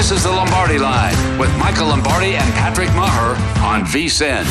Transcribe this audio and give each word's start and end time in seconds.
This 0.00 0.12
is 0.12 0.22
the 0.22 0.30
Lombardi 0.30 0.78
Line 0.78 1.38
with 1.38 1.54
Michael 1.58 1.88
Lombardi 1.88 2.34
and 2.34 2.54
Patrick 2.54 2.88
Maher 2.94 3.36
on 3.62 3.82
VSIN. 3.82 4.46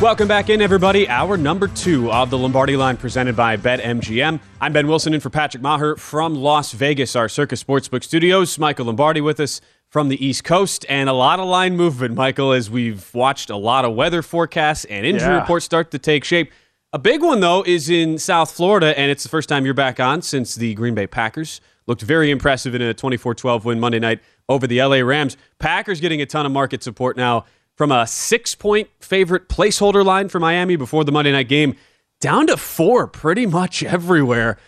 Welcome 0.00 0.28
back 0.28 0.48
in, 0.48 0.62
everybody. 0.62 1.08
Hour 1.08 1.36
number 1.36 1.66
two 1.66 2.12
of 2.12 2.30
the 2.30 2.38
Lombardi 2.38 2.76
Line 2.76 2.96
presented 2.96 3.34
by 3.34 3.56
BetMGM. 3.56 4.38
I'm 4.60 4.72
Ben 4.72 4.86
Wilson 4.86 5.12
in 5.12 5.18
for 5.18 5.28
Patrick 5.28 5.60
Maher 5.60 5.96
from 5.96 6.36
Las 6.36 6.70
Vegas, 6.70 7.16
our 7.16 7.28
Circa 7.28 7.56
Sportsbook 7.56 8.04
studios. 8.04 8.60
Michael 8.60 8.86
Lombardi 8.86 9.20
with 9.20 9.40
us 9.40 9.60
from 9.88 10.08
the 10.08 10.24
East 10.24 10.44
Coast, 10.44 10.86
and 10.88 11.08
a 11.08 11.12
lot 11.12 11.40
of 11.40 11.48
line 11.48 11.76
movement, 11.76 12.14
Michael, 12.14 12.52
as 12.52 12.70
we've 12.70 13.12
watched 13.12 13.50
a 13.50 13.56
lot 13.56 13.84
of 13.84 13.96
weather 13.96 14.22
forecasts 14.22 14.84
and 14.84 15.04
injury 15.04 15.30
Yeah. 15.30 15.40
reports 15.40 15.64
start 15.64 15.90
to 15.90 15.98
take 15.98 16.22
shape. 16.22 16.52
A 16.92 16.98
big 17.00 17.22
one, 17.22 17.40
though, 17.40 17.64
is 17.66 17.90
in 17.90 18.18
South 18.18 18.52
Florida, 18.52 18.96
and 18.96 19.10
it's 19.10 19.24
the 19.24 19.28
first 19.28 19.48
time 19.48 19.64
you're 19.64 19.74
back 19.74 19.98
on 19.98 20.22
since 20.22 20.54
the 20.54 20.74
Green 20.74 20.94
Bay 20.94 21.08
Packers 21.08 21.60
looked 21.88 22.02
very 22.02 22.30
impressive 22.30 22.74
in 22.74 22.82
a 22.82 22.94
24 22.94 23.34
12 23.34 23.64
win 23.64 23.80
Monday 23.80 23.98
night 23.98 24.20
over 24.48 24.68
the 24.68 24.80
LA 24.80 24.98
Rams. 24.98 25.36
Packers 25.58 26.00
getting 26.00 26.22
a 26.22 26.26
ton 26.26 26.46
of 26.46 26.52
market 26.52 26.82
support 26.84 27.16
now 27.16 27.46
from 27.74 27.90
a 27.90 28.06
six 28.06 28.54
point 28.54 28.88
favorite 29.00 29.48
placeholder 29.48 30.04
line 30.04 30.28
for 30.28 30.38
Miami 30.38 30.76
before 30.76 31.02
the 31.02 31.10
Monday 31.10 31.32
night 31.32 31.48
game 31.48 31.74
down 32.20 32.46
to 32.46 32.56
four 32.56 33.08
pretty 33.08 33.46
much 33.46 33.82
everywhere. 33.82 34.58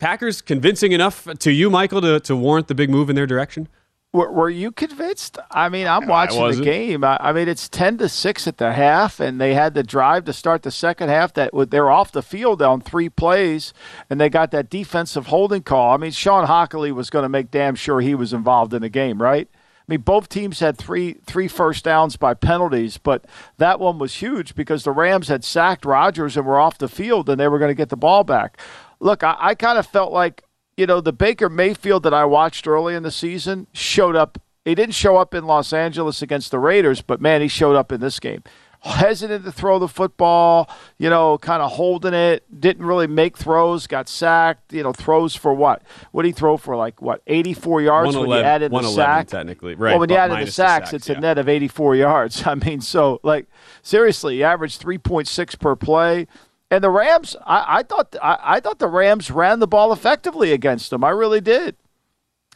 Packers 0.00 0.40
convincing 0.40 0.92
enough 0.92 1.26
to 1.38 1.52
you, 1.52 1.70
Michael, 1.70 2.00
to, 2.00 2.20
to 2.20 2.36
warrant 2.36 2.68
the 2.68 2.74
big 2.74 2.88
move 2.88 3.10
in 3.10 3.16
their 3.16 3.26
direction? 3.26 3.68
Were, 4.14 4.32
were 4.32 4.48
you 4.48 4.72
convinced? 4.72 5.38
I 5.50 5.68
mean, 5.68 5.86
I'm 5.86 6.06
watching 6.06 6.50
the 6.50 6.64
game. 6.64 7.04
I, 7.04 7.18
I 7.20 7.32
mean, 7.32 7.46
it's 7.46 7.68
ten 7.68 7.98
to 7.98 8.08
six 8.08 8.46
at 8.46 8.56
the 8.56 8.72
half, 8.72 9.20
and 9.20 9.38
they 9.38 9.52
had 9.52 9.74
the 9.74 9.82
drive 9.82 10.24
to 10.24 10.32
start 10.32 10.62
the 10.62 10.70
second 10.70 11.10
half. 11.10 11.34
That 11.34 11.50
they're 11.68 11.90
off 11.90 12.12
the 12.12 12.22
field 12.22 12.62
on 12.62 12.80
three 12.80 13.10
plays, 13.10 13.74
and 14.08 14.18
they 14.18 14.30
got 14.30 14.50
that 14.52 14.70
defensive 14.70 15.26
holding 15.26 15.62
call. 15.62 15.92
I 15.92 15.98
mean, 15.98 16.12
Shawn 16.12 16.46
Hochuli 16.46 16.90
was 16.90 17.10
going 17.10 17.24
to 17.24 17.28
make 17.28 17.50
damn 17.50 17.74
sure 17.74 18.00
he 18.00 18.14
was 18.14 18.32
involved 18.32 18.72
in 18.72 18.80
the 18.80 18.88
game, 18.88 19.20
right? 19.20 19.46
I 19.52 19.92
mean, 19.92 20.00
both 20.00 20.30
teams 20.30 20.60
had 20.60 20.78
three 20.78 21.18
three 21.26 21.48
first 21.48 21.84
downs 21.84 22.16
by 22.16 22.32
penalties, 22.32 22.96
but 22.96 23.26
that 23.58 23.78
one 23.78 23.98
was 23.98 24.14
huge 24.14 24.54
because 24.54 24.84
the 24.84 24.92
Rams 24.92 25.28
had 25.28 25.44
sacked 25.44 25.84
Rodgers 25.84 26.34
and 26.34 26.46
were 26.46 26.58
off 26.58 26.78
the 26.78 26.88
field, 26.88 27.28
and 27.28 27.38
they 27.38 27.48
were 27.48 27.58
going 27.58 27.70
to 27.70 27.74
get 27.74 27.90
the 27.90 27.96
ball 27.96 28.24
back. 28.24 28.58
Look, 29.00 29.22
I, 29.22 29.36
I 29.38 29.54
kind 29.54 29.78
of 29.78 29.86
felt 29.86 30.12
like 30.12 30.44
you 30.78 30.86
know, 30.86 31.00
the 31.00 31.12
Baker 31.12 31.48
Mayfield 31.48 32.04
that 32.04 32.14
I 32.14 32.24
watched 32.24 32.68
early 32.68 32.94
in 32.94 33.02
the 33.02 33.10
season 33.10 33.66
showed 33.72 34.14
up. 34.14 34.40
He 34.64 34.76
didn't 34.76 34.94
show 34.94 35.16
up 35.16 35.34
in 35.34 35.44
Los 35.44 35.72
Angeles 35.72 36.22
against 36.22 36.52
the 36.52 36.60
Raiders, 36.60 37.02
but 37.02 37.20
man, 37.20 37.40
he 37.40 37.48
showed 37.48 37.74
up 37.74 37.90
in 37.90 38.00
this 38.00 38.20
game. 38.20 38.44
Hesitant 38.82 39.44
to 39.44 39.50
throw 39.50 39.80
the 39.80 39.88
football, 39.88 40.70
you 40.96 41.10
know, 41.10 41.36
kind 41.38 41.62
of 41.62 41.72
holding 41.72 42.14
it, 42.14 42.44
didn't 42.60 42.86
really 42.86 43.08
make 43.08 43.36
throws, 43.36 43.88
got 43.88 44.08
sacked, 44.08 44.72
you 44.72 44.84
know, 44.84 44.92
throws 44.92 45.34
for 45.34 45.52
what? 45.52 45.82
What 46.12 46.22
did 46.22 46.28
he 46.28 46.32
throw 46.32 46.56
for 46.56 46.76
like 46.76 47.02
what, 47.02 47.22
84 47.26 47.82
yards 47.82 48.14
when 48.14 48.26
you 48.26 48.28
111 48.28 48.46
added 48.46 48.70
the 48.70 48.74
111 48.74 49.26
sack? 49.26 49.26
technically, 49.26 49.74
right, 49.74 49.90
Well, 49.90 49.98
when 49.98 50.10
you 50.10 50.14
but 50.14 50.30
added 50.30 50.38
the 50.42 50.44
the 50.44 50.52
sacks, 50.52 50.90
sacks, 50.90 51.08
it's 51.08 51.08
a 51.08 51.18
net 51.18 51.38
of 51.38 51.48
84 51.48 51.96
yards. 51.96 52.42
I 52.46 52.54
mean, 52.54 52.80
so 52.80 53.18
like 53.24 53.46
seriously, 53.82 54.36
he 54.36 54.44
averaged 54.44 54.80
3.6 54.80 55.58
per 55.58 55.74
play. 55.74 56.28
And 56.70 56.84
the 56.84 56.90
Rams, 56.90 57.34
I, 57.46 57.78
I 57.78 57.82
thought 57.82 58.14
I, 58.22 58.38
I 58.42 58.60
thought 58.60 58.78
the 58.78 58.88
Rams 58.88 59.30
ran 59.30 59.60
the 59.60 59.66
ball 59.66 59.92
effectively 59.92 60.52
against 60.52 60.90
them. 60.90 61.02
I 61.02 61.10
really 61.10 61.40
did. 61.40 61.76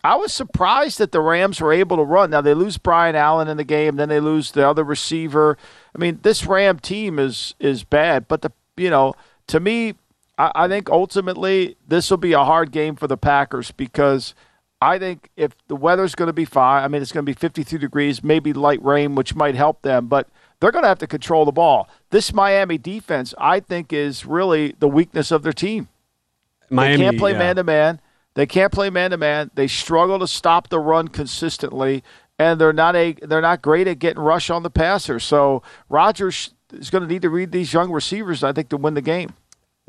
I 0.04 0.16
was 0.16 0.32
surprised 0.32 0.98
that 0.98 1.12
the 1.12 1.20
Rams 1.20 1.60
were 1.60 1.72
able 1.72 1.96
to 1.96 2.02
run. 2.02 2.30
Now 2.30 2.40
they 2.40 2.54
lose 2.54 2.76
Brian 2.76 3.14
Allen 3.14 3.48
in 3.48 3.56
the 3.56 3.64
game, 3.64 3.96
then 3.96 4.08
they 4.08 4.20
lose 4.20 4.50
the 4.50 4.68
other 4.68 4.82
receiver. 4.82 5.56
I 5.94 5.98
mean, 5.98 6.18
this 6.22 6.44
Ram 6.46 6.78
team 6.78 7.18
is 7.18 7.54
is 7.58 7.84
bad, 7.84 8.28
but 8.28 8.42
the 8.42 8.52
you 8.76 8.90
know 8.90 9.14
to 9.46 9.60
me, 9.60 9.94
I, 10.36 10.52
I 10.54 10.68
think 10.68 10.90
ultimately 10.90 11.76
this 11.86 12.10
will 12.10 12.18
be 12.18 12.32
a 12.32 12.44
hard 12.44 12.72
game 12.72 12.96
for 12.96 13.06
the 13.06 13.16
Packers 13.16 13.70
because 13.70 14.34
I 14.80 14.98
think 14.98 15.30
if 15.36 15.52
the 15.68 15.76
weather's 15.76 16.16
going 16.16 16.26
to 16.26 16.32
be 16.32 16.44
fine, 16.44 16.82
I 16.82 16.88
mean 16.88 17.00
it's 17.00 17.12
going 17.12 17.24
to 17.24 17.30
be 17.30 17.38
53 17.38 17.78
degrees, 17.78 18.24
maybe 18.24 18.52
light 18.52 18.82
rain, 18.84 19.14
which 19.14 19.34
might 19.34 19.54
help 19.54 19.82
them, 19.82 20.08
but 20.08 20.28
they're 20.62 20.70
going 20.70 20.84
to 20.84 20.88
have 20.88 21.00
to 21.00 21.08
control 21.08 21.44
the 21.44 21.50
ball. 21.50 21.88
This 22.10 22.32
Miami 22.32 22.78
defense, 22.78 23.34
I 23.36 23.58
think, 23.58 23.92
is 23.92 24.24
really 24.24 24.76
the 24.78 24.86
weakness 24.86 25.32
of 25.32 25.42
their 25.42 25.52
team. 25.52 25.88
Miami 26.70 26.98
they 26.98 27.02
can't 27.02 27.18
play 27.18 27.32
man 27.32 27.56
to 27.56 27.64
man. 27.64 28.00
They 28.34 28.46
can't 28.46 28.72
play 28.72 28.88
man 28.88 29.10
to 29.10 29.16
man. 29.16 29.50
They 29.56 29.66
struggle 29.66 30.20
to 30.20 30.28
stop 30.28 30.68
the 30.68 30.78
run 30.78 31.08
consistently, 31.08 32.04
and 32.38 32.60
they're 32.60 32.72
not 32.72 32.94
a 32.94 33.14
they're 33.22 33.40
not 33.40 33.60
great 33.60 33.88
at 33.88 33.98
getting 33.98 34.22
rush 34.22 34.50
on 34.50 34.62
the 34.62 34.70
passer. 34.70 35.18
So 35.18 35.64
Rodgers 35.88 36.54
is 36.72 36.90
going 36.90 37.02
to 37.02 37.08
need 37.08 37.22
to 37.22 37.28
read 37.28 37.50
these 37.50 37.72
young 37.72 37.90
receivers, 37.90 38.44
I 38.44 38.52
think, 38.52 38.68
to 38.68 38.76
win 38.76 38.94
the 38.94 39.02
game. 39.02 39.34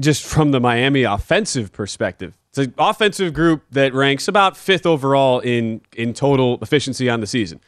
just 0.02 0.26
from 0.26 0.52
the 0.52 0.60
Miami 0.60 1.04
offensive 1.04 1.72
perspective. 1.72 2.36
It's 2.50 2.58
an 2.58 2.74
offensive 2.78 3.34
group 3.34 3.64
that 3.72 3.94
ranks 3.94 4.28
about 4.28 4.58
fifth 4.58 4.86
overall 4.86 5.40
in 5.40 5.82
in 5.96 6.14
total 6.14 6.58
efficiency 6.62 7.10
on 7.10 7.20
the 7.20 7.28
season. 7.28 7.62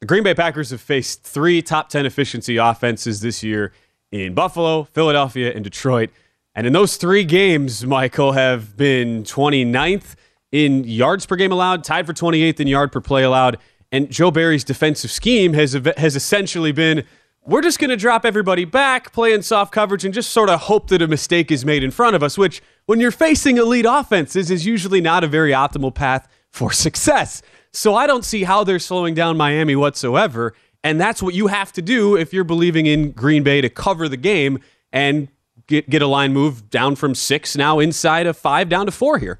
The 0.00 0.06
Green 0.06 0.22
Bay 0.22 0.34
Packers 0.34 0.70
have 0.70 0.80
faced 0.80 1.24
three 1.24 1.60
top 1.60 1.90
10 1.90 2.06
efficiency 2.06 2.56
offenses 2.56 3.20
this 3.20 3.42
year 3.42 3.72
in 4.10 4.32
Buffalo, 4.32 4.84
Philadelphia, 4.84 5.52
and 5.54 5.62
Detroit. 5.62 6.08
And 6.54 6.66
in 6.66 6.72
those 6.72 6.96
three 6.96 7.22
games, 7.22 7.84
Michael, 7.84 8.32
have 8.32 8.78
been 8.78 9.24
29th 9.24 10.14
in 10.52 10.84
yards 10.84 11.26
per 11.26 11.36
game 11.36 11.52
allowed, 11.52 11.84
tied 11.84 12.06
for 12.06 12.14
28th 12.14 12.60
in 12.60 12.66
yard 12.66 12.92
per 12.92 13.02
play 13.02 13.24
allowed. 13.24 13.58
And 13.92 14.10
Joe 14.10 14.30
Barry's 14.30 14.64
defensive 14.64 15.10
scheme 15.10 15.52
has, 15.52 15.74
has 15.98 16.16
essentially 16.16 16.72
been 16.72 17.04
we're 17.44 17.62
just 17.62 17.78
going 17.78 17.90
to 17.90 17.96
drop 17.96 18.24
everybody 18.24 18.64
back, 18.64 19.12
play 19.12 19.32
in 19.32 19.42
soft 19.42 19.72
coverage, 19.72 20.04
and 20.04 20.14
just 20.14 20.30
sort 20.30 20.48
of 20.48 20.60
hope 20.60 20.88
that 20.88 21.02
a 21.02 21.08
mistake 21.08 21.50
is 21.50 21.64
made 21.64 21.82
in 21.82 21.90
front 21.90 22.14
of 22.14 22.22
us, 22.22 22.36
which, 22.36 22.62
when 22.86 23.00
you're 23.00 23.10
facing 23.10 23.56
elite 23.56 23.86
offenses, 23.88 24.50
is 24.50 24.66
usually 24.66 25.00
not 25.00 25.24
a 25.24 25.26
very 25.26 25.50
optimal 25.50 25.94
path 25.94 26.28
for 26.50 26.70
success. 26.70 27.42
So 27.72 27.94
I 27.94 28.06
don't 28.06 28.24
see 28.24 28.44
how 28.44 28.64
they're 28.64 28.78
slowing 28.78 29.14
down 29.14 29.36
Miami 29.36 29.76
whatsoever. 29.76 30.54
And 30.82 31.00
that's 31.00 31.22
what 31.22 31.34
you 31.34 31.48
have 31.48 31.72
to 31.74 31.82
do 31.82 32.16
if 32.16 32.32
you're 32.32 32.44
believing 32.44 32.86
in 32.86 33.12
Green 33.12 33.42
Bay 33.42 33.60
to 33.60 33.68
cover 33.68 34.08
the 34.08 34.16
game 34.16 34.58
and 34.92 35.28
get, 35.66 35.88
get 35.88 36.02
a 36.02 36.06
line 36.06 36.32
move 36.32 36.70
down 36.70 36.96
from 36.96 37.14
six 37.14 37.56
now 37.56 37.78
inside 37.78 38.26
of 38.26 38.36
five 38.36 38.68
down 38.68 38.86
to 38.86 38.92
four 38.92 39.18
here. 39.18 39.38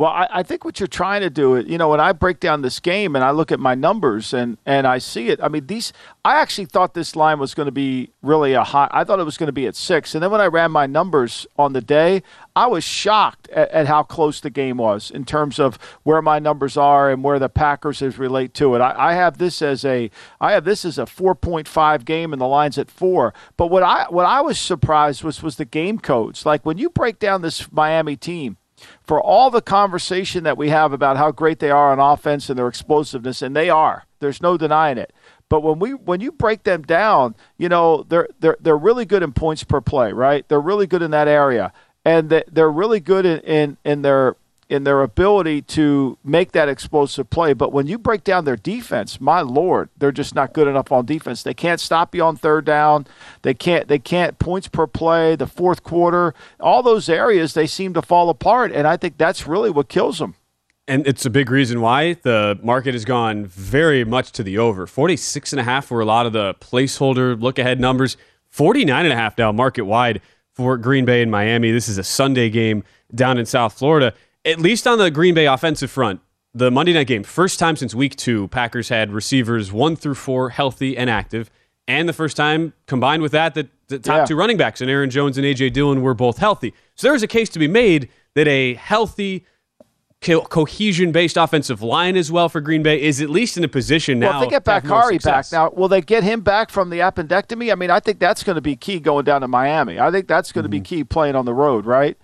Well, 0.00 0.12
I, 0.12 0.28
I, 0.32 0.42
think 0.42 0.64
what 0.64 0.80
you're 0.80 0.86
trying 0.86 1.20
to 1.20 1.28
do, 1.28 1.56
is, 1.56 1.66
you 1.68 1.76
know, 1.76 1.90
when 1.90 2.00
I 2.00 2.12
break 2.12 2.40
down 2.40 2.62
this 2.62 2.80
game 2.80 3.14
and 3.14 3.22
I 3.22 3.32
look 3.32 3.52
at 3.52 3.60
my 3.60 3.74
numbers 3.74 4.32
and, 4.32 4.56
and 4.64 4.86
I 4.86 4.96
see 4.96 5.28
it, 5.28 5.38
I 5.42 5.48
mean, 5.48 5.66
these, 5.66 5.92
I 6.24 6.40
actually 6.40 6.64
thought 6.64 6.94
this 6.94 7.14
line 7.14 7.38
was 7.38 7.52
going 7.52 7.66
to 7.66 7.70
be 7.70 8.08
really 8.22 8.54
a 8.54 8.64
high, 8.64 8.88
I 8.92 9.04
thought 9.04 9.20
it 9.20 9.24
was 9.24 9.36
going 9.36 9.48
to 9.48 9.52
be 9.52 9.66
at 9.66 9.76
six. 9.76 10.14
And 10.14 10.24
then 10.24 10.30
when 10.30 10.40
I 10.40 10.46
ran 10.46 10.70
my 10.70 10.86
numbers 10.86 11.46
on 11.58 11.74
the 11.74 11.82
day, 11.82 12.22
I 12.56 12.66
was 12.66 12.82
shocked 12.82 13.50
at, 13.50 13.70
at 13.72 13.88
how 13.88 14.02
close 14.02 14.40
the 14.40 14.48
game 14.48 14.78
was 14.78 15.10
in 15.10 15.26
terms 15.26 15.58
of 15.58 15.78
where 16.02 16.22
my 16.22 16.38
numbers 16.38 16.78
are 16.78 17.10
and 17.10 17.22
where 17.22 17.38
the 17.38 17.50
Packers 17.50 18.00
is 18.00 18.16
relate 18.16 18.54
to 18.54 18.74
it. 18.76 18.78
I, 18.78 19.10
I 19.10 19.12
have 19.12 19.36
this 19.36 19.60
as 19.60 19.84
a, 19.84 20.10
I 20.40 20.52
have 20.52 20.64
this 20.64 20.86
as 20.86 20.96
a 20.96 21.04
4.5 21.04 22.06
game 22.06 22.32
and 22.32 22.40
the 22.40 22.46
line's 22.46 22.78
at 22.78 22.90
four. 22.90 23.34
But 23.58 23.66
what 23.66 23.82
I, 23.82 24.06
what 24.08 24.24
I 24.24 24.40
was 24.40 24.58
surprised 24.58 25.22
was, 25.22 25.42
was 25.42 25.56
the 25.56 25.66
game 25.66 25.98
codes. 25.98 26.46
Like 26.46 26.64
when 26.64 26.78
you 26.78 26.88
break 26.88 27.18
down 27.18 27.42
this 27.42 27.70
Miami 27.70 28.16
team, 28.16 28.56
for 29.02 29.20
all 29.20 29.50
the 29.50 29.62
conversation 29.62 30.44
that 30.44 30.56
we 30.56 30.68
have 30.70 30.92
about 30.92 31.16
how 31.16 31.30
great 31.30 31.58
they 31.58 31.70
are 31.70 31.92
on 31.92 31.98
offense 31.98 32.48
and 32.48 32.58
their 32.58 32.68
explosiveness, 32.68 33.42
and 33.42 33.54
they 33.54 33.70
are. 33.70 34.04
There's 34.20 34.42
no 34.42 34.56
denying 34.56 34.98
it. 34.98 35.12
But 35.48 35.62
when 35.62 35.78
we 35.78 35.90
when 35.94 36.20
you 36.20 36.30
break 36.32 36.62
them 36.62 36.82
down, 36.82 37.34
you 37.58 37.68
know 37.68 38.04
they're 38.04 38.28
they're 38.38 38.56
they're 38.60 38.76
really 38.76 39.04
good 39.04 39.22
in 39.22 39.32
points 39.32 39.64
per 39.64 39.80
play, 39.80 40.12
right? 40.12 40.48
They're 40.48 40.60
really 40.60 40.86
good 40.86 41.02
in 41.02 41.10
that 41.10 41.28
area, 41.28 41.72
and 42.04 42.30
they're 42.30 42.70
really 42.70 43.00
good 43.00 43.26
in 43.26 43.40
in, 43.40 43.76
in 43.84 44.02
their 44.02 44.36
in 44.70 44.84
their 44.84 45.02
ability 45.02 45.60
to 45.60 46.16
make 46.22 46.52
that 46.52 46.68
explosive 46.68 47.28
play. 47.28 47.52
But 47.52 47.72
when 47.72 47.88
you 47.88 47.98
break 47.98 48.22
down 48.22 48.44
their 48.44 48.56
defense, 48.56 49.20
my 49.20 49.40
lord, 49.40 49.90
they're 49.98 50.12
just 50.12 50.32
not 50.34 50.52
good 50.52 50.68
enough 50.68 50.92
on 50.92 51.04
defense. 51.04 51.42
They 51.42 51.54
can't 51.54 51.80
stop 51.80 52.14
you 52.14 52.22
on 52.22 52.36
third 52.36 52.64
down. 52.64 53.06
They 53.42 53.52
can't 53.52 53.88
they 53.88 53.98
can't 53.98 54.38
points 54.38 54.68
per 54.68 54.86
play, 54.86 55.34
the 55.34 55.48
fourth 55.48 55.82
quarter, 55.82 56.34
all 56.60 56.84
those 56.84 57.08
areas 57.08 57.52
they 57.52 57.66
seem 57.66 57.92
to 57.94 58.02
fall 58.02 58.30
apart 58.30 58.70
and 58.72 58.86
I 58.86 58.96
think 58.96 59.18
that's 59.18 59.46
really 59.46 59.70
what 59.70 59.88
kills 59.88 60.20
them. 60.20 60.36
And 60.86 61.06
it's 61.06 61.26
a 61.26 61.30
big 61.30 61.50
reason 61.50 61.80
why 61.80 62.14
the 62.14 62.58
market 62.62 62.94
has 62.94 63.04
gone 63.04 63.46
very 63.46 64.04
much 64.04 64.30
to 64.32 64.44
the 64.44 64.58
over. 64.58 64.86
46 64.86 65.52
and 65.52 65.60
a 65.60 65.64
half 65.64 65.90
were 65.90 66.00
a 66.00 66.04
lot 66.04 66.26
of 66.26 66.32
the 66.32 66.54
placeholder 66.54 67.40
look 67.40 67.58
ahead 67.58 67.80
numbers. 67.80 68.16
49 68.48 69.04
and 69.04 69.12
a 69.12 69.16
half 69.16 69.36
now 69.36 69.50
market 69.50 69.82
wide 69.82 70.20
for 70.54 70.76
Green 70.76 71.04
Bay 71.04 71.22
and 71.22 71.30
Miami. 71.30 71.72
This 71.72 71.88
is 71.88 71.98
a 71.98 72.04
Sunday 72.04 72.50
game 72.50 72.84
down 73.12 73.38
in 73.38 73.46
South 73.46 73.76
Florida 73.76 74.14
at 74.44 74.58
least 74.58 74.86
on 74.86 74.98
the 74.98 75.10
Green 75.10 75.34
Bay 75.34 75.46
offensive 75.46 75.90
front, 75.90 76.20
the 76.54 76.70
Monday 76.70 76.92
night 76.92 77.06
game, 77.06 77.22
first 77.22 77.58
time 77.58 77.76
since 77.76 77.94
week 77.94 78.16
two, 78.16 78.48
Packers 78.48 78.88
had 78.88 79.12
receivers 79.12 79.72
one 79.72 79.96
through 79.96 80.14
four 80.14 80.50
healthy 80.50 80.96
and 80.96 81.08
active. 81.08 81.50
And 81.86 82.08
the 82.08 82.12
first 82.12 82.36
time 82.36 82.72
combined 82.86 83.22
with 83.22 83.32
that, 83.32 83.54
that 83.54 83.68
the 83.88 83.98
top 83.98 84.18
yeah. 84.18 84.24
two 84.24 84.36
running 84.36 84.56
backs 84.56 84.80
and 84.80 84.90
Aaron 84.90 85.10
Jones 85.10 85.36
and 85.36 85.46
A.J. 85.46 85.70
Dillon 85.70 86.02
were 86.02 86.14
both 86.14 86.38
healthy. 86.38 86.72
So 86.94 87.06
there 87.06 87.12
was 87.12 87.22
a 87.22 87.28
case 87.28 87.48
to 87.50 87.58
be 87.58 87.68
made 87.68 88.08
that 88.34 88.46
a 88.46 88.74
healthy, 88.74 89.44
co- 90.20 90.42
cohesion 90.42 91.10
based 91.10 91.36
offensive 91.36 91.82
line 91.82 92.16
as 92.16 92.30
well 92.30 92.48
for 92.48 92.60
Green 92.60 92.82
Bay 92.82 93.00
is 93.00 93.20
at 93.20 93.28
least 93.28 93.56
in 93.56 93.64
a 93.64 93.68
position 93.68 94.20
now. 94.20 94.30
Well, 94.30 94.42
if 94.42 94.48
they 94.48 94.50
get 94.50 94.64
Bakhtiari 94.64 95.18
back 95.18 95.46
now, 95.50 95.70
will 95.70 95.88
they 95.88 96.00
get 96.00 96.22
him 96.22 96.42
back 96.42 96.70
from 96.70 96.90
the 96.90 96.98
appendectomy? 96.98 97.72
I 97.72 97.74
mean, 97.74 97.90
I 97.90 97.98
think 97.98 98.20
that's 98.20 98.44
going 98.44 98.56
to 98.56 98.62
be 98.62 98.76
key 98.76 99.00
going 99.00 99.24
down 99.24 99.40
to 99.40 99.48
Miami. 99.48 99.98
I 99.98 100.10
think 100.10 100.28
that's 100.28 100.52
going 100.52 100.62
to 100.62 100.68
mm-hmm. 100.68 100.82
be 100.82 100.88
key 100.88 101.04
playing 101.04 101.34
on 101.34 101.44
the 101.44 101.54
road, 101.54 101.86
right? 101.86 102.16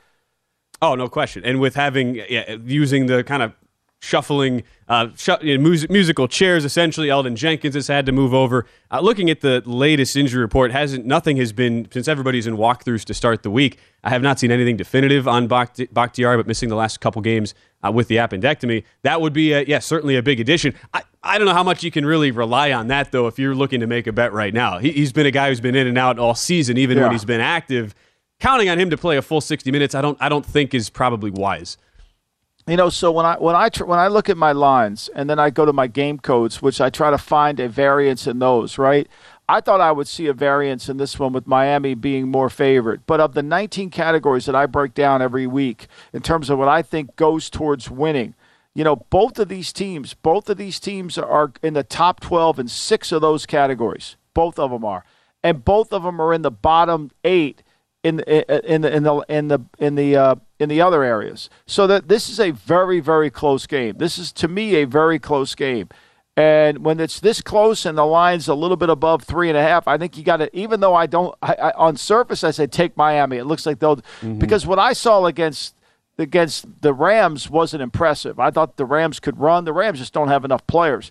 Oh, 0.83 0.95
no 0.95 1.09
question. 1.09 1.45
And 1.45 1.61
with 1.61 1.75
having 1.75 2.17
yeah, 2.29 2.57
using 2.65 3.07
the 3.07 3.25
kind 3.25 3.43
of 3.43 3.53
shuffling 4.01 4.63
uh, 4.89 5.09
sh- 5.17 5.31
mus- 5.43 5.89
musical 5.89 6.29
chairs, 6.29 6.65
essentially, 6.65 7.09
Elgton 7.09 7.35
Jenkins 7.35 7.75
has 7.75 7.89
had 7.89 8.07
to 8.07 8.13
move 8.13 8.33
over. 8.33 8.67
Uh, 8.91 9.01
looking 9.01 9.31
at 9.31 9.41
the 9.41 9.63
latest 9.65 10.17
injury 10.17 10.41
report, 10.41 10.71
hasn't 10.71 11.05
nothing 11.05 11.39
has 11.39 11.53
been 11.53 11.89
since 11.91 12.07
everybody's 12.07 12.47
in 12.47 12.57
walkthroughs 12.57 13.05
to 13.05 13.15
start 13.15 13.43
the 13.43 13.51
week. 13.51 13.79
I 14.05 14.11
have 14.11 14.23
not 14.23 14.39
seen 14.39 14.51
anything 14.51 14.77
definitive 14.77 15.27
on 15.27 15.49
Bakhti- 15.49 15.93
Bakhtiari, 15.93 16.37
but 16.37 16.47
missing 16.47 16.69
the 16.69 16.77
last 16.77 17.01
couple 17.01 17.21
games 17.23 17.55
uh, 17.85 17.91
with 17.91 18.09
the 18.09 18.17
appendectomy, 18.17 18.85
that 19.03 19.21
would 19.21 19.33
be, 19.33 19.53
a, 19.53 19.63
yeah, 19.63 19.81
certainly 19.81 20.17
a 20.17 20.23
big 20.23 20.41
addition. 20.41 20.75
I, 20.95 21.03
I 21.23 21.39
don't 21.39 21.47
know 21.47 21.55
how 21.55 21.65
much 21.65 21.83
you 21.83 21.91
can 21.91 22.07
really 22.07 22.31
rely 22.31 22.73
on 22.73 22.87
that, 22.89 23.11
though, 23.11 23.27
if 23.27 23.39
you're 23.39 23.55
looking 23.55 23.81
to 23.81 23.87
make 23.87 24.07
a 24.07 24.13
bet 24.13 24.33
right 24.33 24.55
now. 24.55 24.79
He, 24.79 24.93
has 25.01 25.13
been 25.13 25.27
a 25.27 25.33
guy 25.33 25.49
who's 25.49 25.61
been 25.61 25.75
in 25.75 25.87
and 25.87 25.99
out 25.99 26.19
all 26.19 26.35
season, 26.35 26.77
even 26.77 26.99
yeah. 26.99 27.05
when 27.05 27.13
he's 27.13 27.25
been 27.25 27.41
active 27.41 27.95
counting 28.41 28.69
on 28.69 28.79
him 28.79 28.91
to 28.91 28.97
play 28.97 29.17
a 29.17 29.23
full 29.23 29.41
60 29.41 29.71
minutes, 29.71 29.95
I 29.95 30.03
don't 30.03 30.19
I 30.21 30.29
don't 30.29 30.45
think 30.45 30.75
is 30.75 30.91
probably 30.91 31.31
wise. 31.31 31.77
You 32.69 32.77
know, 32.77 32.89
so 32.89 33.13
when 33.13 33.25
I 33.25 33.37
when 33.37 33.55
I 33.55 33.69
tr- 33.69 33.85
when 33.85 34.01
I 34.01 34.09
look 34.09 34.29
at 34.29 34.37
my 34.37 34.51
lines 34.51 35.09
and 35.15 35.31
then 35.31 35.39
I 35.39 35.51
go 35.51 35.65
to 35.65 35.73
my 35.73 35.87
game 35.87 36.19
codes, 36.19 36.61
which 36.61 36.81
I 36.81 36.91
try 36.91 37.11
to 37.11 37.19
find 37.19 37.61
a 37.61 37.69
variance 37.69 38.27
in 38.27 38.41
those, 38.41 38.77
right? 38.77 39.09
I 39.49 39.61
thought 39.61 39.81
I 39.81 39.93
would 39.93 40.09
see 40.09 40.27
a 40.27 40.33
variance 40.33 40.89
in 40.89 40.97
this 40.97 41.17
one 41.21 41.33
with 41.33 41.47
Miami 41.47 41.95
being 41.95 42.29
more 42.29 42.51
favored. 42.51 43.07
But 43.07 43.21
of 43.21 43.35
the 43.35 43.45
19 43.45 43.91
categories 43.91 44.47
that 44.47 44.57
I 44.57 44.67
break 44.67 44.95
down 44.95 45.23
every 45.23 45.47
week 45.47 45.87
in 46.13 46.23
terms 46.23 46.51
of 46.51 46.59
what 46.59 46.67
I 46.67 46.83
think 46.83 47.15
goes 47.15 47.49
towards 47.49 47.89
winning, 47.89 48.35
you 48.75 48.83
know, 48.83 48.97
both 48.97 49.39
of 49.39 49.49
these 49.49 49.73
teams, 49.73 50.15
both 50.15 50.51
of 50.51 50.57
these 50.57 50.81
teams 50.81 51.17
are 51.17 51.53
in 51.63 51.75
the 51.75 51.85
top 51.85 52.19
12 52.19 52.59
in 52.59 52.67
six 52.67 53.13
of 53.13 53.21
those 53.21 53.47
categories. 53.47 54.17
Both 54.35 54.59
of 54.59 54.73
them 54.73 54.85
are. 54.85 55.05
And 55.45 55.65
both 55.65 55.93
of 55.93 56.03
them 56.03 56.21
are 56.21 56.35
in 56.35 56.43
the 56.43 56.51
bottom 56.51 57.13
eight 57.23 57.63
in 58.07 58.21
in 58.21 58.83
the 58.83 58.95
in 58.95 59.03
the 59.03 59.25
in 59.29 59.49
the 59.49 59.61
in 59.79 59.95
the 59.95 60.17
uh, 60.17 60.35
in 60.59 60.69
the 60.69 60.81
other 60.81 61.03
areas. 61.03 61.51
So 61.67 61.87
that 61.87 62.09
this 62.09 62.29
is 62.29 62.39
a 62.39 62.51
very 62.51 63.01
very 63.01 63.31
close 63.31 63.67
game. 63.67 63.99
This 63.99 64.19
is 64.19 64.33
to 64.33 64.49
me 64.49 64.77
a 64.77 64.85
very 64.85 65.19
close 65.19 65.55
game. 65.55 65.89
And 66.39 66.85
when 66.85 67.01
it's 67.01 67.19
this 67.19 67.41
close 67.41 67.87
and 67.87 67.97
the 67.97 68.05
line's 68.05 68.47
a 68.47 68.55
little 68.55 68.77
bit 68.77 68.91
above 68.91 69.23
three 69.23 69.49
and 69.49 69.57
a 69.57 69.63
half, 69.63 69.89
I 69.89 69.97
think 69.97 70.19
you 70.19 70.23
got 70.23 70.37
to. 70.37 70.55
Even 70.55 70.81
though 70.81 70.95
I 70.95 71.07
don't, 71.07 71.35
I, 71.41 71.55
I, 71.55 71.71
on 71.73 71.97
surface 71.97 72.45
I 72.45 72.51
say 72.51 72.67
take 72.67 72.95
Miami. 72.95 73.39
It 73.39 73.45
looks 73.45 73.65
like 73.65 73.79
they'll 73.79 73.97
mm-hmm. 73.97 74.39
because 74.39 74.67
what 74.67 74.79
I 74.79 74.93
saw 74.93 75.25
against 75.25 75.75
against 76.19 76.83
the 76.83 76.93
Rams 76.93 77.51
wasn't 77.51 77.83
impressive. 77.83 78.39
I 78.39 78.51
thought 78.51 78.77
the 78.77 78.85
Rams 78.85 79.19
could 79.19 79.39
run. 79.39 79.65
The 79.65 79.73
Rams 79.73 79.99
just 79.99 80.13
don't 80.13 80.29
have 80.29 80.45
enough 80.45 80.67
players. 80.67 81.11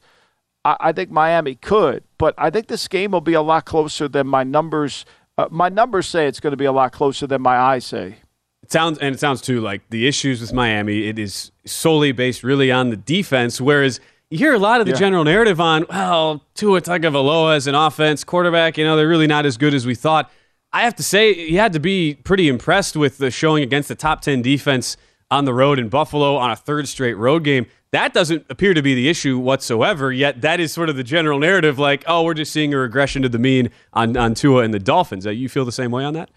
I, 0.64 0.78
I 0.80 0.92
think 0.92 1.10
Miami 1.10 1.56
could, 1.56 2.04
but 2.20 2.36
I 2.38 2.52
think 2.52 2.68
this 2.68 2.88
game 2.88 3.12
will 3.12 3.22
be 3.22 3.34
a 3.34 3.42
lot 3.42 3.66
closer 3.66 4.08
than 4.08 4.28
my 4.28 4.44
numbers 4.44 5.06
uh, 5.38 5.48
my 5.52 5.70
numbers 5.70 6.08
say 6.08 6.28
it's 6.28 6.40
going 6.40 6.52
to 6.52 6.58
be 6.58 6.66
a 6.66 6.72
lot 6.72 6.92
closer 6.92 7.28
than 7.28 7.42
my 7.42 7.58
eyes 7.58 7.86
say. 7.86 8.18
It 8.64 8.72
sounds 8.72 8.98
and 8.98 9.14
it 9.14 9.20
sounds 9.20 9.42
too 9.42 9.62
like 9.62 9.88
the 9.90 10.08
issues 10.08 10.42
with 10.42 10.52
Miami. 10.52 11.08
It 11.08 11.20
is 11.20 11.52
solely 11.66 12.12
based 12.12 12.44
really 12.44 12.72
on 12.72 12.90
the 12.90 12.98
defense, 12.98 13.62
whereas 13.62 14.00
you 14.32 14.40
hear 14.40 14.54
a 14.54 14.60
lot 14.60 14.80
of 14.80 14.88
the 14.88 14.94
yeah. 14.94 14.98
general 14.98 15.24
narrative 15.24 15.62
on 15.62 15.86
well, 15.88 16.44
Tua 16.56 16.82
Tagovailoa 16.82 17.56
as 17.56 17.68
an 17.68 17.76
offense 17.76 18.24
quarterback. 18.24 18.78
You 18.78 18.84
know 18.84 18.96
they're 18.96 19.08
really 19.08 19.28
not 19.28 19.46
as 19.46 19.58
good 19.58 19.74
as 19.74 19.86
we 19.86 19.94
thought. 19.94 20.32
I 20.74 20.82
have 20.82 20.96
to 20.96 21.04
say, 21.04 21.34
you 21.34 21.60
had 21.60 21.74
to 21.74 21.80
be 21.80 22.16
pretty 22.16 22.48
impressed 22.48 22.98
with 22.98 23.18
the 23.18 23.30
showing 23.30 23.62
against 23.62 23.88
the 23.88 23.96
top 23.96 24.22
ten 24.22 24.42
defense 24.42 24.98
on 25.30 25.46
the 25.46 25.54
road 25.54 25.78
in 25.78 25.90
Buffalo 25.90 26.36
on 26.36 26.50
a 26.50 26.56
third 26.56 26.88
straight 26.88 27.14
road 27.16 27.44
game. 27.44 27.68
That 27.96 28.14
doesn't 28.14 28.46
appear 28.50 28.74
to 28.74 28.82
be 28.82 28.94
the 28.94 29.08
issue 29.08 29.40
whatsoever, 29.40 30.12
yet 30.12 30.42
that 30.42 30.60
is 30.60 30.74
sort 30.74 30.90
of 30.90 30.98
the 30.98 31.04
general 31.04 31.40
narrative 31.40 31.80
like, 31.80 32.04
oh, 32.08 32.24
we're 32.24 32.34
just 32.34 32.52
seeing 32.52 32.74
a 32.74 32.78
regression 32.78 33.22
to 33.22 33.30
the 33.30 33.40
mean 33.40 33.70
on, 33.94 34.18
on 34.18 34.34
Tua 34.34 34.64
and 34.64 34.74
the 34.74 34.80
Dolphins. 34.80 35.26
Uh, 35.26 35.30
you 35.30 35.48
feel 35.48 35.64
the 35.64 35.72
same 35.72 35.92
way 35.92 36.04
on 36.04 36.14
that? 36.14 36.30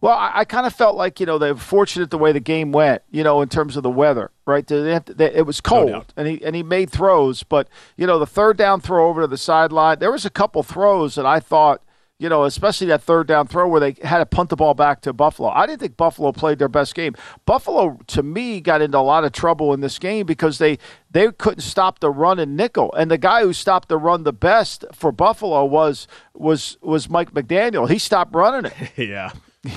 Well, 0.00 0.16
I, 0.16 0.32
I 0.36 0.44
kind 0.46 0.66
of 0.66 0.74
felt 0.74 0.96
like, 0.96 1.20
you 1.20 1.26
know, 1.26 1.36
they 1.36 1.52
were 1.52 1.58
fortunate 1.58 2.10
the 2.10 2.16
way 2.16 2.32
the 2.32 2.40
game 2.40 2.72
went, 2.72 3.02
you 3.10 3.22
know, 3.22 3.42
in 3.42 3.50
terms 3.50 3.76
of 3.76 3.82
the 3.82 3.90
weather, 3.90 4.30
right? 4.46 4.66
They 4.66 4.98
to, 5.00 5.12
they, 5.12 5.34
it 5.34 5.44
was 5.44 5.60
cold 5.60 5.90
no 5.90 6.04
and 6.16 6.26
he 6.26 6.42
and 6.42 6.56
he 6.56 6.62
made 6.62 6.88
throws, 6.88 7.42
but, 7.42 7.68
you 7.98 8.06
know, 8.06 8.18
the 8.18 8.26
third 8.26 8.56
down 8.56 8.80
throw 8.80 9.10
over 9.10 9.20
to 9.20 9.26
the 9.26 9.36
sideline, 9.36 9.98
there 9.98 10.10
was 10.10 10.24
a 10.24 10.30
couple 10.30 10.62
throws 10.62 11.14
that 11.16 11.26
I 11.26 11.40
thought– 11.40 11.82
you 12.22 12.28
know, 12.28 12.44
especially 12.44 12.86
that 12.86 13.02
third 13.02 13.26
down 13.26 13.48
throw 13.48 13.66
where 13.66 13.80
they 13.80 13.96
had 14.06 14.18
to 14.18 14.26
punt 14.26 14.48
the 14.48 14.54
ball 14.54 14.74
back 14.74 15.00
to 15.00 15.12
Buffalo. 15.12 15.48
I 15.48 15.66
didn't 15.66 15.80
think 15.80 15.96
Buffalo 15.96 16.30
played 16.30 16.60
their 16.60 16.68
best 16.68 16.94
game. 16.94 17.16
Buffalo, 17.46 17.98
to 18.06 18.22
me, 18.22 18.60
got 18.60 18.80
into 18.80 18.96
a 18.96 19.00
lot 19.00 19.24
of 19.24 19.32
trouble 19.32 19.74
in 19.74 19.80
this 19.80 19.98
game 19.98 20.24
because 20.24 20.58
they 20.58 20.78
they 21.10 21.32
couldn't 21.32 21.62
stop 21.62 21.98
the 21.98 22.12
run 22.12 22.38
and 22.38 22.56
nickel. 22.56 22.92
And 22.92 23.10
the 23.10 23.18
guy 23.18 23.42
who 23.42 23.52
stopped 23.52 23.88
the 23.88 23.98
run 23.98 24.22
the 24.22 24.32
best 24.32 24.84
for 24.92 25.10
Buffalo 25.10 25.64
was 25.64 26.06
was 26.32 26.78
was 26.80 27.10
Mike 27.10 27.32
McDaniel. 27.32 27.90
He 27.90 27.98
stopped 27.98 28.32
running 28.36 28.70
it. 28.70 28.92
yeah, 28.96 29.32
I 29.66 29.70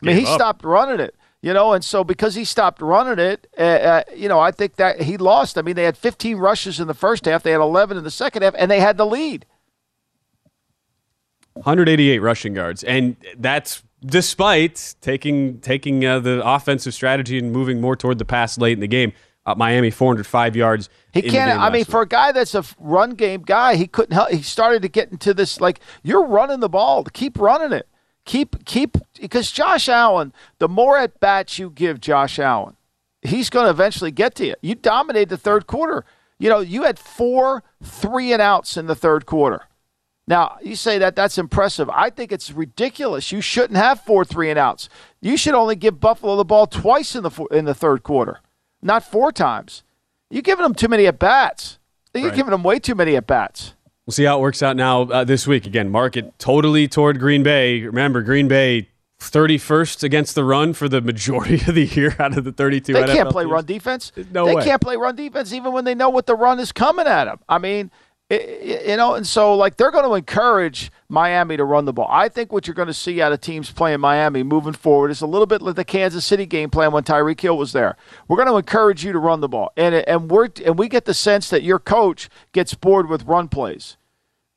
mean, 0.00 0.16
he 0.16 0.24
up. 0.24 0.36
stopped 0.36 0.64
running 0.64 1.00
it. 1.00 1.14
You 1.42 1.52
know, 1.52 1.74
and 1.74 1.84
so 1.84 2.02
because 2.02 2.34
he 2.34 2.46
stopped 2.46 2.80
running 2.80 3.18
it, 3.18 3.46
uh, 3.58 3.62
uh, 3.62 4.02
you 4.16 4.28
know, 4.28 4.40
I 4.40 4.52
think 4.52 4.76
that 4.76 5.02
he 5.02 5.18
lost. 5.18 5.58
I 5.58 5.62
mean, 5.62 5.74
they 5.74 5.84
had 5.84 5.98
15 5.98 6.38
rushes 6.38 6.80
in 6.80 6.86
the 6.86 6.94
first 6.94 7.26
half, 7.26 7.42
they 7.42 7.50
had 7.50 7.60
11 7.60 7.98
in 7.98 8.04
the 8.04 8.10
second 8.10 8.42
half, 8.42 8.54
and 8.56 8.70
they 8.70 8.80
had 8.80 8.96
the 8.96 9.06
lead. 9.06 9.44
188 11.64 12.18
rushing 12.20 12.54
yards, 12.54 12.82
and 12.84 13.16
that's 13.36 13.82
despite 14.04 14.94
taking 15.00 15.60
taking 15.60 16.04
uh, 16.06 16.18
the 16.18 16.42
offensive 16.44 16.94
strategy 16.94 17.38
and 17.38 17.52
moving 17.52 17.80
more 17.80 17.96
toward 17.96 18.18
the 18.18 18.24
pass 18.24 18.58
late 18.58 18.72
in 18.72 18.80
the 18.80 18.88
game. 18.88 19.12
Uh, 19.46 19.54
Miami 19.54 19.90
405 19.90 20.54
yards. 20.54 20.90
He 21.12 21.22
can't. 21.22 21.58
I 21.58 21.70
mean, 21.70 21.84
for 21.84 22.02
a 22.02 22.08
guy 22.08 22.30
that's 22.30 22.54
a 22.54 22.62
run 22.78 23.10
game 23.10 23.42
guy, 23.42 23.74
he 23.74 23.86
couldn't 23.86 24.12
help. 24.12 24.30
He 24.30 24.42
started 24.42 24.82
to 24.82 24.88
get 24.88 25.10
into 25.10 25.32
this 25.32 25.60
like 25.60 25.80
you're 26.02 26.24
running 26.24 26.60
the 26.60 26.68
ball. 26.68 27.04
Keep 27.04 27.38
running 27.38 27.72
it. 27.72 27.88
Keep 28.24 28.64
keep 28.64 28.96
because 29.20 29.50
Josh 29.50 29.88
Allen. 29.88 30.32
The 30.58 30.68
more 30.68 30.98
at 30.98 31.20
bats 31.20 31.58
you 31.58 31.70
give 31.70 32.00
Josh 32.00 32.38
Allen, 32.38 32.76
he's 33.22 33.50
going 33.50 33.64
to 33.64 33.70
eventually 33.70 34.10
get 34.10 34.34
to 34.36 34.46
you. 34.46 34.54
You 34.60 34.74
dominated 34.74 35.30
the 35.30 35.38
third 35.38 35.66
quarter. 35.66 36.04
You 36.38 36.48
know, 36.48 36.60
you 36.60 36.82
had 36.82 36.98
four 36.98 37.64
three 37.82 38.32
and 38.32 38.42
outs 38.42 38.76
in 38.76 38.86
the 38.86 38.94
third 38.94 39.26
quarter. 39.26 39.62
Now, 40.30 40.58
you 40.62 40.76
say 40.76 40.96
that 40.98 41.16
that's 41.16 41.38
impressive. 41.38 41.90
I 41.90 42.08
think 42.08 42.30
it's 42.30 42.52
ridiculous. 42.52 43.32
You 43.32 43.40
shouldn't 43.40 43.76
have 43.76 44.00
four 44.02 44.24
three 44.24 44.48
and 44.48 44.58
outs. 44.60 44.88
You 45.20 45.36
should 45.36 45.54
only 45.54 45.74
give 45.74 45.98
Buffalo 45.98 46.36
the 46.36 46.44
ball 46.44 46.68
twice 46.68 47.16
in 47.16 47.24
the 47.24 47.46
in 47.50 47.64
the 47.64 47.74
third 47.74 48.04
quarter, 48.04 48.38
not 48.80 49.02
four 49.02 49.32
times. 49.32 49.82
You're 50.30 50.42
giving 50.42 50.62
them 50.62 50.74
too 50.74 50.86
many 50.86 51.08
at 51.08 51.18
bats. 51.18 51.80
You're 52.14 52.28
Right. 52.28 52.36
giving 52.36 52.52
them 52.52 52.62
way 52.62 52.78
too 52.78 52.94
many 52.94 53.16
at 53.16 53.26
bats. 53.26 53.74
We'll 54.06 54.12
see 54.12 54.22
how 54.22 54.38
it 54.38 54.40
works 54.40 54.62
out 54.62 54.76
now 54.76 55.02
uh, 55.02 55.24
this 55.24 55.48
week. 55.48 55.66
Again, 55.66 55.90
market 55.90 56.38
totally 56.38 56.86
toward 56.86 57.18
Green 57.18 57.42
Bay. 57.42 57.80
Remember, 57.82 58.22
Green 58.22 58.46
Bay 58.46 58.88
31st 59.20 60.02
against 60.04 60.34
the 60.36 60.44
run 60.44 60.72
for 60.74 60.88
the 60.88 61.00
majority 61.00 61.56
of 61.66 61.74
the 61.74 61.86
year 61.86 62.14
out 62.20 62.38
of 62.38 62.44
the 62.44 62.52
32. 62.52 62.92
They 62.92 63.02
NFL 63.02 63.14
can't 63.14 63.30
play 63.30 63.42
teams. 63.44 63.52
run 63.52 63.64
defense. 63.66 64.12
No 64.32 64.46
they 64.46 64.54
way. 64.54 64.64
can't 64.64 64.80
play 64.80 64.96
run 64.96 65.16
defense 65.16 65.52
even 65.52 65.72
when 65.72 65.84
they 65.84 65.94
know 65.96 66.08
what 66.08 66.26
the 66.26 66.34
run 66.36 66.60
is 66.60 66.70
coming 66.72 67.06
at 67.06 67.24
them. 67.24 67.38
I 67.48 67.58
mean, 67.58 67.90
you 68.30 68.96
know, 68.96 69.14
and 69.14 69.26
so 69.26 69.56
like 69.56 69.76
they're 69.76 69.90
going 69.90 70.04
to 70.04 70.14
encourage 70.14 70.92
Miami 71.08 71.56
to 71.56 71.64
run 71.64 71.84
the 71.84 71.92
ball. 71.92 72.06
I 72.08 72.28
think 72.28 72.52
what 72.52 72.66
you're 72.66 72.74
going 72.74 72.86
to 72.86 72.94
see 72.94 73.20
out 73.20 73.32
of 73.32 73.40
teams 73.40 73.72
playing 73.72 73.98
Miami 73.98 74.44
moving 74.44 74.72
forward 74.72 75.10
is 75.10 75.20
a 75.20 75.26
little 75.26 75.46
bit 75.46 75.60
like 75.60 75.74
the 75.74 75.84
Kansas 75.84 76.24
City 76.24 76.46
game 76.46 76.70
plan 76.70 76.92
when 76.92 77.02
Tyreek 77.02 77.40
Hill 77.40 77.58
was 77.58 77.72
there. 77.72 77.96
We're 78.28 78.36
going 78.36 78.48
to 78.48 78.56
encourage 78.56 79.04
you 79.04 79.12
to 79.12 79.18
run 79.18 79.40
the 79.40 79.48
ball, 79.48 79.72
and 79.76 79.94
and 79.94 80.30
we're 80.30 80.48
and 80.64 80.78
we 80.78 80.88
get 80.88 81.06
the 81.06 81.14
sense 81.14 81.50
that 81.50 81.64
your 81.64 81.80
coach 81.80 82.28
gets 82.52 82.72
bored 82.74 83.08
with 83.08 83.24
run 83.24 83.48
plays. 83.48 83.96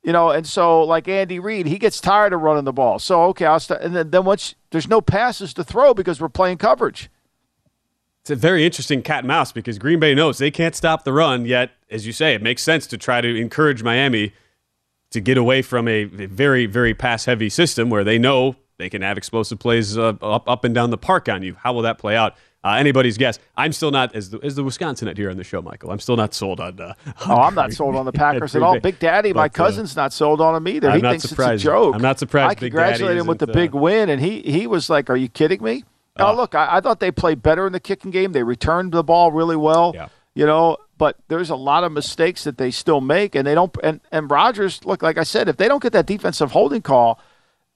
You 0.04 0.12
know, 0.12 0.30
and 0.30 0.46
so 0.46 0.82
like 0.82 1.08
Andy 1.08 1.40
Reid, 1.40 1.66
he 1.66 1.78
gets 1.78 2.00
tired 2.00 2.32
of 2.32 2.42
running 2.42 2.64
the 2.64 2.72
ball. 2.72 3.00
So 3.00 3.24
okay, 3.24 3.46
I'll 3.46 3.58
start, 3.58 3.82
and 3.82 3.96
then, 3.96 4.10
then 4.10 4.24
once 4.24 4.54
there's 4.70 4.88
no 4.88 5.00
passes 5.00 5.52
to 5.54 5.64
throw 5.64 5.94
because 5.94 6.20
we're 6.20 6.28
playing 6.28 6.58
coverage. 6.58 7.10
It's 8.24 8.30
a 8.30 8.36
very 8.36 8.64
interesting 8.64 9.02
cat 9.02 9.18
and 9.18 9.28
mouse 9.28 9.52
because 9.52 9.78
Green 9.78 10.00
Bay 10.00 10.14
knows 10.14 10.38
they 10.38 10.50
can't 10.50 10.74
stop 10.74 11.04
the 11.04 11.12
run, 11.12 11.44
yet, 11.44 11.72
as 11.90 12.06
you 12.06 12.12
say, 12.14 12.32
it 12.32 12.40
makes 12.40 12.62
sense 12.62 12.86
to 12.86 12.96
try 12.96 13.20
to 13.20 13.36
encourage 13.36 13.82
Miami 13.82 14.32
to 15.10 15.20
get 15.20 15.36
away 15.36 15.60
from 15.60 15.86
a 15.86 16.04
very, 16.04 16.64
very 16.64 16.94
pass 16.94 17.26
heavy 17.26 17.50
system 17.50 17.90
where 17.90 18.02
they 18.02 18.16
know 18.16 18.56
they 18.78 18.88
can 18.88 19.02
have 19.02 19.18
explosive 19.18 19.58
plays 19.58 19.98
uh, 19.98 20.14
up, 20.22 20.48
up 20.48 20.64
and 20.64 20.74
down 20.74 20.88
the 20.88 20.96
park 20.96 21.28
on 21.28 21.42
you. 21.42 21.54
How 21.62 21.74
will 21.74 21.82
that 21.82 21.98
play 21.98 22.16
out? 22.16 22.34
Uh, 22.64 22.76
anybody's 22.78 23.18
guess. 23.18 23.38
I'm 23.58 23.74
still 23.74 23.90
not, 23.90 24.14
as 24.14 24.30
the, 24.30 24.38
as 24.42 24.54
the 24.54 24.64
Wisconsinite 24.64 25.18
here 25.18 25.28
on 25.28 25.36
the 25.36 25.44
show, 25.44 25.60
Michael, 25.60 25.90
I'm 25.90 26.00
still 26.00 26.16
not 26.16 26.32
sold 26.32 26.60
on. 26.60 26.80
Uh, 26.80 26.94
Oh, 27.28 27.36
I'm 27.36 27.54
not 27.54 27.74
sold 27.74 27.94
on 27.94 28.06
the 28.06 28.12
Packers 28.14 28.56
at 28.56 28.62
all. 28.62 28.80
Big 28.80 28.98
Daddy, 28.98 29.34
my 29.34 29.48
But, 29.48 29.60
uh, 29.60 29.64
cousin's 29.64 29.96
not 29.96 30.14
sold 30.14 30.40
on 30.40 30.54
him 30.54 30.66
either. 30.66 30.88
I'm 30.88 31.02
he 31.02 31.02
thinks 31.10 31.30
it's 31.30 31.38
a 31.38 31.58
joke. 31.58 31.94
I'm 31.94 32.00
not 32.00 32.18
surprised 32.18 32.52
I 32.52 32.54
Big 32.54 32.72
congratulate 32.72 33.18
him 33.18 33.26
with 33.26 33.40
the 33.40 33.50
uh, 33.50 33.52
big 33.52 33.74
win, 33.74 34.08
and 34.08 34.18
he 34.22 34.40
he 34.40 34.66
was 34.66 34.88
like, 34.88 35.10
"Are 35.10 35.16
you 35.16 35.28
kidding 35.28 35.62
me?" 35.62 35.84
Oh, 36.18 36.34
look, 36.34 36.54
I, 36.54 36.76
I 36.76 36.80
thought 36.80 37.00
they 37.00 37.10
played 37.10 37.42
better 37.42 37.66
in 37.66 37.72
the 37.72 37.80
kicking 37.80 38.10
game. 38.10 38.32
They 38.32 38.42
returned 38.42 38.92
the 38.92 39.02
ball 39.02 39.32
really 39.32 39.56
well. 39.56 39.92
Yeah. 39.94 40.08
You 40.34 40.46
know, 40.46 40.76
but 40.98 41.16
there's 41.28 41.50
a 41.50 41.56
lot 41.56 41.84
of 41.84 41.92
mistakes 41.92 42.44
that 42.44 42.58
they 42.58 42.70
still 42.70 43.00
make, 43.00 43.34
and 43.34 43.46
they 43.46 43.54
don't. 43.54 43.74
And 43.82 44.00
and 44.10 44.30
Rodgers, 44.30 44.84
look, 44.84 45.02
like 45.02 45.18
I 45.18 45.22
said, 45.22 45.48
if 45.48 45.56
they 45.56 45.68
don't 45.68 45.82
get 45.82 45.92
that 45.92 46.06
defensive 46.06 46.52
holding 46.52 46.82
call, 46.82 47.20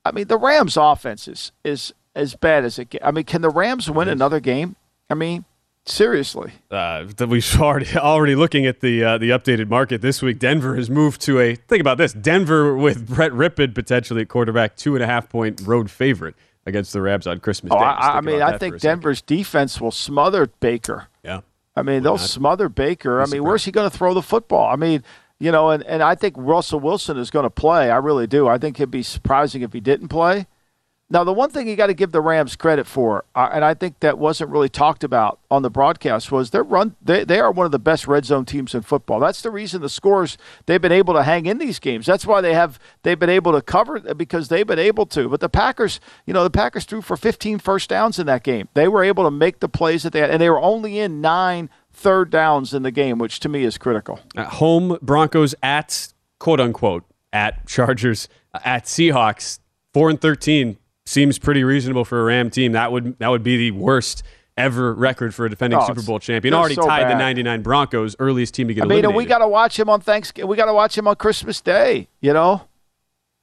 I 0.04 0.12
mean, 0.12 0.28
the 0.28 0.38
Rams' 0.38 0.76
offense 0.76 1.28
is 1.28 1.52
is 1.64 1.92
as 2.14 2.34
bad 2.34 2.64
as 2.64 2.78
it. 2.78 2.90
Get. 2.90 3.04
I 3.04 3.10
mean, 3.10 3.24
can 3.24 3.42
the 3.42 3.50
Rams 3.50 3.90
win 3.90 4.08
another 4.08 4.40
game? 4.40 4.76
I 5.10 5.14
mean, 5.14 5.44
seriously. 5.86 6.52
uh, 6.70 7.06
we've 7.26 7.60
already 7.60 7.86
already 7.96 8.34
looking 8.34 8.66
at 8.66 8.80
the 8.80 9.04
uh, 9.04 9.18
the 9.18 9.30
updated 9.30 9.68
market 9.68 10.00
this 10.00 10.22
week. 10.22 10.38
Denver 10.38 10.76
has 10.76 10.90
moved 10.90 11.20
to 11.22 11.38
a 11.40 11.54
think 11.54 11.80
about 11.80 11.98
this. 11.98 12.12
Denver 12.12 12.76
with 12.76 13.08
Brett 13.14 13.32
Rypien 13.32 13.74
potentially 13.74 14.22
at 14.22 14.28
quarterback, 14.28 14.76
two 14.76 14.94
and 14.94 15.02
a 15.02 15.06
half 15.06 15.28
point 15.28 15.60
road 15.64 15.90
favorite 15.90 16.34
against 16.68 16.92
the 16.92 17.00
Rams 17.02 17.26
on 17.26 17.40
Christmas 17.40 17.72
Oh, 17.74 17.78
Day. 17.78 17.84
I, 17.84 18.18
I 18.18 18.20
mean, 18.20 18.42
I 18.42 18.56
think 18.58 18.74
second. 18.74 18.80
Denver's 18.80 19.22
defense 19.22 19.80
will 19.80 19.90
smother 19.90 20.46
Baker. 20.60 21.08
Yeah, 21.24 21.40
I 21.74 21.82
mean, 21.82 22.02
they'll 22.02 22.16
not? 22.16 22.20
smother 22.20 22.68
Baker. 22.68 23.20
I 23.20 23.26
mean, 23.26 23.42
where's 23.42 23.64
he 23.64 23.72
going 23.72 23.90
to 23.90 23.96
throw 23.96 24.14
the 24.14 24.22
football? 24.22 24.68
I 24.70 24.76
mean, 24.76 25.02
you 25.40 25.50
know, 25.50 25.70
and, 25.70 25.82
and 25.84 26.02
I 26.02 26.14
think 26.14 26.34
Russell 26.36 26.80
Wilson 26.80 27.16
is 27.16 27.30
going 27.30 27.44
to 27.44 27.50
play. 27.50 27.90
I 27.90 27.96
really 27.96 28.26
do. 28.26 28.46
I 28.48 28.58
think 28.58 28.78
it'd 28.78 28.90
be 28.90 29.02
surprising 29.02 29.62
if 29.62 29.72
he 29.72 29.80
didn't 29.80 30.08
play. 30.08 30.46
Now, 31.10 31.24
the 31.24 31.32
one 31.32 31.48
thing 31.48 31.66
you 31.66 31.74
got 31.74 31.86
to 31.86 31.94
give 31.94 32.12
the 32.12 32.20
Rams 32.20 32.54
credit 32.54 32.86
for, 32.86 33.24
uh, 33.34 33.48
and 33.50 33.64
I 33.64 33.72
think 33.72 34.00
that 34.00 34.18
wasn't 34.18 34.50
really 34.50 34.68
talked 34.68 35.02
about 35.02 35.38
on 35.50 35.62
the 35.62 35.70
broadcast, 35.70 36.30
was 36.30 36.50
their 36.50 36.62
run. 36.62 36.96
They, 37.00 37.24
they 37.24 37.40
are 37.40 37.50
one 37.50 37.64
of 37.64 37.72
the 37.72 37.78
best 37.78 38.06
red 38.06 38.26
zone 38.26 38.44
teams 38.44 38.74
in 38.74 38.82
football. 38.82 39.18
That's 39.18 39.40
the 39.40 39.50
reason 39.50 39.80
the 39.80 39.88
scores 39.88 40.36
they've 40.66 40.82
been 40.82 40.92
able 40.92 41.14
to 41.14 41.22
hang 41.22 41.46
in 41.46 41.56
these 41.56 41.78
games. 41.78 42.04
That's 42.04 42.26
why 42.26 42.42
they 42.42 42.52
have 42.52 42.78
they've 43.04 43.18
been 43.18 43.30
able 43.30 43.52
to 43.52 43.62
cover 43.62 43.98
because 44.00 44.48
they've 44.48 44.66
been 44.66 44.78
able 44.78 45.06
to. 45.06 45.30
But 45.30 45.40
the 45.40 45.48
Packers, 45.48 45.98
you 46.26 46.34
know, 46.34 46.44
the 46.44 46.50
Packers 46.50 46.84
threw 46.84 47.00
for 47.00 47.16
15 47.16 47.58
first 47.58 47.88
downs 47.88 48.18
in 48.18 48.26
that 48.26 48.42
game. 48.42 48.68
They 48.74 48.86
were 48.86 49.02
able 49.02 49.24
to 49.24 49.30
make 49.30 49.60
the 49.60 49.68
plays 49.68 50.02
that 50.02 50.12
they 50.12 50.20
had, 50.20 50.30
and 50.30 50.42
they 50.42 50.50
were 50.50 50.60
only 50.60 50.98
in 50.98 51.22
nine 51.22 51.70
third 51.90 52.28
downs 52.28 52.74
in 52.74 52.82
the 52.82 52.90
game, 52.90 53.16
which 53.18 53.40
to 53.40 53.48
me 53.48 53.64
is 53.64 53.78
critical. 53.78 54.20
At 54.36 54.48
home 54.48 54.98
Broncos 55.00 55.54
at 55.62 56.12
quote 56.38 56.60
unquote 56.60 57.04
at 57.32 57.66
Chargers 57.66 58.28
at 58.62 58.84
Seahawks 58.84 59.60
four 59.94 60.10
and 60.10 60.20
thirteen 60.20 60.76
seems 61.08 61.38
pretty 61.38 61.64
reasonable 61.64 62.04
for 62.04 62.20
a 62.20 62.24
Ram 62.24 62.50
team. 62.50 62.72
That 62.72 62.92
would 62.92 63.18
that 63.18 63.28
would 63.28 63.42
be 63.42 63.56
the 63.56 63.70
worst 63.72 64.22
ever 64.56 64.92
record 64.94 65.34
for 65.34 65.46
a 65.46 65.50
defending 65.50 65.78
Oh, 65.80 65.86
Super 65.86 66.02
Bowl 66.02 66.18
champion. 66.18 66.52
Already 66.54 66.74
so 66.74 66.86
tied 66.86 67.10
the 67.10 67.16
'99 67.16 67.62
Broncos, 67.62 68.16
earliest 68.18 68.54
team 68.54 68.68
to 68.68 68.74
get 68.74 68.82
I 68.82 68.84
mean, 68.84 68.98
eliminated. 69.04 69.16
we 69.16 69.24
got 69.24 69.38
to 69.38 69.48
watch 69.48 69.78
him 69.78 69.88
on 69.88 70.00
Thanksgiving. 70.00 70.48
We 70.48 70.56
got 70.56 70.66
to 70.66 70.74
watch 70.74 70.96
him 70.98 71.08
on 71.08 71.16
Christmas 71.16 71.60
Day. 71.60 72.08
You 72.20 72.32
know. 72.32 72.62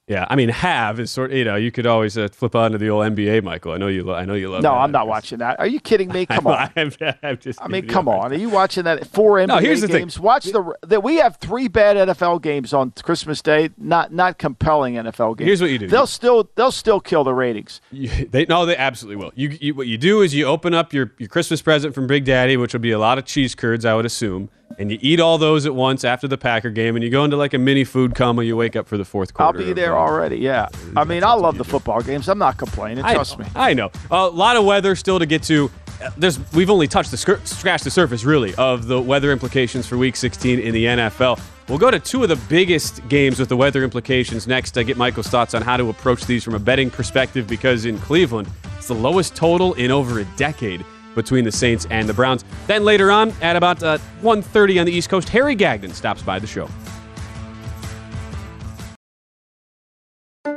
Yeah, 0.08 0.24
I 0.30 0.36
mean, 0.36 0.50
have 0.50 1.00
is 1.00 1.10
sort. 1.10 1.32
You 1.32 1.44
know, 1.44 1.56
you 1.56 1.72
could 1.72 1.84
always 1.84 2.16
uh, 2.16 2.28
flip 2.30 2.54
onto 2.54 2.78
the 2.78 2.88
old 2.88 3.04
NBA, 3.06 3.42
Michael. 3.42 3.72
I 3.72 3.76
know 3.76 3.88
you. 3.88 4.04
Lo- 4.04 4.14
I 4.14 4.24
know 4.24 4.34
you 4.34 4.48
love. 4.48 4.62
No, 4.62 4.70
that. 4.70 4.76
I'm 4.78 4.92
not 4.92 5.08
watching 5.08 5.38
that. 5.38 5.58
Are 5.58 5.66
you 5.66 5.80
kidding 5.80 6.12
me? 6.12 6.26
Come 6.36 6.46
on. 6.46 6.70
I'm, 6.76 6.92
I'm 7.24 7.38
just 7.38 7.60
I 7.60 7.66
mean, 7.66 7.88
come 7.88 8.08
on. 8.08 8.32
Are 8.32 8.36
you 8.36 8.48
watching 8.48 8.84
that 8.84 9.04
four 9.08 9.38
NBA 9.38 9.48
No, 9.48 9.56
here's 9.56 9.80
the 9.80 9.88
thing. 9.88 10.02
games? 10.02 10.20
Watch 10.20 10.44
the 10.44 10.74
that 10.86 11.02
we 11.02 11.16
have 11.16 11.36
three 11.38 11.66
bad 11.66 11.96
NFL 11.96 12.40
games 12.40 12.72
on 12.72 12.92
Christmas 13.02 13.42
Day. 13.42 13.70
Not 13.78 14.12
not 14.12 14.38
compelling 14.38 14.94
NFL 14.94 15.38
games. 15.38 15.48
Here's 15.48 15.60
what 15.60 15.70
you 15.70 15.78
do. 15.78 15.88
They'll 15.88 16.06
still 16.06 16.50
they'll 16.54 16.70
still 16.70 17.00
kill 17.00 17.24
the 17.24 17.34
ratings. 17.34 17.80
You, 17.90 18.08
they 18.26 18.44
no, 18.46 18.64
they 18.64 18.76
absolutely 18.76 19.16
will. 19.16 19.32
You, 19.34 19.58
you 19.60 19.74
what 19.74 19.88
you 19.88 19.98
do 19.98 20.22
is 20.22 20.32
you 20.32 20.44
open 20.46 20.72
up 20.72 20.92
your, 20.92 21.12
your 21.18 21.28
Christmas 21.28 21.60
present 21.60 21.96
from 21.96 22.06
Big 22.06 22.24
Daddy, 22.24 22.56
which 22.56 22.72
will 22.72 22.80
be 22.80 22.92
a 22.92 22.98
lot 23.00 23.18
of 23.18 23.24
cheese 23.24 23.56
curds, 23.56 23.84
I 23.84 23.94
would 23.94 24.06
assume, 24.06 24.50
and 24.78 24.90
you 24.90 24.98
eat 25.00 25.20
all 25.20 25.38
those 25.38 25.66
at 25.66 25.74
once 25.74 26.04
after 26.04 26.28
the 26.28 26.38
Packer 26.38 26.70
game, 26.70 26.96
and 26.96 27.04
you 27.04 27.10
go 27.10 27.24
into 27.24 27.36
like 27.36 27.54
a 27.54 27.58
mini 27.58 27.84
food 27.84 28.14
coma. 28.14 28.42
You 28.42 28.56
wake 28.56 28.76
up 28.76 28.86
for 28.86 28.98
the 28.98 29.04
fourth 29.04 29.32
quarter. 29.34 29.58
I'll 29.58 29.64
be 29.64 29.72
there 29.72 29.98
already. 29.98 30.36
Yeah. 30.36 30.68
I 30.96 31.04
mean, 31.04 31.24
I 31.24 31.32
love 31.32 31.58
the 31.58 31.64
football 31.64 32.00
games. 32.02 32.28
I'm 32.28 32.38
not 32.38 32.56
complaining. 32.56 33.04
Trust 33.04 33.38
me. 33.38 33.46
I 33.54 33.74
know. 33.74 33.90
A 34.10 34.26
lot 34.26 34.56
of 34.56 34.64
weather 34.64 34.94
still 34.96 35.18
to 35.18 35.26
get 35.26 35.42
to. 35.44 35.70
Uh, 36.02 36.10
There's 36.16 36.38
we've 36.52 36.68
only 36.70 36.88
touched 36.88 37.10
the 37.10 37.16
scratched 37.16 37.84
the 37.84 37.90
surface 37.90 38.24
really 38.24 38.54
of 38.56 38.86
the 38.86 39.00
weather 39.00 39.32
implications 39.32 39.86
for 39.86 39.96
Week 39.96 40.14
16 40.14 40.58
in 40.58 40.74
the 40.74 40.84
NFL. 40.84 41.40
We'll 41.68 41.78
go 41.78 41.90
to 41.90 41.98
two 41.98 42.22
of 42.22 42.28
the 42.28 42.36
biggest 42.36 43.06
games 43.08 43.40
with 43.40 43.48
the 43.48 43.56
weather 43.56 43.82
implications 43.82 44.46
next. 44.46 44.78
I 44.78 44.82
get 44.84 44.96
Michael's 44.96 45.26
thoughts 45.26 45.52
on 45.54 45.62
how 45.62 45.76
to 45.76 45.88
approach 45.88 46.24
these 46.26 46.44
from 46.44 46.54
a 46.54 46.58
betting 46.60 46.90
perspective 46.90 47.48
because 47.48 47.86
in 47.86 47.98
Cleveland 47.98 48.48
it's 48.76 48.88
the 48.88 48.94
lowest 48.94 49.34
total 49.34 49.74
in 49.74 49.90
over 49.90 50.20
a 50.20 50.24
decade 50.36 50.84
between 51.16 51.44
the 51.44 51.50
Saints 51.50 51.88
and 51.90 52.08
the 52.08 52.14
Browns. 52.14 52.44
Then 52.68 52.84
later 52.84 53.10
on 53.10 53.32
at 53.42 53.56
about 53.56 53.82
uh, 53.82 53.98
1:30 54.22 54.78
on 54.78 54.86
the 54.86 54.92
East 54.92 55.08
Coast, 55.08 55.28
Harry 55.30 55.56
Gagnon 55.56 55.92
stops 55.92 56.22
by 56.22 56.38
the 56.38 56.46
show. 56.46 56.68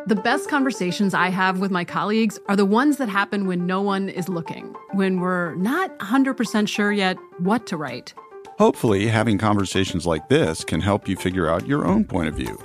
The 0.06 0.16
best 0.16 0.50
conversations 0.50 1.13
I 1.13 1.30
have 1.30 1.60
with 1.60 1.70
my 1.70 1.84
colleagues 1.84 2.39
are 2.48 2.56
the 2.56 2.66
ones 2.66 2.98
that 2.98 3.10
happen 3.10 3.46
when 3.46 3.68
no 3.68 3.82
one 3.82 4.10
is 4.10 4.28
looking, 4.28 4.75
when 4.94 5.20
we're 5.20 5.54
not 5.56 5.98
100% 6.00 6.68
sure 6.68 6.92
yet 6.92 7.18
what 7.38 7.68
to 7.68 7.78
write. 7.78 8.13
Hopefully, 8.58 9.08
having 9.08 9.38
conversations 9.38 10.08
like 10.08 10.28
this 10.28 10.63
can 10.63 10.82
help 10.82 11.08
you 11.08 11.16
figure 11.16 11.48
out 11.48 11.68
your 11.68 11.86
own 11.86 12.06
point 12.06 12.28
of 12.28 12.34
view. 12.34 12.58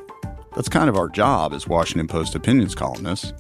That's 0.57 0.69
kind 0.69 0.89
of 0.89 0.97
our 0.97 1.09
job 1.09 1.53
as 1.53 1.69
Washington 1.69 2.09
Post 2.09 2.35
opinions 2.35 2.75
columnists. 2.75 3.33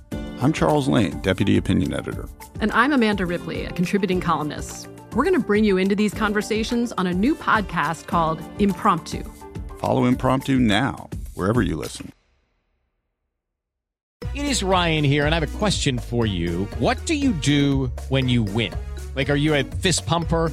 I'm 0.44 0.52
Charles 0.52 0.88
Lane, 0.88 1.18
Deputy 1.20 1.56
Opinion 1.56 1.94
Editor. 1.94 2.28
And 2.60 2.70
I'm 2.72 2.92
Amanda 2.92 3.24
Ripley, 3.24 3.64
a 3.64 3.72
contributing 3.72 4.20
columnist. 4.20 4.88
We're 5.14 5.24
going 5.24 5.40
to 5.40 5.40
bring 5.40 5.64
you 5.64 5.78
into 5.78 5.96
these 5.96 6.12
conversations 6.12 6.92
on 6.98 7.06
a 7.06 7.14
new 7.14 7.34
podcast 7.34 8.08
called 8.08 8.42
Impromptu. 8.58 9.22
Follow 9.78 10.04
Impromptu 10.04 10.58
now, 10.58 11.08
wherever 11.32 11.62
you 11.62 11.76
listen. 11.76 12.12
It 14.34 14.44
is 14.44 14.62
Ryan 14.62 15.02
here, 15.02 15.24
and 15.24 15.34
I 15.34 15.40
have 15.40 15.54
a 15.54 15.58
question 15.58 15.98
for 15.98 16.26
you. 16.26 16.64
What 16.78 17.06
do 17.06 17.14
you 17.14 17.32
do 17.32 17.90
when 18.10 18.28
you 18.28 18.42
win? 18.42 18.74
Like, 19.16 19.30
are 19.30 19.36
you 19.36 19.54
a 19.54 19.64
fist 19.64 20.04
pumper? 20.04 20.52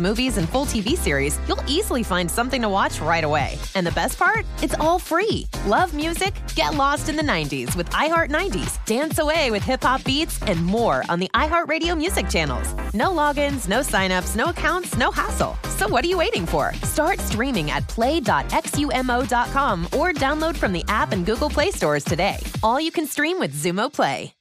movies, 0.00 0.38
and 0.38 0.48
full 0.48 0.64
TV 0.66 0.96
series, 0.96 1.38
you'll 1.46 1.62
easily 1.68 2.02
find 2.02 2.30
something 2.30 2.62
to 2.62 2.68
watch 2.68 3.00
right 3.00 3.24
away. 3.24 3.58
And 3.74 3.86
the 3.86 3.92
best 3.92 4.18
part? 4.18 4.44
It's 4.62 4.74
all 4.74 4.98
free. 4.98 5.46
Love 5.66 5.94
music? 5.94 6.34
Get 6.54 6.74
lost 6.74 7.08
in 7.08 7.16
the 7.16 7.22
90s 7.22 7.76
with 7.76 7.88
iHeart 7.90 8.30
90s, 8.30 8.84
dance 8.86 9.18
away 9.18 9.50
with 9.50 9.62
hip 9.62 9.82
hop 9.82 10.02
beats, 10.04 10.42
and 10.42 10.64
more 10.64 11.04
on 11.08 11.20
the 11.20 11.30
iHeartRadio 11.32 11.96
music 11.96 12.28
channels. 12.28 12.74
No 12.94 13.10
logins, 13.10 13.68
no 13.68 13.80
signups, 13.80 14.34
no 14.34 14.46
accounts, 14.46 14.96
no 14.96 15.10
hassle. 15.10 15.56
So 15.76 15.88
what 15.88 16.04
are 16.04 16.08
you 16.08 16.18
waiting 16.18 16.46
for? 16.46 16.74
Start 16.82 17.20
streaming 17.20 17.70
at 17.70 17.86
play.xumo.com 17.88 19.84
or 19.86 20.12
download 20.12 20.56
from 20.56 20.72
the 20.72 20.84
app 20.88 21.12
and 21.12 21.24
Google 21.24 21.50
Play 21.50 21.70
stores 21.70 22.04
today. 22.04 22.38
All 22.62 22.80
you 22.80 22.90
can 22.90 23.06
stream 23.06 23.38
with 23.38 23.54
Xumo 23.54 23.92
Play. 23.92 24.32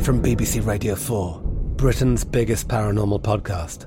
From 0.00 0.20
BBC 0.20 0.66
Radio 0.66 0.94
4, 0.94 1.40
Britain's 1.76 2.24
biggest 2.24 2.68
paranormal 2.68 3.22
podcast 3.22 3.86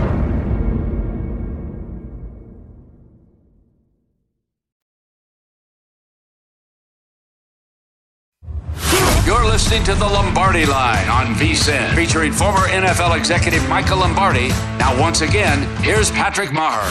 You're 9.31 9.45
listening 9.45 9.85
to 9.85 9.95
the 9.95 10.05
Lombardi 10.05 10.65
Line 10.65 11.07
on 11.07 11.27
VSIN, 11.35 11.95
featuring 11.95 12.33
former 12.33 12.67
NFL 12.67 13.17
executive 13.17 13.65
Michael 13.69 13.99
Lombardi. 13.99 14.49
Now, 14.77 14.99
once 14.99 15.21
again, 15.21 15.73
here's 15.81 16.11
Patrick 16.11 16.51
Maher. 16.51 16.81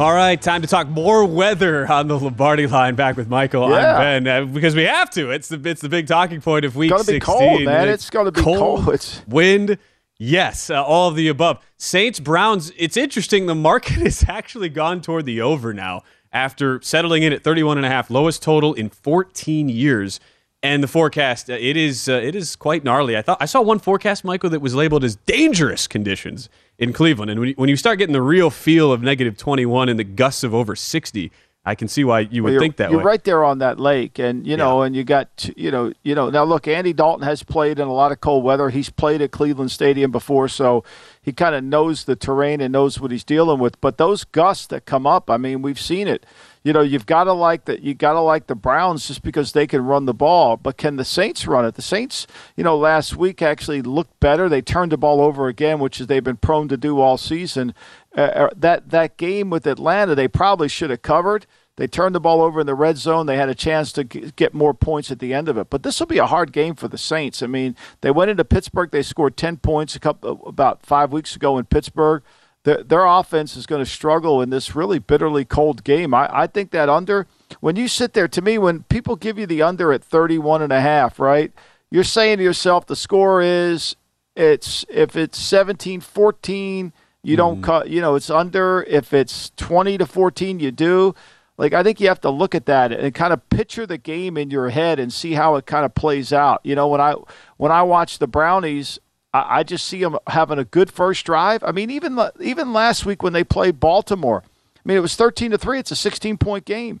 All 0.00 0.12
right, 0.12 0.42
time 0.42 0.60
to 0.62 0.66
talk 0.66 0.88
more 0.88 1.24
weather 1.24 1.86
on 1.86 2.08
the 2.08 2.18
Lombardi 2.18 2.66
line. 2.66 2.96
Back 2.96 3.16
with 3.16 3.28
Michael. 3.28 3.70
Yeah. 3.70 3.96
I'm 3.96 4.24
Ben 4.24 4.42
uh, 4.42 4.44
because 4.46 4.74
we 4.74 4.82
have 4.82 5.08
to. 5.10 5.30
It's 5.30 5.46
the 5.46 5.62
it's 5.70 5.80
the 5.82 5.88
big 5.88 6.08
talking 6.08 6.40
point 6.40 6.64
of 6.64 6.74
week 6.74 6.90
gonna 6.90 7.04
be 7.04 7.20
16. 7.20 7.20
cold, 7.20 7.62
man. 7.62 7.88
It's 7.90 8.10
gonna 8.10 8.32
be 8.32 8.42
cold. 8.42 8.88
It's- 8.88 9.22
wind. 9.28 9.78
Yes, 10.18 10.68
uh, 10.68 10.82
all 10.82 11.08
of 11.08 11.14
the 11.14 11.28
above. 11.28 11.64
Saints 11.76 12.18
Browns. 12.18 12.72
It's 12.76 12.96
interesting. 12.96 13.46
The 13.46 13.54
market 13.54 13.92
has 14.02 14.24
actually 14.26 14.68
gone 14.68 15.00
toward 15.00 15.26
the 15.26 15.40
over 15.42 15.72
now 15.72 16.02
after 16.32 16.80
settling 16.82 17.22
in 17.22 17.32
at 17.32 17.42
31 17.42 17.76
and 17.76 17.86
a 17.86 17.88
half, 17.88 18.10
lowest 18.10 18.42
total 18.42 18.74
in 18.74 18.88
14 18.88 19.68
years. 19.68 20.20
And 20.64 20.82
the 20.82 20.88
forecast, 20.88 21.50
uh, 21.50 21.54
it 21.54 21.76
is 21.76 22.08
uh, 22.08 22.12
it 22.12 22.36
is 22.36 22.54
quite 22.54 22.84
gnarly. 22.84 23.16
I 23.16 23.22
thought 23.22 23.38
I 23.40 23.46
saw 23.46 23.60
one 23.60 23.80
forecast, 23.80 24.24
Michael, 24.24 24.48
that 24.50 24.60
was 24.60 24.76
labeled 24.76 25.02
as 25.02 25.16
dangerous 25.16 25.88
conditions 25.88 26.48
in 26.78 26.92
Cleveland. 26.92 27.32
And 27.32 27.40
when 27.40 27.48
you, 27.48 27.54
when 27.56 27.68
you 27.68 27.76
start 27.76 27.98
getting 27.98 28.12
the 28.12 28.22
real 28.22 28.48
feel 28.48 28.92
of 28.92 29.02
negative 29.02 29.36
21 29.36 29.88
and 29.88 29.98
the 29.98 30.04
gusts 30.04 30.44
of 30.44 30.54
over 30.54 30.76
60, 30.76 31.32
I 31.64 31.76
can 31.76 31.86
see 31.86 32.02
why 32.02 32.20
you 32.20 32.42
would 32.42 32.54
Well, 32.54 32.60
think 32.60 32.76
that 32.78 32.90
you're 32.90 32.98
way. 32.98 33.04
right 33.04 33.22
there 33.22 33.44
on 33.44 33.58
that 33.58 33.78
lake, 33.78 34.18
and 34.18 34.44
you 34.44 34.56
know, 34.56 34.82
and 34.82 34.96
you 34.96 35.04
got 35.04 35.48
you 35.56 35.70
know, 35.70 35.92
you 36.02 36.12
know. 36.14 36.28
Now 36.28 36.42
look, 36.42 36.66
Andy 36.66 36.92
Dalton 36.92 37.24
has 37.24 37.44
played 37.44 37.78
in 37.78 37.86
a 37.86 37.92
lot 37.92 38.10
of 38.10 38.20
cold 38.20 38.42
weather. 38.42 38.70
He's 38.70 38.90
played 38.90 39.22
at 39.22 39.30
Cleveland 39.30 39.70
Stadium 39.70 40.10
before, 40.10 40.48
so 40.48 40.82
he 41.22 41.32
kind 41.32 41.54
of 41.54 41.62
knows 41.62 42.02
the 42.04 42.16
terrain 42.16 42.60
and 42.60 42.72
knows 42.72 42.98
what 42.98 43.12
he's 43.12 43.22
dealing 43.22 43.60
with. 43.60 43.80
But 43.80 43.96
those 43.96 44.24
gusts 44.24 44.66
that 44.68 44.86
come 44.86 45.06
up, 45.06 45.30
I 45.30 45.36
mean, 45.36 45.62
we've 45.62 45.80
seen 45.80 46.08
it. 46.08 46.26
You 46.64 46.72
know, 46.72 46.80
you've 46.80 47.06
got 47.06 47.24
to 47.24 47.32
like 47.32 47.64
that. 47.66 47.82
You 47.82 47.92
got 47.94 48.12
to 48.14 48.20
like 48.20 48.46
the 48.46 48.54
Browns 48.54 49.06
just 49.08 49.22
because 49.22 49.50
they 49.52 49.66
can 49.68 49.84
run 49.84 50.06
the 50.06 50.14
ball. 50.14 50.56
But 50.56 50.76
can 50.76 50.94
the 50.96 51.04
Saints 51.04 51.44
run 51.46 51.64
it? 51.64 51.74
The 51.74 51.82
Saints, 51.82 52.26
you 52.56 52.62
know, 52.62 52.76
last 52.76 53.16
week 53.16 53.42
actually 53.42 53.82
looked 53.82 54.18
better. 54.20 54.48
They 54.48 54.62
turned 54.62 54.92
the 54.92 54.96
ball 54.96 55.20
over 55.20 55.48
again, 55.48 55.78
which 55.80 56.00
is 56.00 56.06
they've 56.08 56.22
been 56.22 56.36
prone 56.36 56.68
to 56.68 56.76
do 56.76 57.00
all 57.00 57.16
season. 57.18 57.74
Uh, 58.16 58.48
that 58.56 58.90
that 58.90 59.16
game 59.16 59.48
with 59.50 59.66
Atlanta, 59.66 60.14
they 60.14 60.28
probably 60.28 60.68
should 60.68 60.90
have 60.90 61.02
covered. 61.02 61.46
They 61.82 61.88
turned 61.88 62.14
the 62.14 62.20
ball 62.20 62.42
over 62.42 62.60
in 62.60 62.66
the 62.68 62.76
red 62.76 62.96
zone. 62.96 63.26
They 63.26 63.36
had 63.36 63.48
a 63.48 63.56
chance 63.56 63.90
to 63.94 64.04
get 64.04 64.54
more 64.54 64.72
points 64.72 65.10
at 65.10 65.18
the 65.18 65.34
end 65.34 65.48
of 65.48 65.58
it. 65.58 65.68
But 65.68 65.82
this 65.82 65.98
will 65.98 66.06
be 66.06 66.18
a 66.18 66.26
hard 66.26 66.52
game 66.52 66.76
for 66.76 66.86
the 66.86 66.96
Saints. 66.96 67.42
I 67.42 67.48
mean, 67.48 67.74
they 68.02 68.12
went 68.12 68.30
into 68.30 68.44
Pittsburgh. 68.44 68.92
They 68.92 69.02
scored 69.02 69.36
10 69.36 69.56
points 69.56 69.96
a 69.96 69.98
couple 69.98 70.46
about 70.46 70.86
five 70.86 71.10
weeks 71.10 71.34
ago 71.34 71.58
in 71.58 71.64
Pittsburgh. 71.64 72.22
Their, 72.62 72.84
their 72.84 73.04
offense 73.04 73.56
is 73.56 73.66
going 73.66 73.84
to 73.84 73.90
struggle 73.90 74.40
in 74.40 74.50
this 74.50 74.76
really 74.76 75.00
bitterly 75.00 75.44
cold 75.44 75.82
game. 75.82 76.14
I, 76.14 76.28
I 76.32 76.46
think 76.46 76.70
that 76.70 76.88
under, 76.88 77.26
when 77.58 77.74
you 77.74 77.88
sit 77.88 78.12
there, 78.12 78.28
to 78.28 78.40
me, 78.40 78.58
when 78.58 78.84
people 78.84 79.16
give 79.16 79.36
you 79.36 79.46
the 79.46 79.62
under 79.62 79.92
at 79.92 80.04
31 80.04 80.62
and 80.62 80.72
a 80.72 80.80
half, 80.80 81.18
right, 81.18 81.50
you're 81.90 82.04
saying 82.04 82.38
to 82.38 82.44
yourself, 82.44 82.86
the 82.86 82.94
score 82.94 83.42
is, 83.42 83.96
it's 84.36 84.84
if 84.88 85.16
it's 85.16 85.36
17 85.36 86.00
14, 86.00 86.92
you 87.24 87.36
don't 87.36 87.54
mm-hmm. 87.56 87.64
cut, 87.64 87.88
you 87.88 88.00
know, 88.00 88.14
it's 88.14 88.30
under. 88.30 88.84
If 88.84 89.12
it's 89.12 89.50
20 89.56 89.98
to 89.98 90.06
14, 90.06 90.60
you 90.60 90.70
do 90.70 91.16
like 91.58 91.72
I 91.72 91.82
think 91.82 92.00
you 92.00 92.08
have 92.08 92.20
to 92.22 92.30
look 92.30 92.54
at 92.54 92.66
that 92.66 92.92
and 92.92 93.14
kind 93.14 93.32
of 93.32 93.48
picture 93.50 93.86
the 93.86 93.98
game 93.98 94.36
in 94.36 94.50
your 94.50 94.70
head 94.70 94.98
and 94.98 95.12
see 95.12 95.32
how 95.32 95.56
it 95.56 95.66
kind 95.66 95.84
of 95.84 95.94
plays 95.94 96.32
out. 96.32 96.60
You 96.64 96.74
know, 96.74 96.88
when 96.88 97.00
I 97.00 97.14
when 97.56 97.72
I 97.72 97.82
watch 97.82 98.18
the 98.18 98.26
Brownies, 98.26 98.98
I, 99.34 99.58
I 99.58 99.62
just 99.62 99.86
see 99.86 100.00
them 100.00 100.18
having 100.28 100.58
a 100.58 100.64
good 100.64 100.90
first 100.90 101.26
drive. 101.26 101.62
I 101.64 101.72
mean, 101.72 101.90
even 101.90 102.18
even 102.40 102.72
last 102.72 103.04
week 103.06 103.22
when 103.22 103.32
they 103.32 103.44
played 103.44 103.80
Baltimore, 103.80 104.42
I 104.76 104.80
mean 104.84 104.96
it 104.96 105.00
was 105.00 105.14
thirteen 105.14 105.50
to 105.50 105.58
three. 105.58 105.78
It's 105.78 105.90
a 105.90 105.96
sixteen 105.96 106.38
point 106.38 106.64
game. 106.64 107.00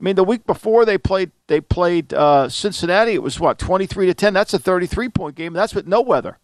I 0.00 0.02
mean, 0.02 0.16
the 0.16 0.24
week 0.24 0.46
before 0.46 0.86
they 0.86 0.96
played 0.96 1.30
they 1.46 1.60
played 1.60 2.14
uh, 2.14 2.48
Cincinnati, 2.48 3.12
it 3.12 3.22
was 3.22 3.38
what 3.38 3.58
twenty 3.58 3.86
three 3.86 4.06
to 4.06 4.14
ten. 4.14 4.32
That's 4.32 4.54
a 4.54 4.58
thirty 4.58 4.86
three 4.86 5.10
point 5.10 5.36
game. 5.36 5.52
That's 5.52 5.74
with 5.74 5.86
no 5.86 6.00
weather. 6.00 6.38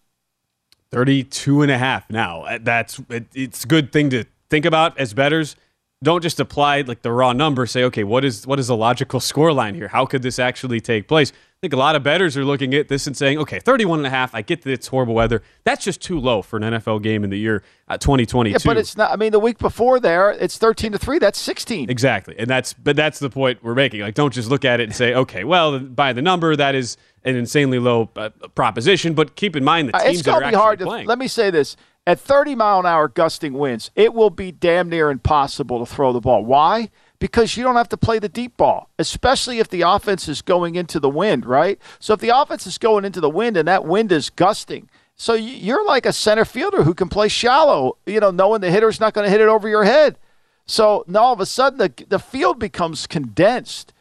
32 0.92 1.62
and 1.62 1.70
a 1.70 1.78
half 1.78 2.08
now. 2.08 2.58
That's 2.60 3.00
it, 3.10 3.26
it's 3.34 3.64
a 3.64 3.66
good 3.66 3.92
thing 3.92 4.08
to 4.10 4.24
think 4.48 4.64
about 4.64 4.96
as 4.98 5.14
betters. 5.14 5.56
Don't 6.02 6.22
just 6.22 6.38
apply 6.40 6.82
like 6.82 7.00
the 7.00 7.10
raw 7.10 7.32
number. 7.32 7.64
Say, 7.66 7.82
okay, 7.84 8.04
what 8.04 8.22
is 8.24 8.46
what 8.46 8.58
is 8.58 8.66
the 8.66 8.76
logical 8.76 9.18
score 9.18 9.52
line 9.52 9.74
here? 9.74 9.88
How 9.88 10.04
could 10.04 10.20
this 10.22 10.38
actually 10.38 10.78
take 10.80 11.08
place? 11.08 11.32
I 11.32 11.58
think 11.62 11.72
a 11.72 11.78
lot 11.78 11.96
of 11.96 12.02
betters 12.02 12.36
are 12.36 12.44
looking 12.44 12.74
at 12.74 12.88
this 12.88 13.06
and 13.06 13.16
saying, 13.16 13.38
okay, 13.38 13.58
31 13.58 14.00
and 14.00 14.06
a 14.06 14.10
half. 14.10 14.34
I 14.34 14.42
get 14.42 14.60
that 14.62 14.70
it's 14.72 14.88
horrible 14.88 15.14
weather. 15.14 15.42
That's 15.64 15.82
just 15.82 16.02
too 16.02 16.20
low 16.20 16.42
for 16.42 16.58
an 16.58 16.64
NFL 16.64 17.02
game 17.02 17.24
in 17.24 17.30
the 17.30 17.38
year 17.38 17.62
uh, 17.88 17.96
2022. 17.96 18.52
Yeah, 18.52 18.58
but 18.62 18.76
it's 18.76 18.94
not. 18.94 19.10
I 19.10 19.16
mean, 19.16 19.32
the 19.32 19.38
week 19.38 19.56
before 19.56 19.98
there, 19.98 20.32
it's 20.32 20.58
thirteen 20.58 20.92
to 20.92 20.98
three. 20.98 21.18
That's 21.18 21.38
sixteen. 21.38 21.88
Exactly, 21.88 22.34
and 22.38 22.46
that's 22.46 22.74
but 22.74 22.94
that's 22.94 23.18
the 23.18 23.30
point 23.30 23.64
we're 23.64 23.74
making. 23.74 24.02
Like, 24.02 24.14
don't 24.14 24.34
just 24.34 24.50
look 24.50 24.66
at 24.66 24.80
it 24.80 24.84
and 24.84 24.94
say, 24.94 25.14
okay, 25.14 25.44
well, 25.44 25.78
by 25.78 26.12
the 26.12 26.20
number, 26.20 26.54
that 26.56 26.74
is 26.74 26.98
an 27.24 27.36
insanely 27.36 27.78
low 27.78 28.10
uh, 28.16 28.28
proposition. 28.54 29.14
But 29.14 29.34
keep 29.34 29.56
in 29.56 29.64
mind 29.64 29.88
the 29.88 29.96
Uh, 29.96 30.00
teams 30.00 30.18
it's 30.18 30.26
that 30.26 30.32
are 30.32 30.40
going 30.40 30.52
to 30.52 30.58
be 30.58 30.60
hard 30.60 30.78
to. 30.80 30.84
Let 30.86 31.18
me 31.18 31.26
say 31.26 31.48
this: 31.50 31.74
at 32.06 32.20
30 32.20 32.54
mile 32.54 32.80
an 32.80 32.86
hour 32.86 33.08
gusting 33.08 33.54
winds, 33.54 33.90
it 33.96 34.14
will 34.14 34.30
be 34.30 34.52
damn 34.52 34.88
near 34.88 35.10
impossible 35.10 35.84
to 35.84 35.92
throw 35.92 36.12
the 36.12 36.20
ball. 36.20 36.44
Why? 36.44 36.90
Because 37.18 37.56
you 37.56 37.64
don't 37.64 37.76
have 37.76 37.88
to 37.88 37.96
play 37.96 38.18
the 38.18 38.28
deep 38.28 38.56
ball, 38.56 38.90
especially 38.98 39.58
if 39.58 39.68
the 39.68 39.82
offense 39.82 40.28
is 40.28 40.42
going 40.42 40.76
into 40.76 41.00
the 41.00 41.08
wind, 41.08 41.46
right? 41.46 41.80
So 41.98 42.12
if 42.12 42.20
the 42.20 42.28
offense 42.28 42.66
is 42.66 42.78
going 42.78 43.04
into 43.04 43.20
the 43.20 43.30
wind 43.30 43.56
and 43.56 43.66
that 43.66 43.84
wind 43.84 44.12
is 44.12 44.30
gusting, 44.30 44.88
so 45.16 45.32
you're 45.32 45.84
like 45.84 46.04
a 46.04 46.12
center 46.12 46.44
fielder 46.44 46.82
who 46.82 46.92
can 46.92 47.08
play 47.08 47.28
shallow, 47.28 47.96
you 48.04 48.20
know, 48.20 48.30
knowing 48.30 48.60
the 48.60 48.70
hitter's 48.70 49.00
not 49.00 49.14
going 49.14 49.24
to 49.24 49.30
hit 49.30 49.40
it 49.40 49.48
over 49.48 49.66
your 49.66 49.84
head. 49.84 50.18
So 50.66 51.04
now 51.06 51.22
all 51.22 51.32
of 51.32 51.40
a 51.40 51.46
sudden 51.46 51.78
the 51.78 52.04
the 52.08 52.18
field 52.18 52.58
becomes 52.58 53.06
condensed. 53.06 53.94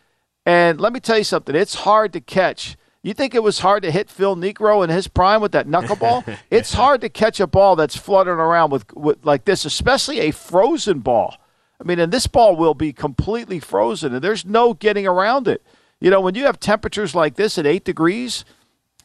And 0.45 0.79
let 0.79 0.93
me 0.93 0.99
tell 0.99 1.17
you 1.17 1.23
something, 1.23 1.55
it's 1.55 1.75
hard 1.75 2.11
to 2.13 2.21
catch. 2.21 2.75
You 3.05 3.13
think 3.13 3.35
it 3.35 3.43
was 3.43 3.59
hard 3.59 3.83
to 3.83 3.91
hit 3.91 4.09
Phil 4.09 4.35
Niekro 4.35 4.83
in 4.83 4.89
his 4.89 5.07
prime 5.07 5.39
with 5.39 5.51
that 5.51 5.67
knuckleball? 5.67 6.39
it's 6.49 6.73
hard 6.73 7.01
to 7.01 7.09
catch 7.09 7.39
a 7.39 7.45
ball 7.45 7.75
that's 7.75 7.95
fluttering 7.95 8.39
around 8.39 8.71
with, 8.71 8.91
with 8.95 9.23
like 9.23 9.45
this, 9.45 9.63
especially 9.63 10.21
a 10.21 10.31
frozen 10.31 11.01
ball. 11.01 11.37
I 11.79 11.83
mean, 11.83 11.99
and 11.99 12.11
this 12.11 12.25
ball 12.25 12.55
will 12.55 12.73
be 12.73 12.91
completely 12.91 13.59
frozen, 13.59 14.11
and 14.11 14.23
there's 14.23 14.43
no 14.43 14.73
getting 14.73 15.05
around 15.05 15.47
it. 15.47 15.61
You 15.99 16.09
know, 16.09 16.19
when 16.19 16.33
you 16.33 16.45
have 16.45 16.59
temperatures 16.59 17.13
like 17.13 17.35
this 17.35 17.59
at 17.59 17.67
eight 17.67 17.83
degrees, 17.83 18.43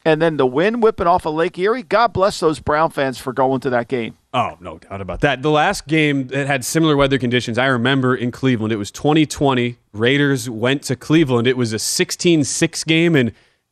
and 0.03 0.19
then 0.19 0.37
the 0.37 0.47
wind 0.47 0.81
whipping 0.81 1.05
off 1.05 1.27
of 1.27 1.35
Lake 1.35 1.59
Erie, 1.59 1.83
God 1.83 2.11
bless 2.11 2.39
those 2.39 2.59
Brown 2.59 2.89
fans 2.89 3.19
for 3.19 3.33
going 3.33 3.59
to 3.59 3.69
that 3.69 3.87
game. 3.87 4.17
Oh, 4.33 4.57
no 4.59 4.79
doubt 4.79 5.01
about 5.01 5.21
that. 5.21 5.43
The 5.43 5.51
last 5.51 5.85
game 5.85 6.25
that 6.29 6.47
had 6.47 6.65
similar 6.65 6.97
weather 6.97 7.19
conditions, 7.19 7.59
I 7.59 7.67
remember 7.67 8.15
in 8.15 8.31
Cleveland, 8.31 8.73
it 8.73 8.77
was 8.77 8.89
2020. 8.89 9.77
Raiders 9.93 10.49
went 10.49 10.81
to 10.83 10.95
Cleveland. 10.95 11.45
It 11.45 11.55
was 11.55 11.71
a 11.71 11.77
16 11.77 12.45
6 12.45 12.83
game. 12.85 13.15
And 13.15 13.31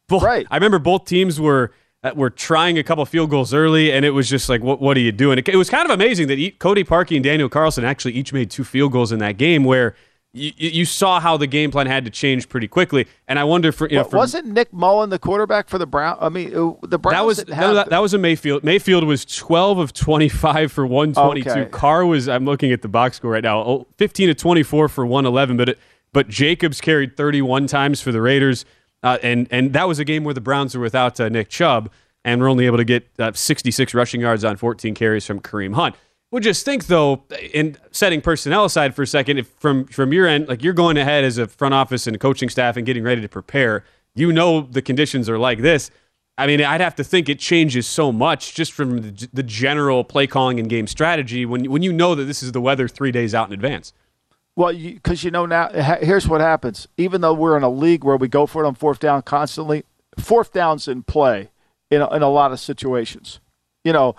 both, 0.09 0.23
Right. 0.23 0.45
I 0.51 0.55
remember 0.57 0.79
both 0.79 1.05
teams 1.05 1.39
were. 1.39 1.71
uh, 2.03 2.11
Were 2.15 2.29
trying 2.29 2.77
a 2.77 2.83
couple 2.83 3.05
field 3.05 3.29
goals 3.29 3.53
early, 3.53 3.91
and 3.91 4.05
it 4.05 4.11
was 4.11 4.29
just 4.29 4.47
like, 4.47 4.61
what, 4.63 4.79
what 4.81 4.95
are 4.95 5.01
you 5.01 5.11
doing? 5.11 5.37
It, 5.37 5.49
it 5.49 5.57
was 5.57 5.69
kind 5.69 5.83
of 5.83 5.91
amazing 5.91 6.27
that 6.27 6.37
e- 6.39 6.51
Cody 6.51 6.83
Parkey 6.85 7.15
and 7.17 7.23
Daniel 7.25 7.49
Carlson 7.49 7.83
actually 7.83 8.13
each 8.13 8.31
made 8.31 8.49
two 8.49 8.63
field 8.63 8.91
goals 8.93 9.11
in 9.11 9.19
that 9.19 9.37
game, 9.37 9.65
where 9.65 9.95
you, 10.31 10.53
you 10.55 10.85
saw 10.85 11.19
how 11.19 11.35
the 11.35 11.45
game 11.47 11.71
plan 11.71 11.87
had 11.87 12.05
to 12.05 12.11
change 12.11 12.47
pretty 12.47 12.69
quickly. 12.69 13.05
And 13.27 13.37
I 13.37 13.43
wonder 13.43 13.73
for 13.73 13.89
you 13.89 13.97
know, 13.97 14.05
for, 14.05 14.15
wasn't 14.15 14.45
Nick 14.47 14.71
Mullen 14.71 15.09
the 15.09 15.19
quarterback 15.19 15.67
for 15.67 15.77
the 15.77 15.85
Brown? 15.87 16.17
I 16.21 16.29
mean, 16.29 16.55
uh, 16.55 16.71
the 16.87 16.97
Browns 16.99 17.17
that 17.17 17.25
was 17.25 17.37
didn't 17.39 17.59
no, 17.59 17.73
that, 17.73 17.89
that 17.89 17.99
was 18.01 18.13
a 18.13 18.17
Mayfield. 18.17 18.63
Mayfield 18.63 19.03
was 19.03 19.25
12 19.25 19.79
of 19.79 19.91
25 19.91 20.71
for 20.71 20.85
122. 20.87 21.49
Okay. 21.49 21.69
Carr 21.69 22.05
was 22.05 22.29
I'm 22.29 22.45
looking 22.45 22.71
at 22.71 22.81
the 22.81 22.87
box 22.87 23.17
score 23.17 23.31
right 23.31 23.43
now. 23.43 23.59
oh, 23.59 23.87
15 23.97 24.27
to 24.29 24.35
24 24.35 24.87
for 24.87 25.05
111, 25.05 25.57
but 25.57 25.67
it, 25.69 25.79
but 26.13 26.29
Jacobs 26.29 26.79
carried 26.79 27.17
31 27.17 27.67
times 27.67 27.99
for 27.99 28.11
the 28.13 28.21
Raiders. 28.21 28.63
Uh, 29.01 29.17
and 29.23 29.47
and 29.51 29.73
that 29.73 29.87
was 29.87 29.99
a 29.99 30.05
game 30.05 30.23
where 30.23 30.33
the 30.33 30.41
Browns 30.41 30.75
were 30.75 30.81
without 30.81 31.19
uh, 31.19 31.29
Nick 31.29 31.49
Chubb 31.49 31.89
and 32.25 32.41
were 32.41 32.49
only 32.49 32.65
able 32.65 32.77
to 32.77 32.83
get 32.83 33.07
uh, 33.17 33.31
66 33.33 33.93
rushing 33.93 34.21
yards 34.21 34.43
on 34.43 34.57
14 34.57 34.93
carries 34.93 35.25
from 35.25 35.39
Kareem 35.39 35.75
Hunt. 35.75 35.95
Would 36.31 36.43
just 36.43 36.63
think 36.63 36.87
though, 36.87 37.23
in 37.53 37.77
setting 37.91 38.21
personnel 38.21 38.65
aside 38.65 38.93
for 38.93 39.01
a 39.01 39.07
second, 39.07 39.47
from 39.47 39.85
from 39.85 40.13
your 40.13 40.27
end, 40.27 40.47
like 40.47 40.63
you're 40.63 40.73
going 40.73 40.97
ahead 40.97 41.23
as 41.23 41.37
a 41.37 41.47
front 41.47 41.73
office 41.73 42.05
and 42.05 42.19
coaching 42.19 42.49
staff 42.49 42.77
and 42.77 42.85
getting 42.85 43.03
ready 43.03 43.21
to 43.21 43.29
prepare, 43.29 43.83
you 44.13 44.31
know 44.31 44.61
the 44.61 44.81
conditions 44.81 45.27
are 45.27 45.39
like 45.39 45.59
this. 45.59 45.89
I 46.37 46.47
mean, 46.47 46.61
I'd 46.61 46.81
have 46.81 46.95
to 46.95 47.03
think 47.03 47.27
it 47.29 47.39
changes 47.39 47.85
so 47.85 48.13
much 48.13 48.53
just 48.53 48.71
from 48.71 49.01
the, 49.01 49.29
the 49.33 49.43
general 49.43 50.05
play 50.05 50.25
calling 50.25 50.59
and 50.59 50.69
game 50.69 50.87
strategy 50.87 51.45
when 51.45 51.69
when 51.71 51.81
you 51.81 51.91
know 51.91 52.13
that 52.13 52.25
this 52.25 52.43
is 52.43 52.51
the 52.51 52.61
weather 52.61 52.87
three 52.87 53.11
days 53.11 53.33
out 53.33 53.47
in 53.47 53.53
advance. 53.53 53.91
Well, 54.59 54.73
because 54.73 55.23
you, 55.23 55.31
know 55.31 55.45
now, 55.45 55.69
here's 56.01 56.27
what 56.27 56.41
happens. 56.41 56.85
Even 56.97 57.21
though 57.21 57.33
we're 57.33 57.55
in 57.55 57.63
a 57.63 57.69
league 57.69 58.03
where 58.03 58.17
we 58.17 58.27
go 58.27 58.45
for 58.45 58.61
it 58.61 58.67
on 58.67 58.75
fourth 58.75 58.99
down 58.99 59.21
constantly, 59.21 59.85
fourth 60.19 60.51
down's 60.51 60.85
in 60.85 61.03
play 61.03 61.51
in 61.89 62.01
a, 62.01 62.13
in 62.13 62.21
a 62.21 62.27
lot 62.27 62.51
of 62.51 62.59
situations. 62.59 63.39
You 63.85 63.93
know, 63.93 64.17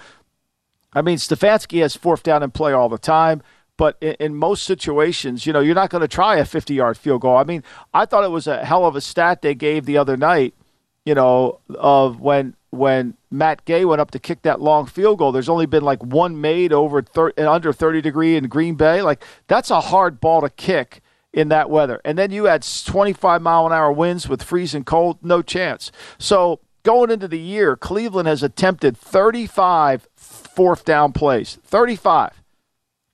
I 0.95 1.03
mean, 1.03 1.19
Stefanski 1.19 1.83
has 1.83 1.95
fourth 1.95 2.23
down 2.23 2.43
in 2.43 2.53
play 2.53 2.73
all 2.73 2.89
the 2.89 2.97
time, 2.97 3.43
but 3.77 3.99
in, 4.01 4.17
in 4.19 4.35
most 4.35 4.65
situations, 4.65 5.45
you 5.45 5.53
know, 5.53 5.61
you're 5.61 5.75
not 5.75 5.91
going 5.91 6.01
to 6.01 6.09
try 6.09 6.37
a 6.37 6.47
50 6.47 6.73
yard 6.73 6.97
field 6.97 7.21
goal. 7.21 7.37
I 7.37 7.45
mean, 7.45 7.63
I 7.93 8.07
thought 8.07 8.25
it 8.25 8.31
was 8.31 8.47
a 8.47 8.65
hell 8.65 8.87
of 8.87 8.97
a 8.97 9.03
stat 9.03 9.43
they 9.43 9.55
gave 9.55 9.85
the 9.85 9.99
other 9.99 10.17
night. 10.17 10.55
You 11.05 11.15
know, 11.15 11.61
of 11.69 12.19
when 12.19 12.57
when 12.71 13.15
Matt 13.31 13.65
Gay 13.65 13.85
went 13.85 14.01
up 14.01 14.11
to 14.13 14.19
kick 14.19 14.43
that 14.43 14.61
long 14.61 14.87
field 14.87 15.19
goal, 15.19 15.33
there's 15.33 15.49
only 15.49 15.67
been 15.67 15.83
like 15.83 16.03
one 16.03 16.41
made 16.41 16.73
over 16.73 17.03
thir- 17.03 17.33
uh, 17.37 17.51
under 17.51 17.73
30 17.73 18.01
degree 18.01 18.37
in 18.37 18.49
Green 18.49 18.77
Bay. 18.77 19.03
Like 19.03 19.23
that's 19.49 19.71
a 19.71 19.81
hard 19.81 20.21
ball 20.21 20.41
to 20.41 20.51
kick 20.51 21.03
in 21.33 21.49
that 21.49 21.71
weather. 21.71 22.01
And 22.05 22.17
then 22.17 22.31
you 22.31 22.45
had 22.45 22.63
25 22.63 23.43
mile 23.43 23.67
an 23.67 23.73
hour 23.73 23.93
winds 23.93 24.29
with 24.29 24.43
freezing 24.43 24.85
cold, 24.85 25.19
no 25.23 25.43
chance. 25.43 25.91
So 26.19 26.61
going 26.83 27.11
into 27.11 27.29
the 27.29 27.39
year, 27.39 27.77
Cleveland 27.77 28.29
has 28.29 28.43
attempted 28.43 28.97
35 28.97 30.09
fourth 30.17 30.85
down 30.85 31.13
plays. 31.13 31.59
35. 31.65 32.43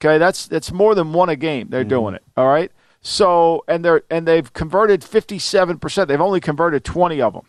Okay, 0.01 0.19
that's 0.19 0.47
that's 0.47 0.71
more 0.71 0.95
than 0.95 1.15
one 1.15 1.31
a 1.31 1.37
game. 1.37 1.69
They're 1.71 1.83
doing 1.83 2.15
mm-hmm. 2.15 2.17
it. 2.17 2.23
All 2.37 2.49
right. 2.49 2.71
So 3.01 3.65
and 3.67 3.83
they're 3.85 4.03
and 4.11 4.29
they've 4.29 4.53
converted 4.53 5.01
57%. 5.01 6.07
They've 6.07 6.21
only 6.21 6.41
converted 6.41 6.85
20 6.85 7.23
of 7.23 7.33
them. 7.33 7.47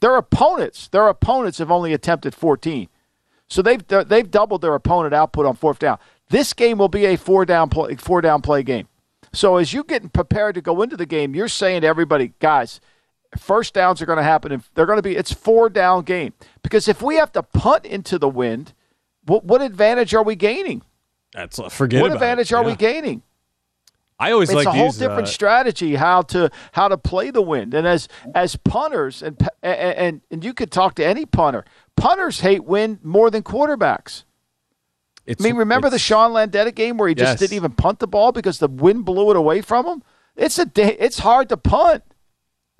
Their 0.00 0.16
opponents, 0.16 0.88
their 0.88 1.08
opponents 1.08 1.58
have 1.58 1.70
only 1.70 1.92
attempted 1.92 2.34
14. 2.34 2.88
So 3.48 3.62
they've 3.62 3.86
they've 3.86 4.30
doubled 4.30 4.62
their 4.62 4.74
opponent 4.74 5.12
output 5.14 5.44
on 5.46 5.56
fourth 5.56 5.78
down. 5.80 5.98
This 6.28 6.52
game 6.52 6.78
will 6.78 6.88
be 6.88 7.04
a 7.06 7.16
four 7.16 7.44
down 7.44 7.68
play 7.68 7.96
four 7.96 8.20
down 8.20 8.42
play 8.42 8.62
game. 8.62 8.86
So 9.32 9.56
as 9.56 9.72
you're 9.74 9.84
getting 9.84 10.08
prepared 10.08 10.54
to 10.54 10.60
go 10.60 10.82
into 10.82 10.96
the 10.96 11.06
game, 11.06 11.34
you're 11.34 11.48
saying 11.48 11.82
to 11.82 11.86
everybody, 11.86 12.32
guys, 12.38 12.80
first 13.38 13.74
downs 13.74 14.00
are 14.00 14.06
going 14.06 14.16
to 14.18 14.22
happen. 14.22 14.52
And 14.52 14.62
they're 14.74 14.86
going 14.86 14.98
to 14.98 15.02
be 15.02 15.16
it's 15.16 15.32
four 15.32 15.68
down 15.68 16.04
game 16.04 16.32
because 16.62 16.86
if 16.88 17.02
we 17.02 17.16
have 17.16 17.32
to 17.32 17.42
punt 17.42 17.84
into 17.84 18.18
the 18.18 18.28
wind, 18.28 18.72
what, 19.26 19.44
what 19.44 19.60
advantage 19.62 20.14
are 20.14 20.22
we 20.22 20.36
gaining? 20.36 20.82
That's 21.34 21.60
forget 21.72 22.02
what 22.02 22.12
advantage 22.12 22.52
it. 22.52 22.54
are 22.56 22.62
Yeah. 22.62 22.70
we 22.70 22.76
gaining? 22.76 23.22
I 24.20 24.32
always 24.32 24.50
it's 24.50 24.56
like 24.56 24.66
a 24.66 24.72
whole 24.72 24.88
these, 24.88 24.98
different 24.98 25.28
uh, 25.28 25.30
strategy 25.30 25.94
how 25.96 26.22
to 26.22 26.50
how 26.72 26.88
to 26.88 26.98
play 26.98 27.30
the 27.30 27.42
wind. 27.42 27.72
And 27.74 27.86
as 27.86 28.06
as 28.34 28.54
punters 28.56 29.22
and 29.22 29.48
and 29.62 30.20
and, 30.30 30.44
you 30.44 30.52
could 30.52 30.70
talk 30.70 30.94
to 30.96 31.04
any 31.04 31.24
punter. 31.24 31.64
Punters 31.96 32.40
hate 32.40 32.64
wind 32.64 32.98
more 33.02 33.30
than 33.30 33.42
quarterbacks. 33.42 34.24
I 35.28 35.34
mean, 35.42 35.56
remember 35.56 35.88
the 35.90 35.98
Sean 35.98 36.32
Landeta 36.32 36.74
game 36.74 36.96
where 36.96 37.08
he 37.08 37.14
just 37.14 37.32
Yes. 37.32 37.38
didn't 37.38 37.54
even 37.54 37.72
punt 37.72 37.98
the 38.00 38.08
ball 38.08 38.32
because 38.32 38.58
the 38.58 38.68
wind 38.68 39.04
blew 39.04 39.30
it 39.30 39.36
away 39.36 39.60
from 39.60 39.86
him? 39.86 40.02
It's 40.36 40.58
a 40.58 40.68
it's 40.76 41.20
hard 41.20 41.48
to 41.48 41.56
punt. 41.56 42.02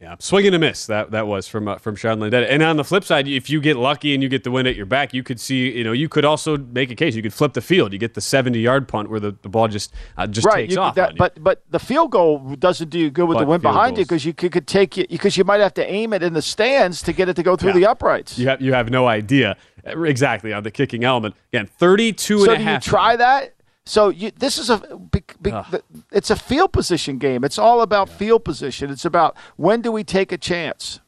Yeah, 0.01 0.17
swing 0.19 0.47
and 0.47 0.57
a 0.57 0.59
miss. 0.59 0.87
That 0.87 1.11
that 1.11 1.27
was 1.27 1.47
from 1.47 1.69
uh, 1.69 1.77
from 1.77 1.95
Sean 1.95 2.21
Landeta. 2.21 2.47
And 2.49 2.63
on 2.63 2.79
the 2.79 2.85
flip 2.85 3.05
side, 3.05 3.29
if 3.29 3.51
you 3.51 3.61
get 3.61 3.77
lucky 3.77 4.15
and 4.15 4.23
you 4.23 4.31
get 4.31 4.45
the 4.45 4.51
wind 4.51 4.67
at 4.67 4.75
your 4.75 4.87
back, 4.87 5.13
you 5.13 5.23
could 5.23 5.39
see. 5.39 5.77
You 5.77 5.85
know, 5.85 5.93
you 5.93 6.09
could 6.09 6.25
also 6.25 6.57
make 6.57 6.91
a 6.91 6.95
case. 6.95 7.15
You 7.15 7.21
could 7.21 7.35
flip 7.35 7.53
the 7.53 7.61
field. 7.61 7.93
You 7.93 7.99
get 7.99 8.15
the 8.15 8.23
seventy 8.23 8.61
yard 8.61 8.89
punt 8.89 9.11
where 9.11 9.21
the, 9.21 9.37
the 9.43 9.51
ball 9.51 9.69
just 9.69 9.93
uh, 10.17 10.27
just 10.27 10.47
right, 10.47 10.63
takes 10.63 10.75
you, 10.75 10.81
off. 10.81 10.95
that- 10.95 11.19
but 11.19 11.43
but 11.45 11.63
the 11.71 11.79
field 11.79 12.13
goal 12.13 12.39
doesn't 12.59 12.89
do 12.89 12.99
you 12.99 13.11
good 13.11 13.27
with 13.29 13.37
But 13.37 13.41
the 13.41 13.47
wind 13.51 13.63
behind 13.63 13.99
you 13.99 14.05
because 14.05 14.25
you 14.25 14.33
could, 14.33 14.53
could 14.53 14.67
take 14.67 14.97
it 14.97 15.11
because 15.11 15.37
you 15.37 15.45
might 15.45 15.61
have 15.61 15.75
to 15.75 15.87
aim 15.87 16.15
it 16.15 16.23
in 16.23 16.33
the 16.33 16.41
stands 16.43 17.03
to 17.03 17.13
get 17.13 17.29
it 17.29 17.35
to 17.37 17.43
go 17.43 17.55
through 17.57 17.73
Yeah. 17.73 17.77
the 17.81 17.87
uprights. 17.91 18.39
you 18.39 18.49
have 18.49 18.63
you 18.63 18.73
have 18.73 18.89
no 18.89 19.07
idea 19.07 19.55
exactly 19.85 20.53
on 20.55 20.63
the 20.63 20.71
kicking 20.71 21.05
element. 21.05 21.35
Again, 21.53 21.67
32 21.67 22.39
so 22.39 22.53
and 22.53 22.63
a 22.63 22.65
do 22.65 22.71
you 22.73 22.79
try 22.81 23.17
that? 23.17 23.55
So 23.91 24.09
you, 24.09 24.31
this 24.31 24.57
is 24.57 24.71
a 24.71 24.79
be, 24.79 25.21
be, 25.43 25.51
the- 25.51 25.83
it's 26.13 26.31
a 26.31 26.37
field 26.37 26.73
position 26.73 27.19
game. 27.19 27.43
It's 27.43 27.59
all 27.59 27.83
about 27.83 28.09
field 28.09 28.45
position. 28.45 28.89
It's 28.89 29.05
about 29.05 29.37
when 29.57 29.81
do 29.83 29.91
we 29.91 30.05
take 30.05 30.31
a 30.31 30.39
chance, 30.39 31.01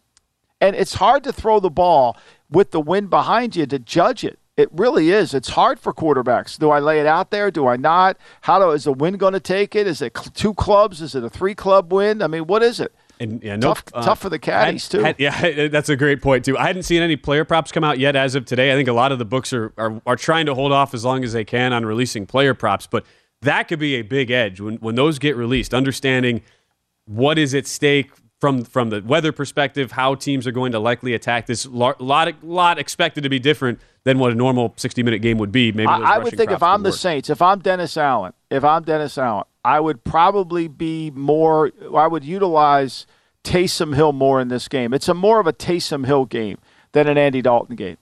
and 0.61 0.75
it's 0.75 0.95
hard 0.95 1.23
to 1.23 1.33
throw 1.33 1.61
the 1.61 1.71
ball 1.71 2.17
with 2.51 2.73
the 2.73 2.81
wind 2.81 3.09
behind 3.09 3.55
you 3.55 3.67
to 3.67 3.79
judge 3.79 4.25
it. 4.25 4.41
It 4.57 4.69
really 4.73 5.11
is. 5.11 5.33
It's 5.33 5.51
hard 5.51 5.79
for 5.79 5.95
quarterbacks. 5.95 6.59
Do 6.59 6.71
I 6.71 6.81
lay 6.81 6.99
it 6.99 7.07
out 7.07 7.31
there? 7.31 7.53
Do 7.53 7.69
I 7.69 7.77
not? 7.77 8.17
How 8.41 8.59
do 8.59 8.73
is 8.73 8.83
the 8.83 8.93
wind 8.93 9.21
going 9.21 9.33
to 9.35 9.41
take 9.41 9.77
it? 9.77 9.87
Is 9.87 10.03
it 10.03 10.19
cl- 10.19 10.33
two 10.35 10.53
clubs? 10.53 11.01
Is 11.01 11.15
it 11.15 11.23
a 11.23 11.31
three 11.31 11.55
club 11.55 11.93
wind? 11.93 12.21
I 12.21 12.27
mean, 12.27 12.49
what 12.49 12.65
is 12.65 12.81
it? 12.81 12.93
And 13.21 13.43
yeah, 13.43 13.57
no, 13.57 13.75
Tough- 13.75 13.85
tough 13.93 14.19
for 14.21 14.29
the 14.31 14.37
uh, 14.37 14.41
caddies, 14.41 14.89
too. 14.89 15.15
yeah, 15.19 15.69
that's 15.69 15.89
a 15.89 15.97
great 15.97 16.21
point 16.23 16.45
too. 16.45 16.59
I 16.59 16.67
hadn't 16.67 16.83
seen 16.83 17.03
any 17.03 17.17
player 17.17 17.45
props 17.45 17.71
come 17.71 17.85
out 17.85 17.99
yet 17.99 18.17
as 18.17 18.35
of 18.35 18.45
today. 18.45 18.73
I 18.73 18.75
think 18.77 18.89
a 18.89 18.93
lot 18.93 19.13
of 19.13 19.19
the 19.19 19.25
books 19.25 19.53
are, 19.53 19.73
are 19.79 20.01
are 20.07 20.17
trying 20.17 20.47
to 20.47 20.55
hold 20.55 20.73
off 20.73 20.93
as 20.95 21.05
long 21.05 21.23
as 21.25 21.33
they 21.33 21.45
can 21.45 21.73
on 21.73 21.85
releasing 21.87 22.27
player 22.27 22.55
props, 22.55 22.87
but 22.87 23.05
that 23.43 23.69
could 23.69 23.79
be 23.79 23.95
a 23.97 24.03
big 24.03 24.31
edge 24.31 24.61
when 24.61 24.77
when 24.77 24.95
those 24.95 25.19
get 25.19 25.37
released. 25.37 25.73
Understanding 25.75 26.43
what 27.07 27.39
is 27.39 27.55
at 27.55 27.67
stake 27.67 28.11
from 28.41 28.65
from 28.65 28.91
the 28.91 29.01
weather 29.03 29.31
perspective, 29.31 29.93
how 29.93 30.15
teams 30.17 30.47
are 30.47 30.53
going 30.53 30.73
to 30.73 30.79
likely 30.81 31.15
attack 31.15 31.47
this 31.47 31.65
lot 31.67 32.01
lot, 32.01 32.33
lot 32.43 32.79
expected 32.79 33.23
to 33.23 33.29
be 33.29 33.39
different 33.39 33.81
than 34.05 34.19
what 34.19 34.33
a 34.33 34.35
normal 34.35 34.75
sixty 34.77 35.03
minute 35.05 35.23
game 35.23 35.39
would 35.39 35.53
be. 35.53 35.71
Maybe 35.71 35.87
I, 35.87 36.17
I 36.17 36.19
would 36.19 36.37
think 36.37 36.51
if 36.51 36.63
I'm 36.63 36.83
the. 36.83 36.93
Saints, 36.93 37.31
if 37.31 37.41
I'm 37.41 37.61
Dennis 37.61 37.97
Allen, 37.97 38.33
if 38.51 38.65
I'm 38.65 38.83
Dennis 38.83 39.17
Allen, 39.17 39.45
I 39.65 39.81
would 39.81 40.05
probably 40.05 40.69
be 40.69 41.11
more. 41.11 41.73
I 41.97 42.07
would 42.07 42.25
utilize 42.25 43.07
Taysom 43.45 43.95
Hill 43.95 44.13
more 44.13 44.41
in 44.41 44.49
this 44.49 44.69
game. 44.69 44.93
It's 44.93 45.09
a 45.09 45.15
more 45.15 45.41
of 45.41 45.47
a 45.47 45.53
Taysom 45.53 46.07
Hill 46.07 46.25
game 46.25 46.59
than 46.93 47.09
an 47.09 47.19
Andy 47.19 47.43
Dalton 47.43 47.77
game. 47.77 47.99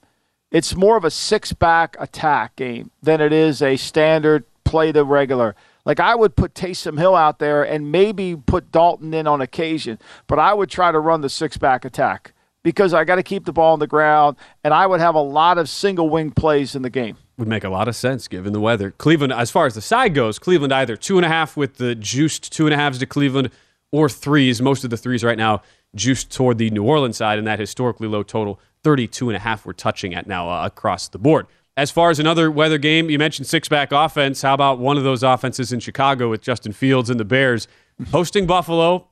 It's 0.51 0.75
more 0.75 0.97
of 0.97 1.05
a 1.05 1.11
six 1.11 1.53
back 1.53 1.95
attack 1.99 2.55
game 2.55 2.91
than 3.01 3.21
it 3.21 3.31
is 3.31 3.61
a 3.61 3.77
standard 3.77 4.43
play 4.65 4.91
the 4.91 5.05
regular. 5.05 5.55
Like 5.85 5.99
I 5.99 6.15
would 6.15 6.35
put 6.35 6.53
Taysom 6.53 6.97
Hill 6.97 7.15
out 7.15 7.39
there 7.39 7.63
and 7.63 7.91
maybe 7.91 8.35
put 8.35 8.71
Dalton 8.71 9.13
in 9.13 9.27
on 9.27 9.41
occasion, 9.41 9.97
but 10.27 10.39
I 10.39 10.53
would 10.53 10.69
try 10.69 10.91
to 10.91 10.99
run 10.99 11.21
the 11.21 11.29
six 11.29 11.57
back 11.57 11.85
attack 11.85 12.33
because 12.63 12.93
I 12.93 13.03
got 13.03 13.15
to 13.15 13.23
keep 13.23 13.45
the 13.45 13.53
ball 13.53 13.73
on 13.73 13.79
the 13.79 13.87
ground, 13.87 14.37
and 14.63 14.73
I 14.73 14.85
would 14.85 14.99
have 14.99 15.15
a 15.15 15.21
lot 15.21 15.57
of 15.57 15.67
single 15.67 16.09
wing 16.09 16.31
plays 16.31 16.75
in 16.75 16.83
the 16.83 16.89
game. 16.89 17.17
Would 17.37 17.47
make 17.47 17.63
a 17.63 17.69
lot 17.69 17.87
of 17.87 17.95
sense 17.95 18.27
given 18.27 18.53
the 18.53 18.59
weather. 18.59 18.91
Cleveland, 18.91 19.33
as 19.33 19.51
far 19.51 19.65
as 19.65 19.75
the 19.75 19.81
side 19.81 20.13
goes, 20.13 20.39
Cleveland 20.39 20.73
either 20.73 20.95
two 20.95 21.17
and 21.17 21.25
a 21.25 21.29
half 21.29 21.57
with 21.57 21.77
the 21.77 21.95
juiced 21.95 22.51
two 22.51 22.67
and 22.67 22.73
a 22.73 22.77
halves 22.77 22.99
to 22.99 23.05
Cleveland 23.05 23.49
or 23.91 24.09
threes. 24.09 24.61
Most 24.61 24.83
of 24.83 24.89
the 24.89 24.97
threes 24.97 25.23
right 25.23 25.37
now 25.37 25.61
juiced 25.95 26.31
toward 26.31 26.57
the 26.57 26.69
New 26.69 26.83
Orleans 26.83 27.17
side, 27.17 27.37
and 27.37 27.47
that 27.47 27.59
historically 27.59 28.07
low 28.07 28.23
total 28.23 28.59
32 28.83 29.29
and 29.29 29.35
a 29.35 29.39
half 29.39 29.65
we're 29.65 29.73
touching 29.73 30.13
at 30.13 30.27
now 30.27 30.49
uh, 30.49 30.65
across 30.65 31.07
the 31.07 31.19
board. 31.19 31.47
As 31.77 31.89
far 31.89 32.09
as 32.09 32.19
another 32.19 32.51
weather 32.51 32.77
game, 32.77 33.09
you 33.09 33.17
mentioned 33.17 33.47
six 33.47 33.69
back 33.69 33.91
offense. 33.91 34.41
How 34.41 34.53
about 34.53 34.79
one 34.79 34.97
of 34.97 35.03
those 35.03 35.23
offenses 35.23 35.71
in 35.71 35.79
Chicago 35.79 36.29
with 36.29 36.41
Justin 36.41 36.73
Fields 36.73 37.09
and 37.09 37.19
the 37.19 37.25
Bears 37.25 37.67
hosting 38.11 38.45
Buffalo? 38.45 39.07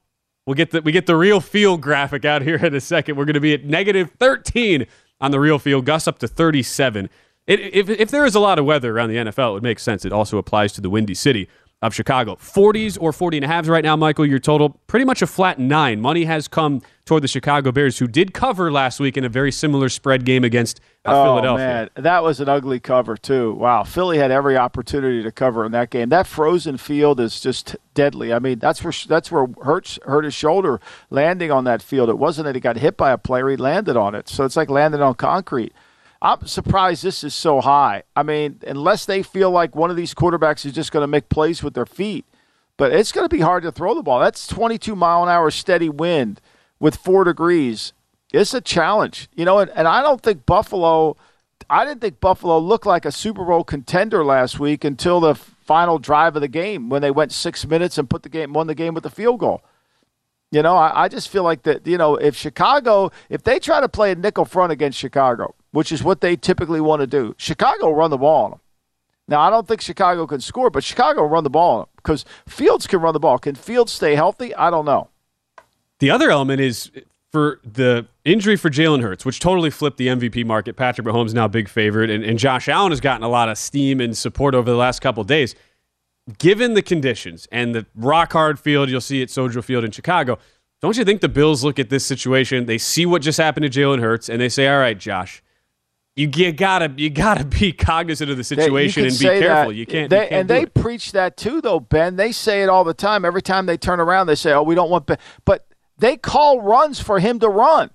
We'll 0.46 0.56
get 0.56 0.72
the 0.72 0.82
we 0.82 0.92
get 0.92 1.06
the 1.06 1.16
real 1.16 1.40
field 1.40 1.82
graphic 1.82 2.26
out 2.26 2.42
here 2.42 2.58
in 2.58 2.74
a 2.76 2.82
second. 2.82 3.16
We're 3.16 3.26
going 3.26 3.36
to 3.36 3.40
be 3.40 3.54
at 3.54 3.66
negative 3.66 4.12
13 4.20 4.86
on 5.22 5.32
the 5.32 5.40
real 5.40 5.60
field, 5.60 5.86
Gus 5.86 6.08
up 6.08 6.20
to 6.20 6.28
37. 6.28 7.10
It, 7.50 7.60
if, 7.60 7.90
if 7.90 8.12
there 8.12 8.26
is 8.26 8.36
a 8.36 8.40
lot 8.40 8.60
of 8.60 8.66
weather 8.66 8.96
around 8.96 9.10
the 9.10 9.16
NFL, 9.16 9.50
it 9.50 9.54
would 9.54 9.64
make 9.64 9.80
sense. 9.80 10.06
It 10.06 10.14
also 10.14 10.38
applies 10.38 10.72
to 10.74 10.82
the 10.82 10.90
Windy 10.90 11.16
City. 11.16 11.50
of 11.82 11.96
Chicago. 11.96 12.36
40s 12.36 12.98
or 13.00 13.14
40 13.14 13.38
and 13.38 13.46
a 13.46 13.48
halves 13.48 13.70
right 13.70 13.84
now, 13.84 13.96
Michael, 13.96 14.26
your 14.26 14.40
total. 14.40 14.72
Pretty 14.88 15.06
much 15.06 15.22
a 15.22 15.28
flat 15.28 15.60
nine. 15.60 16.02
Money 16.02 16.26
has 16.26 16.48
come 16.48 16.82
toward 17.06 17.24
the 17.24 17.28
Chicago 17.28 17.72
Bears, 17.72 17.98
who 17.98 18.08
did 18.08 18.34
cover 18.34 18.70
last 18.70 19.00
week 19.00 19.16
in 19.16 19.24
a 19.24 19.30
very 19.30 19.52
similar 19.52 19.88
spread 19.88 20.26
game 20.26 20.44
against 20.44 20.82
uh, 21.06 21.12
oh, 21.12 21.24
Philadelphia. 21.24 21.66
man, 21.66 22.04
that 22.04 22.22
was 22.22 22.42
an 22.42 22.50
ugly 22.50 22.82
cover, 22.82 23.16
too. 23.16 23.54
Wow. 23.54 23.84
Philly 23.86 24.18
had 24.18 24.30
every 24.30 24.58
opportunity 24.58 25.24
to 25.24 25.32
cover 25.32 25.66
in 25.66 25.72
that 25.72 25.90
game. 25.90 26.10
That 26.10 26.28
frozen 26.28 26.76
field 26.78 27.20
is 27.22 27.40
just 27.40 27.78
deadly. 27.94 28.34
I 28.34 28.40
mean, 28.40 28.60
that's 28.60 28.84
where 28.84 28.94
that's 29.08 29.32
where 29.32 29.48
Hurts 29.64 29.98
hurt 30.04 30.26
his 30.26 30.34
shoulder 30.34 30.82
landing 31.10 31.50
on 31.50 31.64
that 31.64 31.82
field. 31.82 32.10
It 32.10 32.18
wasn't 32.18 32.46
that 32.46 32.56
he 32.56 32.62
got 32.62 32.76
hit 32.76 32.98
by 32.98 33.12
a 33.12 33.18
player, 33.18 33.50
he 33.50 33.56
landed 33.56 33.96
on 33.96 34.16
it. 34.16 34.28
So 34.28 34.44
it's 34.44 34.58
like 34.58 34.70
landing 34.70 35.02
on 35.02 35.16
concrete. 35.16 35.74
I'm 36.22 36.46
surprised 36.48 37.04
this 37.04 37.24
is 37.24 37.34
so 37.34 37.62
high. 37.62 38.04
I 38.16 38.24
mean, 38.24 38.60
unless 38.68 39.06
they 39.06 39.24
feel 39.24 39.52
like 39.52 39.76
one 39.76 39.90
of 39.90 39.96
these 39.96 40.14
quarterbacks 40.14 40.66
is 40.66 40.74
just 40.74 40.92
going 40.92 41.04
to 41.04 41.08
make 41.08 41.30
plays 41.30 41.64
with 41.64 41.74
their 41.74 41.86
feet, 41.86 42.26
but 42.76 42.92
it's 42.92 43.12
going 43.12 43.28
to 43.28 43.34
be 43.34 43.42
hard 43.42 43.64
to 43.64 43.72
throw 43.72 43.94
the 43.94 44.04
ball. 44.04 44.20
That's 44.20 44.46
22 44.48 44.96
mile 44.96 45.24
an 45.24 45.30
hour 45.30 45.50
steady 45.50 45.90
wind 45.90 46.42
with 46.80 46.98
four 46.98 47.24
degrees. 47.24 47.94
It's 48.34 48.54
a 48.54 48.62
challenge, 48.62 49.30
you 49.34 49.46
know. 49.46 49.60
And, 49.60 49.72
and 49.72 49.88
I 49.88 50.02
don't 50.02 50.22
think 50.22 50.46
Buffalo. 50.46 51.16
I 51.70 51.86
didn't 51.86 52.02
think 52.02 52.20
Buffalo 52.20 52.58
looked 52.58 52.86
like 52.86 53.06
a 53.06 53.12
Super 53.12 53.46
Bowl 53.46 53.64
contender 53.64 54.24
last 54.24 54.60
week 54.60 54.84
until 54.84 55.20
the 55.20 55.36
final 55.36 56.00
drive 56.00 56.36
of 56.36 56.42
the 56.42 56.48
game 56.48 56.90
when 56.90 57.02
they 57.02 57.12
went 57.12 57.32
six 57.32 57.66
minutes 57.66 57.98
and 57.98 58.10
put 58.10 58.24
the 58.24 58.30
game 58.30 58.54
won 58.54 58.68
the 58.68 58.76
game 58.76 58.94
with 58.94 59.04
the 59.04 59.10
field 59.10 59.40
goal. 59.40 59.62
You 60.52 60.64
know, 60.64 60.76
I, 60.76 61.04
I 61.04 61.08
just 61.08 61.30
feel 61.30 61.44
like 61.44 61.64
that. 61.64 61.86
You 61.86 61.98
know, 61.98 62.16
if 62.16 62.36
Chicago, 62.36 63.12
if 63.30 63.44
they 63.44 63.60
try 63.60 63.82
to 63.82 63.90
play 63.90 64.12
a 64.12 64.16
nickel 64.16 64.46
front 64.46 64.72
against 64.72 64.98
Chicago, 64.98 65.54
which 65.72 65.92
is 65.92 66.04
what 66.04 66.22
they 66.22 66.36
typically 66.36 66.82
want 66.82 67.02
to 67.02 67.08
do. 67.08 67.36
Chicago 67.38 67.92
run 67.92 68.10
the 68.10 68.18
ball 68.18 68.46
on 68.46 68.52
them. 68.52 68.60
Now, 69.28 69.42
I 69.42 69.52
don't 69.52 69.68
think 69.68 69.82
Chicago 69.82 70.26
can 70.26 70.42
score, 70.42 70.72
but 70.72 70.84
Chicago 70.84 71.24
run 71.24 71.44
the 71.44 71.52
ball 71.52 71.72
on 71.74 71.80
them 71.82 71.90
because 71.98 72.26
Fields 72.48 72.88
can 72.88 73.00
run 73.00 73.14
the 73.14 73.20
ball. 73.20 73.38
Can 73.38 73.54
Fields 73.54 73.92
stay 73.92 74.16
healthy? 74.16 74.56
I 74.56 74.72
don't 74.72 74.86
know. 74.86 75.10
The 76.00 76.10
other 76.10 76.32
element 76.32 76.62
is 76.62 76.90
for 77.32 77.60
the 77.64 78.08
injury 78.26 78.56
for 78.56 78.72
Jalen 78.72 79.04
Hurts, 79.04 79.26
which 79.26 79.40
totally 79.40 79.70
flipped 79.70 79.98
the 79.98 80.08
MVP 80.08 80.46
market. 80.46 80.76
Patrick 80.76 81.06
Mahomes 81.06 81.34
now 81.34 81.48
big 81.48 81.70
favorite, 81.70 82.10
and, 82.10 82.24
and 82.24 82.40
Josh 82.40 82.68
Allen 82.68 82.92
has 82.92 83.00
gotten 83.00 83.24
a 83.24 83.30
lot 83.30 83.50
of 83.50 83.58
steam 83.60 84.02
and 84.02 84.18
support 84.18 84.56
over 84.56 84.70
the 84.70 84.78
last 84.78 85.00
couple 85.02 85.24
days. 85.24 85.54
Given 86.38 86.74
the 86.74 86.82
conditions 86.82 87.48
and 87.52 87.74
the 87.74 87.86
rock 87.96 88.34
hard 88.34 88.60
field 88.60 88.90
you'll 88.90 89.02
see 89.02 89.22
at 89.22 89.30
Soldier 89.30 89.62
Field 89.62 89.84
in 89.84 89.92
Chicago, 89.92 90.38
don't 90.82 90.98
you 90.98 91.04
think 91.04 91.22
the 91.22 91.30
Bills 91.30 91.64
look 91.64 91.80
at 91.80 91.90
this 91.90 92.06
situation? 92.06 92.66
They 92.66 92.78
see 92.78 93.06
what 93.06 93.22
just 93.22 93.38
happened 93.38 93.72
to 93.72 93.80
Jalen 93.80 94.00
Hurts, 94.00 94.30
and 94.30 94.42
they 94.42 94.50
say, 94.50 94.68
"All 94.68 94.80
right, 94.80 94.98
Josh, 94.98 95.42
you, 96.16 96.30
you 96.34 96.52
gotta 96.52 96.94
you 96.98 97.10
gotta 97.10 97.46
be 97.46 97.72
cognizant 97.74 98.30
of 98.30 98.38
the 98.38 98.44
situation 98.44 99.06
and 99.06 99.18
be 99.18 99.26
careful. 99.26 99.72
That. 99.72 99.76
You 99.76 99.86
can't. 99.86 100.10
They, 100.10 100.24
you 100.24 100.30
can't 100.30 100.32
and 100.34 100.50
they 100.50 100.64
it. 100.64 100.74
preach 100.74 101.14
that 101.14 101.38
too, 101.38 101.62
though, 101.62 101.80
Ben. 101.80 102.18
They 102.18 102.32
say 102.32 102.62
it 102.64 102.70
all 102.70 102.84
the 102.84 102.94
time. 102.94 103.24
Every 103.24 103.42
time 103.42 103.66
they 103.66 103.78
turn 103.78 104.00
around, 104.00 104.28
they 104.28 104.36
say, 104.36 104.52
"Oh, 104.52 104.64
we 104.64 104.76
don't 104.76 104.90
want," 104.90 105.06
ben. 105.06 105.18
but 105.46 105.66
they 105.98 106.18
call 106.18 106.62
runs 106.62 107.00
for 107.00 107.20
him 107.20 107.40
to 107.40 107.48
run. 107.48 107.90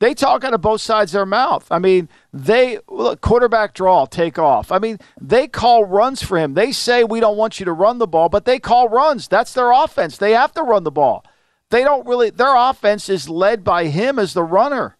They 0.00 0.12
talk 0.12 0.44
out 0.44 0.54
of 0.54 0.60
both 0.60 0.80
sides 0.80 1.14
of 1.14 1.18
their 1.18 1.26
mouth. 1.26 1.66
I 1.70 1.78
mean, 1.78 2.08
they 2.32 2.78
look, 2.88 3.20
quarterback 3.20 3.74
draw, 3.74 4.06
take 4.06 4.38
off. 4.38 4.72
I 4.72 4.78
mean, 4.78 4.98
they 5.20 5.46
call 5.46 5.84
runs 5.84 6.22
for 6.22 6.36
him. 6.36 6.54
They 6.54 6.72
say 6.72 7.04
we 7.04 7.20
don't 7.20 7.36
want 7.36 7.60
you 7.60 7.64
to 7.66 7.72
run 7.72 7.98
the 7.98 8.06
ball, 8.06 8.28
but 8.28 8.44
they 8.44 8.58
call 8.58 8.88
runs. 8.88 9.28
That's 9.28 9.52
their 9.52 9.70
offense. 9.70 10.18
They 10.18 10.32
have 10.32 10.52
to 10.54 10.62
run 10.62 10.84
the 10.84 10.90
ball. 10.90 11.24
They 11.70 11.82
don't 11.84 12.06
really. 12.06 12.30
Their 12.30 12.54
offense 12.54 13.08
is 13.08 13.28
led 13.28 13.64
by 13.64 13.86
him 13.86 14.18
as 14.18 14.34
the 14.34 14.42
runner. 14.42 14.96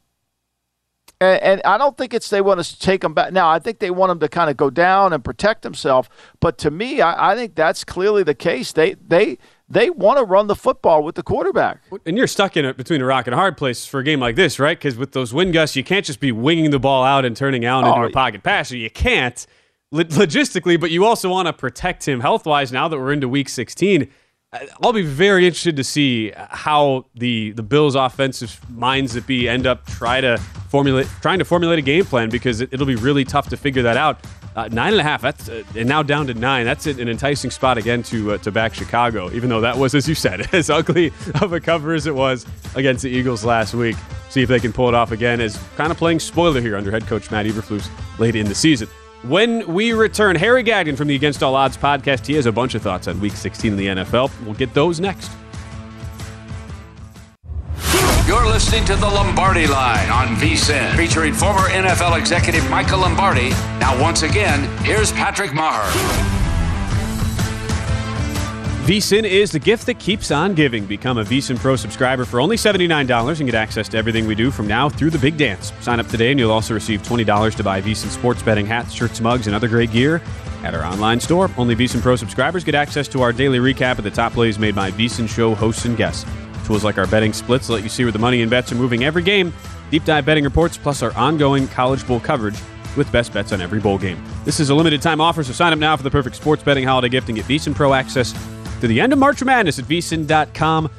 And, 1.20 1.42
and, 1.42 1.62
I 1.64 1.78
don't 1.78 1.96
think 1.96 2.12
it's 2.12 2.28
they 2.28 2.40
want 2.40 2.62
to 2.62 2.78
take 2.78 3.04
him 3.04 3.14
back. 3.14 3.32
Now, 3.32 3.48
I 3.48 3.58
think 3.58 3.78
they 3.78 3.90
want 3.90 4.10
him 4.10 4.18
to 4.20 4.28
kind 4.28 4.50
of 4.50 4.56
go 4.56 4.70
down 4.70 5.12
and 5.12 5.24
protect 5.24 5.62
himself. 5.62 6.08
But 6.40 6.58
to 6.58 6.70
me, 6.70 7.00
I, 7.00 7.32
I 7.32 7.36
think 7.36 7.54
that's 7.54 7.84
clearly 7.84 8.22
the 8.22 8.34
case. 8.34 8.72
They 8.72 8.94
they 8.94 9.38
they 9.68 9.90
want 9.90 10.18
to 10.18 10.24
run 10.24 10.46
the 10.46 10.56
football 10.56 11.02
with 11.02 11.14
the 11.14 11.22
quarterback. 11.22 11.82
And 12.04 12.16
you're 12.16 12.26
stuck 12.26 12.56
in 12.56 12.64
it 12.64 12.76
between 12.76 13.00
a 13.00 13.04
rock 13.04 13.26
and 13.26 13.34
a 13.34 13.36
hard 13.36 13.56
place 13.56 13.86
for 13.86 14.00
a 14.00 14.04
game 14.04 14.20
like 14.20 14.36
this, 14.36 14.58
right? 14.58 14.78
Because 14.78 14.96
with 14.96 15.12
those 15.12 15.32
wind 15.32 15.52
gusts, 15.52 15.74
you 15.76 15.84
can't 15.84 16.04
just 16.04 16.20
be 16.20 16.32
winging 16.32 16.70
the 16.70 16.78
ball 16.78 17.04
out 17.04 17.24
and 17.24 17.36
turning 17.36 17.64
out 17.64 17.84
into 17.84 17.98
oh, 17.98 18.04
a 18.04 18.10
pocket 18.10 18.42
passer. 18.42 18.76
You 18.76 18.90
can't 18.90 19.46
logistically, 19.92 20.78
but 20.78 20.90
you 20.90 21.04
also 21.04 21.30
want 21.30 21.46
to 21.46 21.52
protect 21.52 22.06
him 22.06 22.20
health 22.20 22.46
wise. 22.46 22.72
Now 22.72 22.88
that 22.88 22.98
we're 22.98 23.12
into 23.12 23.28
Week 23.28 23.48
16 23.48 24.10
I'll 24.82 24.92
be 24.92 25.02
very 25.02 25.46
interested 25.46 25.76
to 25.76 25.84
see 25.84 26.32
how 26.36 27.06
the 27.14 27.52
the 27.52 27.62
Bills' 27.62 27.94
offensive 27.94 28.60
minds 28.70 29.14
that 29.14 29.26
be 29.26 29.48
end 29.48 29.66
up 29.66 29.86
try 29.86 30.20
to 30.20 30.40
formulate 30.74 31.06
trying 31.22 31.38
to 31.38 31.44
formulate 31.44 31.78
a 31.78 31.82
game 31.82 32.04
plan 32.04 32.28
because 32.28 32.60
it, 32.60 32.76
will 32.76 32.84
be 32.84 32.96
really 32.96 33.24
tough 33.24 33.48
to 33.48 33.56
figure 33.56 33.82
that 33.82 33.96
out. 33.96 34.18
Uh, 34.56 34.68
nine 34.72 34.90
and 34.90 35.00
a 35.00 35.04
half. 35.04 35.22
That's 35.22 35.48
uh, 35.48 35.62
and 35.76 35.88
now 35.88 36.02
down 36.02 36.26
to 36.26 36.34
nine. 36.34 36.64
That's 36.64 36.86
an 36.86 37.08
enticing 37.08 37.52
spot 37.52 37.78
again 37.78 38.02
to 38.04 38.32
uh, 38.32 38.38
to 38.38 38.50
back 38.50 38.74
Chicago. 38.74 39.30
Even 39.30 39.50
though 39.50 39.60
that 39.60 39.76
was, 39.76 39.94
as 39.94 40.08
you 40.08 40.16
said, 40.16 40.48
as 40.52 40.70
ugly 40.70 41.12
of 41.40 41.52
a 41.52 41.60
cover 41.60 41.94
as 41.94 42.08
it 42.08 42.14
was 42.16 42.44
against 42.74 43.04
the 43.04 43.08
Eagles 43.08 43.44
last 43.44 43.72
week. 43.72 43.94
See 44.30 44.42
if 44.42 44.48
they 44.48 44.58
can 44.58 44.72
pull 44.72 44.88
it 44.88 44.94
off 44.94 45.12
again 45.12 45.40
as 45.40 45.56
kind 45.76 45.92
of 45.92 45.96
playing 45.96 46.18
spoiler 46.18 46.60
here 46.60 46.76
under 46.76 46.90
head 46.90 47.06
coach 47.06 47.30
Matt 47.30 47.46
Eberflus 47.46 47.88
late 48.18 48.34
in 48.34 48.46
the 48.46 48.54
season. 48.56 48.88
When 49.22 49.72
we 49.72 49.92
return, 49.92 50.34
Harry 50.34 50.64
Gagnon 50.64 50.96
from 50.96 51.06
the 51.06 51.14
Against 51.14 51.44
All 51.44 51.54
Odds 51.54 51.76
podcast, 51.76 52.26
he 52.26 52.34
has 52.34 52.46
a 52.46 52.52
bunch 52.52 52.74
of 52.74 52.82
thoughts 52.82 53.06
on 53.06 53.20
Week 53.20 53.32
16 53.32 53.70
in 53.70 53.78
the 53.78 53.86
NFL. 53.86 54.32
We'll 54.44 54.54
get 54.54 54.74
those 54.74 54.98
next. 54.98 55.30
You're 58.26 58.46
listening 58.46 58.86
to 58.86 58.96
the 58.96 59.06
Lombardi 59.06 59.66
Line 59.66 60.08
on 60.08 60.28
VSIN, 60.36 60.96
featuring 60.96 61.34
former 61.34 61.68
NFL 61.68 62.18
executive 62.18 62.66
Michael 62.70 63.00
Lombardi. 63.00 63.50
Now, 63.78 64.00
once 64.00 64.22
again, 64.22 64.62
here's 64.82 65.12
Patrick 65.12 65.52
Maher. 65.52 65.84
VSIN 68.86 69.24
is 69.24 69.52
the 69.52 69.58
gift 69.58 69.84
that 69.84 69.98
keeps 69.98 70.30
on 70.30 70.54
giving. 70.54 70.86
Become 70.86 71.18
a 71.18 71.24
VSIN 71.24 71.58
Pro 71.58 71.76
subscriber 71.76 72.24
for 72.24 72.40
only 72.40 72.56
$79 72.56 73.40
and 73.40 73.46
get 73.46 73.54
access 73.54 73.90
to 73.90 73.98
everything 73.98 74.26
we 74.26 74.34
do 74.34 74.50
from 74.50 74.66
now 74.66 74.88
through 74.88 75.10
the 75.10 75.18
big 75.18 75.36
dance. 75.36 75.74
Sign 75.80 76.00
up 76.00 76.06
today 76.06 76.30
and 76.30 76.40
you'll 76.40 76.50
also 76.50 76.72
receive 76.72 77.02
$20 77.02 77.54
to 77.56 77.62
buy 77.62 77.82
VSIN 77.82 78.08
sports 78.08 78.42
betting 78.42 78.64
hats, 78.64 78.92
shirts, 78.92 79.20
mugs, 79.20 79.48
and 79.48 79.54
other 79.54 79.68
great 79.68 79.92
gear 79.92 80.22
at 80.62 80.74
our 80.74 80.82
online 80.82 81.20
store. 81.20 81.50
Only 81.58 81.76
VSIN 81.76 82.00
Pro 82.00 82.16
subscribers 82.16 82.64
get 82.64 82.74
access 82.74 83.06
to 83.08 83.20
our 83.20 83.34
daily 83.34 83.58
recap 83.58 83.98
of 83.98 84.04
the 84.04 84.10
top 84.10 84.32
plays 84.32 84.58
made 84.58 84.74
by 84.74 84.90
VSIN 84.92 85.28
show 85.28 85.54
hosts 85.54 85.84
and 85.84 85.94
guests. 85.94 86.24
Tools 86.64 86.84
like 86.84 86.98
our 86.98 87.06
betting 87.06 87.32
splits 87.32 87.68
let 87.68 87.82
you 87.82 87.88
see 87.88 88.04
where 88.04 88.12
the 88.12 88.18
money 88.18 88.40
and 88.42 88.50
bets 88.50 88.72
are 88.72 88.76
moving 88.76 89.04
every 89.04 89.22
game, 89.22 89.52
deep 89.90 90.04
dive 90.04 90.24
betting 90.24 90.44
reports, 90.44 90.76
plus 90.76 91.02
our 91.02 91.12
ongoing 91.14 91.68
College 91.68 92.06
Bowl 92.06 92.20
coverage 92.20 92.56
with 92.96 93.10
best 93.12 93.32
bets 93.32 93.52
on 93.52 93.60
every 93.60 93.80
bowl 93.80 93.98
game. 93.98 94.22
This 94.44 94.60
is 94.60 94.70
a 94.70 94.74
limited 94.74 95.02
time 95.02 95.20
offer, 95.20 95.42
so 95.42 95.52
sign 95.52 95.72
up 95.72 95.78
now 95.78 95.96
for 95.96 96.02
the 96.02 96.10
perfect 96.10 96.36
sports 96.36 96.62
betting 96.62 96.84
holiday 96.84 97.08
gift 97.08 97.28
and 97.28 97.36
get 97.36 97.46
VSIN 97.46 97.74
Pro 97.74 97.92
access 97.92 98.32
to 98.80 98.86
the 98.86 99.00
end 99.00 99.12
of 99.12 99.18
March 99.18 99.42
Madness 99.42 99.78
at 99.78 99.84
vsin.com 99.84 100.90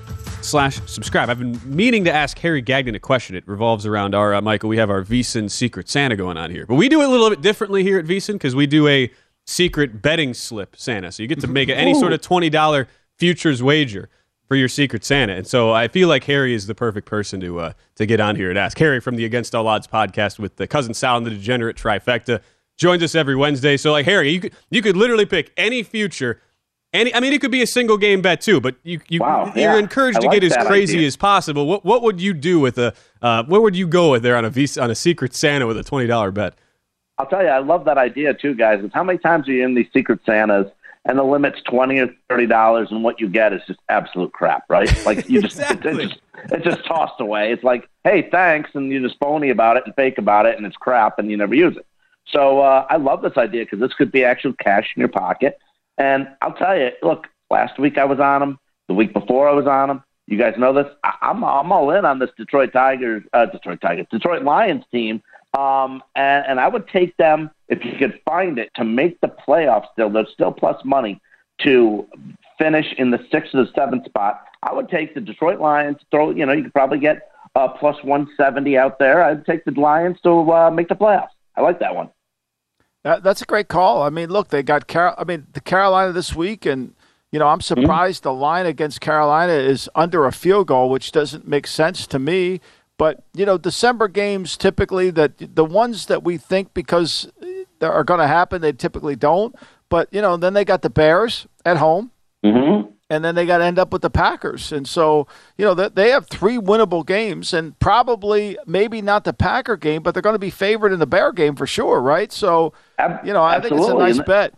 slash 0.41 0.80
subscribe. 0.86 1.30
I've 1.30 1.39
been 1.39 1.60
meaning 1.65 2.04
to 2.06 2.13
ask 2.13 2.38
Harry 2.39 2.62
Gagnon 2.62 2.95
a 2.95 2.99
question. 2.99 3.36
It 3.36 3.47
revolves 3.47 3.86
around 3.86 4.13
our, 4.13 4.36
uh, 4.36 4.41
Michael, 4.41 4.69
we 4.69 4.78
have 4.78 4.89
our 4.89 5.04
VSIN 5.04 5.49
Secret 5.49 5.89
Santa 5.89 6.15
going 6.15 6.38
on 6.38 6.51
here. 6.51 6.65
But 6.65 6.75
we 6.75 6.89
do 6.89 7.01
it 7.01 7.06
a 7.06 7.10
little 7.10 7.30
bit 7.30 7.41
differently 7.41 7.84
here 7.84 7.97
at 7.97 8.06
VSIN 8.06 8.34
because 8.34 8.56
we 8.56 8.67
do 8.67 8.88
a 8.88 9.12
secret 9.45 10.01
betting 10.01 10.34
slip 10.34 10.75
Santa. 10.75 11.12
So 11.12 11.23
you 11.23 11.28
get 11.28 11.41
to 11.41 11.47
make 11.47 11.69
any 11.69 11.93
sort 11.93 12.13
of 12.13 12.21
$20 12.21 12.88
futures 13.17 13.63
wager 13.63 14.10
for 14.47 14.55
your 14.55 14.67
Secret 14.67 15.03
Santa. 15.03 15.34
And 15.34 15.47
so 15.47 15.71
I 15.71 15.88
feel 15.88 16.08
like 16.08 16.23
Harry 16.25 16.53
is 16.53 16.67
the 16.67 16.75
perfect 16.75 17.08
person 17.08 17.39
to 17.41 17.60
uh, 17.60 17.73
to 17.95 18.05
get 18.05 18.19
on 18.19 18.36
here 18.36 18.49
and 18.49 18.60
ask. 18.60 18.77
Harry 18.77 18.99
from 18.99 19.15
the 19.15 19.25
Against 19.25 19.55
All 19.55 19.67
Odds 19.67 19.88
podcast 19.88 20.39
with 20.39 20.55
the 20.58 20.67
Cousin 20.67 20.93
Sal 20.93 21.17
and 21.17 21.25
the 21.25 21.31
Degenerate 21.31 21.77
Trifecta 21.77 22.41
joins 22.77 23.01
us 23.03 23.15
every 23.15 23.36
Wednesday. 23.36 23.77
So 23.77 23.91
like 23.91 24.05
Harry, 24.05 24.31
you 24.31 24.41
could 24.41 24.53
you 24.69 24.81
could 24.81 24.97
literally 24.97 25.25
pick 25.25 25.51
any 25.58 25.84
future 25.84 26.41
any, 26.95 27.13
I 27.13 27.19
mean, 27.19 27.34
it 27.34 27.41
could 27.41 27.51
be 27.51 27.62
a 27.62 27.67
single 27.67 27.97
game 27.97 28.21
bet 28.21 28.39
too, 28.39 28.62
but 28.62 28.75
you, 28.84 29.01
you 29.10 29.19
wow, 29.19 29.51
you're 29.53 29.73
yeah. 29.73 29.77
encouraged 29.77 30.17
I 30.17 30.21
to 30.21 30.27
like 30.27 30.41
get 30.41 30.58
as 30.58 30.65
crazy 30.65 30.99
idea. 30.99 31.08
as 31.08 31.17
possible. 31.17 31.67
What 31.67 31.84
what 31.84 32.01
would 32.03 32.21
you 32.21 32.34
do 32.34 32.58
with 32.60 32.77
a 32.77 32.93
uh, 33.21 33.43
where 33.43 33.60
would 33.60 33.75
you 33.75 33.86
go 33.86 34.12
with 34.12 34.23
there 34.23 34.38
on 34.38 34.45
a 34.45 34.49
Visa, 34.49 34.81
on 34.81 34.89
a 34.89 34.95
Secret 34.95 35.34
Santa 35.36 35.67
with 35.67 35.77
a 35.77 35.84
twenty 35.84 36.08
dollar 36.08 36.31
bet? 36.31 36.55
I'll 37.17 37.25
tell 37.25 37.43
you, 37.43 37.49
I 37.49 37.60
love 37.60 37.84
that 37.86 37.97
idea 37.97 38.34
too, 38.34 38.55
guys. 38.55 38.81
Is 38.81 38.91
how 38.93 39.03
many 39.03 39.19
times 39.19 39.47
are 39.49 39.51
you 39.51 39.65
in 39.65 39.75
these 39.75 39.88
Secret 39.93 40.21
Santas 40.25 40.67
and 41.06 41.18
the 41.18 41.24
limit's 41.24 41.62
twenty 41.63 42.00
or 42.00 42.10
thirty 42.30 42.48
dollars, 42.48 42.89
and 42.91 43.04
what 43.04 43.20
you 43.20 43.30
get 43.30 43.54
is 43.54 43.62
just 43.68 43.80
absolute 43.89 44.34
crap, 44.34 44.63
right? 44.70 44.89
Like 45.06 45.30
you 45.30 45.41
just, 45.41 45.60
exactly. 45.60 45.91
it's, 46.04 46.13
just 46.13 46.22
it's 46.52 46.65
just 46.65 46.86
tossed 46.86 47.20
away. 47.20 47.52
It's 47.52 47.63
like, 47.63 47.89
hey, 48.04 48.28
thanks, 48.32 48.72
and 48.74 48.91
you 48.91 49.02
just 49.02 49.20
phony 49.20 49.50
about 49.50 49.78
it 49.78 49.84
and 49.86 49.96
fake 49.96 50.18
about 50.18 50.46
it, 50.46 50.58
and 50.58 50.65
it's 50.65 50.78
crap, 50.78 51.20
and 51.20 51.30
you 51.30 51.38
never 51.38 51.56
use 51.56 51.78
it. 51.78 51.86
So 52.28 52.60
uh, 52.62 52.88
I 52.89 52.98
love 52.98 53.22
this 53.22 53.38
idea 53.38 53.65
because 53.65 53.80
this 53.80 53.94
could 53.94 54.12
be 54.12 54.24
actual 54.24 54.54
cash 54.54 54.91
in 54.96 55.00
your 55.00 55.10
pocket. 55.10 55.60
And 55.98 56.28
I'll 56.41 56.54
tell 56.54 56.78
you, 56.78 56.89
look, 57.02 57.28
Last 57.50 57.80
week 57.80 57.98
I 57.98 58.06
was 58.06 58.20
on 58.20 58.41
them. 58.41 58.60
The 58.88 58.94
week 58.94 59.13
before 59.13 59.48
I 59.50 59.54
was 59.54 59.68
on 59.68 59.88
them. 59.88 60.04
You 60.28 60.38
guys 60.38 60.56
know 60.58 60.74
this. 60.74 60.88
I, 61.04 61.13
I'm 61.22 61.44
I'm 61.44 61.72
all 61.72 61.91
in 61.91 62.06
on 62.06 62.20
this 62.20 62.32
Detroit 62.38 62.74
Tigers, 62.74 63.24
uh, 63.34 63.46
Detroit 63.46 63.82
Tigers, 63.82 64.08
Detroit 64.12 64.44
Lions 64.44 64.84
team. 64.91 65.22
Um, 65.58 66.04
and, 66.15 66.46
and 66.48 66.60
I 66.60 66.68
would 66.68 66.88
take 66.88 67.15
them 67.18 67.50
if 67.70 67.84
you 67.86 67.94
could 67.98 68.20
find 68.26 68.60
it 68.60 68.70
to 68.76 68.84
make 68.84 69.20
the 69.22 69.28
playoffs. 69.28 69.86
Still, 69.94 70.10
there's 70.10 70.30
still 70.34 70.52
plus 70.52 70.84
money 70.84 71.22
to 71.63 72.06
finish 72.58 72.94
in 72.98 73.12
the 73.12 73.20
sixth 73.32 73.56
or 73.56 73.65
the 73.65 73.72
seventh 73.74 74.06
spot. 74.06 74.44
I 74.63 74.74
would 74.74 74.89
take 74.89 75.13
the 75.13 75.22
Detroit 75.22 75.60
Lions. 75.60 75.98
Throw, 76.12 76.32
you 76.32 76.46
know, 76.46 76.54
you 76.54 76.63
could 76.63 76.74
probably 76.74 77.00
get 77.00 77.30
uh, 77.56 77.70
plus 77.70 77.96
170 78.04 78.78
out 78.78 79.00
there. 79.00 79.24
I'd 79.24 79.46
take 79.46 79.63
the 79.65 79.72
Lions 79.72 80.18
to 80.24 80.52
uh, 80.52 80.72
make 80.72 80.89
the 80.89 80.96
playoffs. 80.96 81.30
I 81.56 81.62
like 81.62 81.80
that 81.80 81.96
one. 81.96 82.10
That, 83.04 83.24
that's 83.24 83.41
a 83.41 83.46
great 83.46 83.68
call. 83.68 84.02
I 84.02 84.10
mean, 84.10 84.30
look, 84.30 84.50
they 84.50 84.63
got 84.63 84.88
Car- 84.88 85.15
I 85.18 85.24
mean, 85.24 85.48
the 85.54 85.62
Carolina 85.62 86.12
this 86.12 86.36
week, 86.36 86.65
and 86.65 86.96
You 87.32 87.39
know, 87.39 87.48
I'm 87.48 87.62
surprised 87.62 88.24
the 88.24 88.34
line 88.34 88.65
against 88.65 89.02
Carolina 89.02 89.54
is 89.54 89.89
under 89.94 90.26
a 90.26 90.32
field 90.32 90.68
goal, 90.68 90.89
which 90.89 91.12
doesn't 91.12 91.48
make 91.48 91.68
sense 91.68 92.08
to 92.08 92.20
me. 92.20 92.62
But 92.97 93.23
you 93.34 93.45
know, 93.45 93.58
December 93.58 94.08
games 94.08 94.55
typically 94.58 95.10
that 95.12 95.55
the 95.55 95.65
ones 95.65 96.05
that 96.05 96.23
we 96.23 96.38
think 96.38 96.73
because 96.73 97.29
they 97.79 97.88
are 97.88 98.03
going 98.03 98.19
to 98.21 98.27
happen, 98.27 98.62
they 98.62 98.71
typically 98.71 99.15
don't. 99.15 99.55
But 99.89 100.08
you 100.12 100.21
know, 100.21 100.38
then 100.38 100.53
they 100.53 100.65
got 100.65 100.81
the 100.81 100.89
Bears 100.89 101.47
at 101.65 101.77
home, 101.77 102.12
Mm-hmm. 102.43 102.91
and 103.10 103.25
then 103.25 103.34
they 103.36 103.45
got 103.45 103.58
to 103.58 103.63
end 103.65 103.79
up 103.79 103.91
with 103.91 104.01
the 104.03 104.10
Packers. 104.10 104.71
And 104.71 104.88
so 104.88 105.27
you 105.58 105.65
know, 105.65 105.73
that 105.73 105.95
they 105.95 106.12
have 106.12 106.27
three 106.27 106.58
winnable 106.58 107.05
games, 107.05 107.53
and 107.53 107.77
probably 107.79 108.58
maybe 108.65 109.01
not 109.01 109.23
the 109.23 109.34
Packer 109.34 109.77
game, 109.77 110.01
but 110.03 110.13
they're 110.13 110.21
going 110.21 110.36
to 110.36 110.39
be 110.39 110.49
favored 110.51 110.93
in 110.93 110.99
the 110.99 111.08
Bear 111.08 111.31
game 111.31 111.55
for 111.55 111.67
sure, 111.67 111.99
right? 112.01 112.31
So 112.31 112.73
you 113.25 113.34
know, 113.34 113.43
I 113.43 113.60
think 113.60 113.73
it's 113.73 113.81
a 113.81 113.84
absolutely. 113.84 114.03
nice 114.03 114.19
bet. 114.19 114.53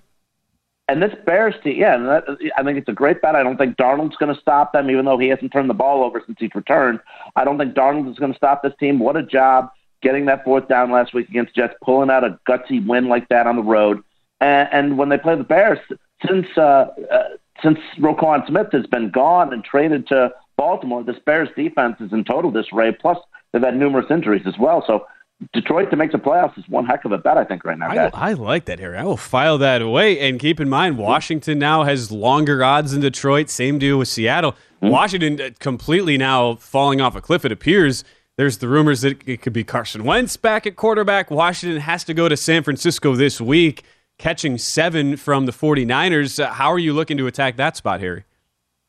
And 0.89 1.02
this 1.02 1.13
Bears 1.26 1.56
team, 1.63 1.78
yeah, 1.78 1.95
and 1.95 2.06
that, 2.06 2.23
I 2.58 2.63
think 2.63 2.78
it's 2.78 2.88
a 2.88 2.93
great 2.93 3.21
bet. 3.21 3.36
I 3.36 3.43
don't 3.43 3.58
think 3.58 3.76
Darnold's 3.76 4.15
going 4.15 4.34
to 4.34 4.39
stop 4.39 4.71
them, 4.71 4.89
even 4.89 5.04
though 5.04 5.17
he 5.17 5.28
hasn't 5.28 5.52
turned 5.52 5.69
the 5.69 5.73
ball 5.73 6.04
over 6.04 6.21
since 6.26 6.38
he's 6.39 6.56
returned. 6.56 7.02
I 7.36 7.43
don't 7.43 7.58
think 7.58 7.73
Darnold 7.73 8.10
is 8.10 8.17
going 8.17 8.32
to 8.32 8.38
stop 8.38 8.63
this 8.63 8.73
team. 8.80 9.00
What 9.00 9.17
a 9.17 9.23
job 9.23 9.69
getting 10.02 10.26
that 10.28 10.45
fourth 10.45 10.69
down 10.69 10.91
last 10.91 11.13
week 11.13 11.28
against 11.28 11.56
Jets, 11.56 11.73
pulling 11.84 12.10
out 12.10 12.23
a 12.23 12.39
gutsy 12.47 12.86
win 12.86 13.10
like 13.10 13.28
that 13.30 13.47
on 13.47 13.58
the 13.58 13.63
road. 13.63 14.02
And, 14.39 14.69
and 14.71 14.97
when 14.97 15.10
they 15.10 15.17
play 15.17 15.36
the 15.36 15.43
Bears, 15.43 15.80
since 16.26 16.47
uh, 16.56 16.88
uh, 17.12 17.23
since 17.62 17.80
Roquan 18.00 18.45
Smith 18.47 18.67
has 18.71 18.86
been 18.86 19.10
gone 19.10 19.52
and 19.52 19.63
traded 19.63 20.08
to 20.08 20.32
Baltimore, 20.58 21.04
this 21.04 21.19
Bears 21.26 21.50
defense 21.56 21.97
is 22.00 22.13
in 22.13 22.23
total 22.23 22.52
disarray. 22.52 22.91
Plus, 22.91 23.17
they've 23.52 23.62
had 23.62 23.76
numerous 23.76 24.06
injuries 24.10 24.43
as 24.45 24.58
well. 24.60 24.84
So 24.86 25.06
Detroit 25.54 25.91
to 25.91 25.95
make 25.95 26.12
the 26.12 26.17
playoffs 26.17 26.58
is 26.58 26.67
one 26.67 26.86
heck 26.86 27.06
of 27.06 27.12
a 27.12 27.17
bet, 27.17 27.38
I 27.38 27.43
think, 27.43 27.63
right 27.63 27.78
now, 27.78 27.89
I, 27.89 27.95
guys. 27.95 28.12
I 28.13 28.34
like 28.34 28.65
that, 28.65 28.80
Harry. 28.80 28.97
I 28.97 29.04
will 29.04 29.17
file 29.17 29.60
that 29.60 29.84
away. 29.84 30.19
And 30.19 30.39
keep 30.39 30.60
in 30.60 30.67
mind, 30.67 30.97
Washington 30.97 31.60
now 31.60 31.84
has 31.84 32.12
longer 32.12 32.63
odds 32.63 32.91
than 32.91 33.02
Detroit. 33.02 33.50
Same 33.50 33.78
deal 33.78 34.00
with 34.00 34.08
Seattle. 34.08 34.56
Washington 34.82 35.39
uh, 35.39 35.50
completely 35.60 36.17
now 36.17 36.56
falling 36.56 37.02
off 37.02 37.15
a 37.15 37.21
cliff, 37.21 37.45
it 37.45 37.52
appears. 37.52 38.04
There's 38.36 38.60
the 38.60 38.67
rumors 38.67 39.02
that 39.02 39.28
it 39.28 39.41
could 39.41 39.54
be 39.54 39.63
Carson 39.63 40.04
Wentz 40.04 40.38
back 40.38 40.67
at 40.67 40.76
quarterback. 40.76 41.32
Washington 41.32 41.82
has 41.82 42.04
to 42.06 42.13
go 42.13 42.30
to 42.30 42.38
San 42.38 42.63
Francisco 42.63 43.15
this 43.15 43.39
week, 43.41 43.84
catching 44.17 44.58
seven 44.58 45.17
from 45.17 45.45
the 45.45 45.52
49ers. 45.52 46.43
Uh, 46.43 46.52
how 46.54 46.71
are 46.71 46.80
you 46.80 46.93
looking 46.93 47.17
to 47.17 47.28
attack 47.28 47.58
that 47.58 47.78
spot, 47.78 48.00
Harry? 48.00 48.26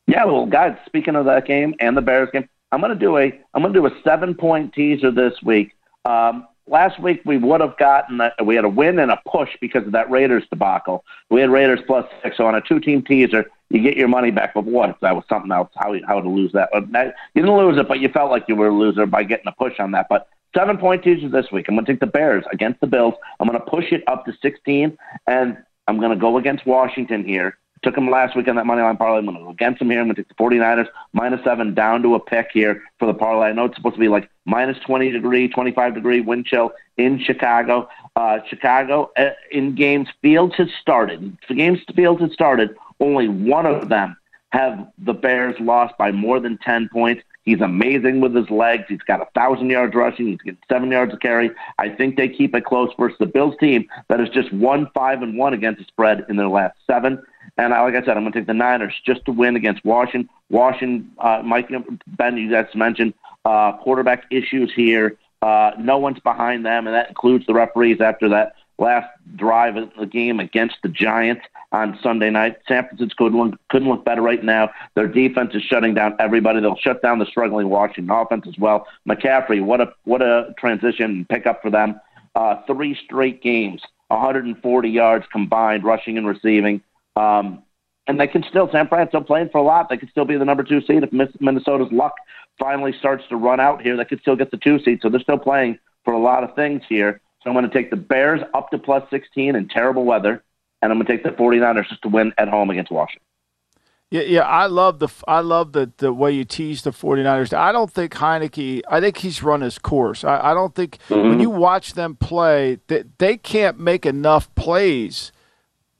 Yeah, 0.07 0.25
well, 0.25 0.47
guys. 0.47 0.75
Speaking 0.87 1.15
of 1.15 1.25
that 1.25 1.45
game 1.45 1.75
and 1.79 1.95
the 1.95 2.01
Bears 2.01 2.29
game, 2.31 2.49
I'm 2.71 2.81
going 2.81 2.93
to 2.93 2.99
do 2.99 3.17
a 3.17 3.25
I'm 3.53 3.61
going 3.61 3.73
to 3.73 3.79
do 3.79 3.85
a 3.85 3.91
seven 4.03 4.33
point 4.35 4.73
teaser 4.73 5.11
this 5.11 5.33
week. 5.43 5.73
Um, 6.05 6.47
last 6.67 6.99
week 7.01 7.21
we 7.25 7.37
would 7.37 7.61
have 7.61 7.77
gotten 7.77 8.21
a, 8.21 8.31
we 8.43 8.55
had 8.55 8.65
a 8.65 8.69
win 8.69 8.99
and 8.99 9.11
a 9.11 9.21
push 9.27 9.49
because 9.59 9.85
of 9.85 9.91
that 9.93 10.09
Raiders 10.09 10.43
debacle. 10.49 11.03
We 11.29 11.41
had 11.41 11.49
Raiders 11.49 11.79
plus 11.85 12.05
six, 12.23 12.37
so 12.37 12.45
on 12.45 12.55
a 12.55 12.61
two 12.61 12.79
team 12.79 13.03
teaser, 13.03 13.45
you 13.69 13.81
get 13.81 13.97
your 13.97 14.07
money 14.07 14.31
back. 14.31 14.53
But 14.53 14.65
what 14.65 14.89
if 14.89 14.99
that 15.01 15.15
was 15.15 15.25
something 15.29 15.51
else? 15.51 15.69
How 15.75 15.93
how 16.07 16.21
to 16.21 16.29
lose 16.29 16.51
that? 16.53 16.69
You 16.73 17.41
didn't 17.41 17.57
lose 17.57 17.77
it, 17.77 17.87
but 17.87 17.99
you 17.99 18.09
felt 18.09 18.31
like 18.31 18.45
you 18.47 18.55
were 18.55 18.69
a 18.69 18.75
loser 18.75 19.05
by 19.05 19.23
getting 19.23 19.47
a 19.47 19.51
push 19.51 19.79
on 19.79 19.91
that. 19.91 20.07
But 20.09 20.27
seven 20.55 20.77
point 20.77 21.03
teaser 21.03 21.29
this 21.29 21.51
week. 21.51 21.65
I'm 21.67 21.75
going 21.75 21.85
to 21.85 21.91
take 21.91 21.99
the 21.99 22.07
Bears 22.07 22.43
against 22.51 22.81
the 22.81 22.87
Bills. 22.87 23.13
I'm 23.39 23.47
going 23.47 23.59
to 23.59 23.65
push 23.65 23.91
it 23.91 24.03
up 24.07 24.25
to 24.25 24.33
16, 24.41 24.97
and 25.27 25.57
I'm 25.87 25.99
going 25.99 26.11
to 26.11 26.17
go 26.17 26.37
against 26.37 26.65
Washington 26.65 27.25
here. 27.25 27.57
Took 27.81 27.95
them 27.95 28.09
last 28.09 28.35
week 28.35 28.47
on 28.47 28.55
that 28.55 28.65
money 28.65 28.81
line 28.81 28.97
parlay. 28.97 29.19
I'm 29.19 29.25
going 29.25 29.37
to 29.37 29.43
go 29.43 29.49
against 29.49 29.79
them 29.79 29.89
here. 29.89 30.01
I'm 30.01 30.07
going 30.07 30.15
to 30.15 30.23
take 30.23 30.29
the 30.29 30.43
49ers 30.43 30.87
minus 31.13 31.43
seven 31.43 31.73
down 31.73 32.01
to 32.03 32.15
a 32.15 32.19
pick 32.19 32.49
here 32.53 32.83
for 32.97 33.05
the 33.05 33.13
parlay. 33.13 33.47
I 33.47 33.51
know 33.53 33.65
it's 33.65 33.75
supposed 33.75 33.95
to 33.95 34.01
be 34.01 34.09
like 34.09 34.29
minus 34.45 34.77
20 34.85 35.11
degree, 35.11 35.47
25 35.47 35.95
degree 35.95 36.21
wind 36.21 36.45
chill 36.45 36.71
in 36.97 37.19
Chicago. 37.19 37.87
Uh, 38.15 38.39
Chicago 38.49 39.11
uh, 39.17 39.29
in 39.51 39.75
games 39.75 40.09
Fields 40.21 40.55
has 40.55 40.67
started. 40.81 41.37
The 41.47 41.55
games 41.55 41.79
Fields 41.95 42.21
has 42.21 42.33
started. 42.33 42.75
Only 42.99 43.29
one 43.29 43.65
of 43.65 43.87
them 43.87 44.17
have 44.49 44.91
the 44.97 45.13
Bears 45.13 45.55
lost 45.59 45.97
by 45.97 46.11
more 46.11 46.39
than 46.39 46.57
10 46.57 46.89
points. 46.91 47.23
He's 47.43 47.61
amazing 47.61 48.21
with 48.21 48.35
his 48.35 48.49
legs. 48.49 48.83
He's 48.87 49.01
got 49.01 49.21
a 49.21 49.27
thousand 49.33 49.69
yards 49.69 49.95
rushing. 49.95 50.27
He's 50.27 50.41
getting 50.41 50.59
seven 50.69 50.91
yards 50.91 51.13
a 51.13 51.17
carry. 51.17 51.51
I 51.77 51.89
think 51.89 52.15
they 52.15 52.29
keep 52.29 52.53
it 52.53 52.65
close 52.65 52.89
versus 52.99 53.17
the 53.19 53.25
Bills 53.25 53.55
team 53.59 53.87
that 54.07 54.19
is 54.19 54.29
just 54.29 54.53
one 54.53 54.87
five 54.93 55.21
and 55.21 55.37
one 55.37 55.53
against 55.53 55.79
the 55.79 55.85
spread 55.85 56.25
in 56.29 56.35
their 56.35 56.49
last 56.49 56.77
seven. 56.85 57.21
And 57.59 57.73
I, 57.73 57.81
like 57.81 57.93
I 57.93 57.99
said, 58.05 58.15
I'm 58.15 58.23
going 58.23 58.31
to 58.31 58.39
take 58.39 58.47
the 58.47 58.53
Niners 58.53 58.93
just 59.05 59.25
to 59.25 59.33
win 59.33 59.57
against 59.57 59.83
Washington. 59.83 60.29
Washington, 60.49 61.11
uh, 61.19 61.41
Mike 61.43 61.69
Ben, 62.07 62.37
you 62.37 62.49
guys 62.49 62.67
mentioned 62.73 63.13
uh, 63.43 63.73
quarterback 63.79 64.23
issues 64.31 64.71
here. 64.73 65.17
Uh, 65.41 65.71
no 65.77 65.97
one's 65.97 66.21
behind 66.21 66.65
them, 66.65 66.87
and 66.87 66.95
that 66.95 67.09
includes 67.09 67.45
the 67.47 67.53
referees 67.53 67.99
after 67.99 68.29
that 68.29 68.53
last 68.77 69.09
drive 69.35 69.75
of 69.75 69.89
the 69.99 70.05
game 70.05 70.39
against 70.39 70.77
the 70.83 70.87
Giants 70.87 71.41
on 71.73 71.99
Sunday 72.01 72.29
night. 72.29 72.59
San 72.65 72.87
Francisco 72.87 73.25
couldn't 73.25 73.37
look, 73.37 73.59
couldn't 73.69 73.89
look 73.89 74.05
better 74.05 74.21
right 74.21 74.41
now. 74.41 74.69
Their 74.95 75.09
defense 75.09 75.53
is 75.53 75.61
shutting 75.61 75.93
down 75.93 76.15
everybody. 76.17 76.61
They'll 76.61 76.77
shut 76.77 77.01
down 77.01 77.19
the 77.19 77.25
struggling 77.25 77.67
Washington 77.67 78.09
offense 78.09 78.45
as 78.47 78.57
well. 78.57 78.87
McCaffrey, 79.05 79.61
what 79.61 79.81
a 79.81 79.91
what 80.05 80.21
a 80.21 80.53
transition 80.57 81.25
pickup 81.29 81.61
for 81.61 81.69
them. 81.69 81.99
Uh, 82.35 82.61
three 82.67 82.97
straight 83.03 83.43
games, 83.43 83.81
140 84.07 84.89
yards 84.89 85.25
combined, 85.29 85.83
rushing 85.83 86.17
and 86.17 86.25
receiving. 86.25 86.81
Um, 87.19 87.63
and 88.07 88.19
they 88.19 88.27
can 88.27 88.43
still, 88.49 88.69
San 88.71 88.87
Fran's 88.87 89.09
still 89.09 89.23
playing 89.23 89.49
for 89.49 89.59
a 89.59 89.63
lot. 89.63 89.89
They 89.89 89.97
could 89.97 90.09
still 90.09 90.25
be 90.25 90.37
the 90.37 90.45
number 90.45 90.63
two 90.63 90.81
seed 90.81 91.03
if 91.03 91.11
Minnesota's 91.41 91.91
luck 91.91 92.15
finally 92.57 92.93
starts 92.97 93.23
to 93.29 93.35
run 93.35 93.59
out 93.59 93.81
here. 93.81 93.95
They 93.97 94.05
could 94.05 94.21
still 94.21 94.35
get 94.35 94.51
the 94.51 94.57
two 94.57 94.79
seed. 94.79 94.99
So 95.01 95.09
they're 95.09 95.19
still 95.19 95.37
playing 95.37 95.77
for 96.05 96.13
a 96.13 96.19
lot 96.19 96.43
of 96.43 96.55
things 96.55 96.81
here. 96.89 97.21
So 97.43 97.49
I'm 97.49 97.55
going 97.55 97.69
to 97.69 97.73
take 97.73 97.89
the 97.89 97.97
Bears 97.97 98.41
up 98.53 98.71
to 98.71 98.77
plus 98.77 99.03
16 99.09 99.55
in 99.55 99.67
terrible 99.67 100.05
weather, 100.05 100.43
and 100.81 100.91
I'm 100.91 100.97
going 100.97 101.07
to 101.07 101.11
take 101.11 101.23
the 101.23 101.29
49ers 101.29 101.87
just 101.87 102.01
to 102.01 102.09
win 102.09 102.33
at 102.37 102.47
home 102.49 102.69
against 102.69 102.91
Washington. 102.91 103.23
Yeah, 104.11 104.23
yeah, 104.23 104.41
I 104.41 104.65
love 104.65 104.97
the 104.97 105.07
I 105.27 105.41
love 105.41 105.73
the 105.73 105.91
the 105.97 106.11
way 106.11 106.31
you 106.31 106.43
tease 106.43 106.81
the 106.81 106.89
49ers. 106.89 107.53
I 107.53 107.71
don't 107.71 107.91
think 107.91 108.13
Heinicke. 108.13 108.81
I 108.89 108.99
think 108.99 109.17
he's 109.17 109.43
run 109.43 109.61
his 109.61 109.77
course. 109.77 110.23
I, 110.23 110.49
I 110.49 110.53
don't 110.55 110.73
think 110.73 110.97
when 111.09 111.39
you 111.39 111.51
watch 111.51 111.93
them 111.93 112.15
play, 112.15 112.79
they, 112.87 113.03
they 113.19 113.37
can't 113.37 113.79
make 113.79 114.07
enough 114.07 114.53
plays, 114.55 115.31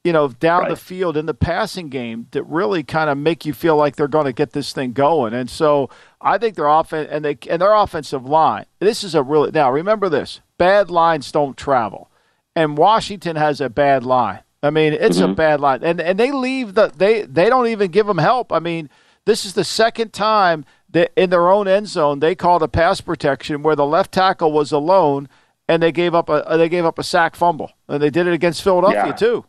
you 0.03 0.13
know, 0.13 0.29
down 0.29 0.69
the 0.69 0.77
field 0.77 1.17
in 1.17 1.25
the 1.25 1.33
passing 1.33 1.89
game 1.89 2.27
that 2.31 2.43
really 2.43 2.83
kind 2.83 3.09
of 3.09 3.17
make 3.17 3.45
you 3.45 3.53
feel 3.53 3.75
like 3.75 3.95
they're 3.95 4.07
going 4.07 4.25
to 4.25 4.33
get 4.33 4.53
this 4.53 4.71
thing 4.71 4.93
going. 4.93 5.33
And 5.33 5.49
so 5.49 5.89
I 6.21 6.37
think 6.37 6.55
their 6.55 6.67
offense 6.67 7.09
and 7.11 7.25
they 7.25 7.37
and 7.49 7.61
their 7.61 7.73
offensive 7.73 8.25
line. 8.25 8.65
This 8.79 9.03
is 9.03 9.13
a 9.13 9.21
really 9.21 9.51
now 9.51 9.71
remember 9.71 10.07
this: 10.07 10.39
bad 10.57 10.89
lines 10.89 11.31
don't 11.31 11.57
travel, 11.57 12.09
and 12.55 12.77
Washington 12.77 13.35
has 13.35 13.59
a 13.59 13.69
bad 13.69 14.03
line. 14.03 14.39
I 14.63 14.69
mean, 14.69 14.93
it's 14.93 15.19
a 15.19 15.23
mm-hmm. 15.23 15.33
bad 15.33 15.59
line, 15.59 15.83
and 15.83 15.99
and 15.99 16.17
they 16.17 16.31
leave 16.31 16.75
the 16.75 16.91
they 16.95 17.23
they 17.23 17.49
don't 17.49 17.67
even 17.67 17.91
give 17.91 18.07
them 18.07 18.17
help. 18.19 18.53
I 18.53 18.59
mean, 18.59 18.89
this 19.25 19.45
is 19.45 19.53
the 19.53 19.63
second 19.65 20.13
time 20.13 20.65
that 20.89 21.11
in 21.15 21.29
their 21.29 21.49
own 21.49 21.67
end 21.67 21.87
zone 21.87 22.19
they 22.19 22.35
called 22.35 22.63
a 22.63 22.67
pass 22.67 23.01
protection 23.01 23.63
where 23.63 23.75
the 23.75 23.85
left 23.85 24.13
tackle 24.13 24.51
was 24.51 24.71
alone, 24.71 25.27
and 25.67 25.83
they 25.83 25.91
gave 25.91 26.15
up 26.15 26.29
a 26.29 26.45
they 26.57 26.69
gave 26.69 26.85
up 26.85 26.99
a 26.99 27.03
sack 27.03 27.35
fumble, 27.35 27.73
and 27.89 28.01
they 28.01 28.09
did 28.09 28.27
it 28.27 28.33
against 28.33 28.63
Philadelphia 28.63 29.07
Yeah. 29.07 29.11
too. 29.13 29.45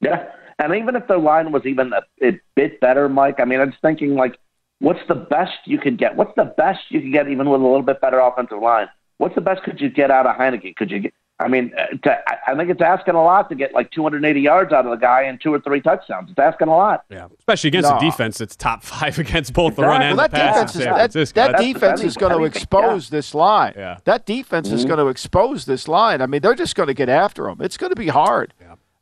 Yeah, 0.00 0.26
and 0.58 0.74
even 0.74 0.96
if 0.96 1.06
their 1.08 1.18
line 1.18 1.52
was 1.52 1.66
even 1.66 1.92
a, 1.92 2.02
a 2.26 2.40
bit 2.54 2.80
better, 2.80 3.08
Mike. 3.08 3.36
I 3.40 3.44
mean, 3.44 3.60
I'm 3.60 3.70
just 3.70 3.82
thinking 3.82 4.14
like, 4.14 4.38
what's 4.80 5.00
the 5.08 5.14
best 5.14 5.52
you 5.64 5.78
could 5.78 5.98
get? 5.98 6.16
What's 6.16 6.34
the 6.36 6.44
best 6.56 6.80
you 6.88 7.00
could 7.00 7.12
get 7.12 7.28
even 7.28 7.48
with 7.50 7.60
a 7.60 7.64
little 7.64 7.82
bit 7.82 8.00
better 8.00 8.18
offensive 8.20 8.60
line? 8.60 8.88
What's 9.18 9.34
the 9.34 9.40
best 9.42 9.62
could 9.62 9.80
you 9.80 9.90
get 9.90 10.10
out 10.10 10.26
of 10.26 10.36
Heinicke? 10.36 10.76
Could 10.76 10.90
you 10.90 11.00
get? 11.00 11.14
I 11.38 11.48
mean, 11.48 11.72
uh, 11.78 11.86
to, 12.04 12.18
I- 12.28 12.52
I 12.52 12.54
think 12.56 12.68
it's 12.68 12.82
asking 12.82 13.14
a 13.14 13.22
lot 13.22 13.48
to 13.48 13.54
get 13.54 13.72
like 13.72 13.90
280 13.92 14.40
yards 14.40 14.72
out 14.74 14.84
of 14.84 14.90
the 14.90 14.96
guy 14.98 15.22
and 15.22 15.40
two 15.40 15.54
or 15.54 15.60
three 15.60 15.80
touchdowns. 15.80 16.28
It's 16.30 16.38
asking 16.38 16.68
a 16.68 16.76
lot. 16.76 17.04
Yeah, 17.08 17.28
especially 17.38 17.68
against 17.68 17.88
No. 17.88 17.96
a 17.96 18.00
defense 18.00 18.38
that's 18.38 18.56
top 18.56 18.82
five 18.82 19.18
against 19.24 19.54
both 19.54 19.76
the 19.76 19.82
run 19.82 20.02
and 20.02 20.18
Well, 20.18 20.28
the 20.28 20.32
that 20.36 20.38
pass. 20.38 20.54
defense 20.54 20.76
is 20.76 20.82
San 20.82 20.96
that, 20.96 21.12
that 21.12 21.34
That's- 21.34 21.62
defense 21.72 22.02
is 22.02 22.16
going 22.18 22.32
to 22.32 22.38
anything, 22.40 22.56
expose 22.60 23.08
this 23.08 23.34
line. 23.34 23.72
Yeah. 23.76 23.98
That 24.04 24.26
defense 24.26 24.68
is 24.70 24.80
Mm-hmm. 24.80 24.88
going 24.88 24.98
to 24.98 25.06
expose 25.06 25.64
this 25.64 25.88
line. 25.88 26.20
I 26.20 26.26
mean, 26.26 26.42
they're 26.42 26.54
just 26.54 26.74
going 26.76 26.88
to 26.88 26.94
get 26.94 27.08
after 27.08 27.44
them. 27.44 27.58
It's 27.60 27.78
going 27.78 27.90
to 27.90 27.96
be 27.96 28.08
hard. 28.08 28.52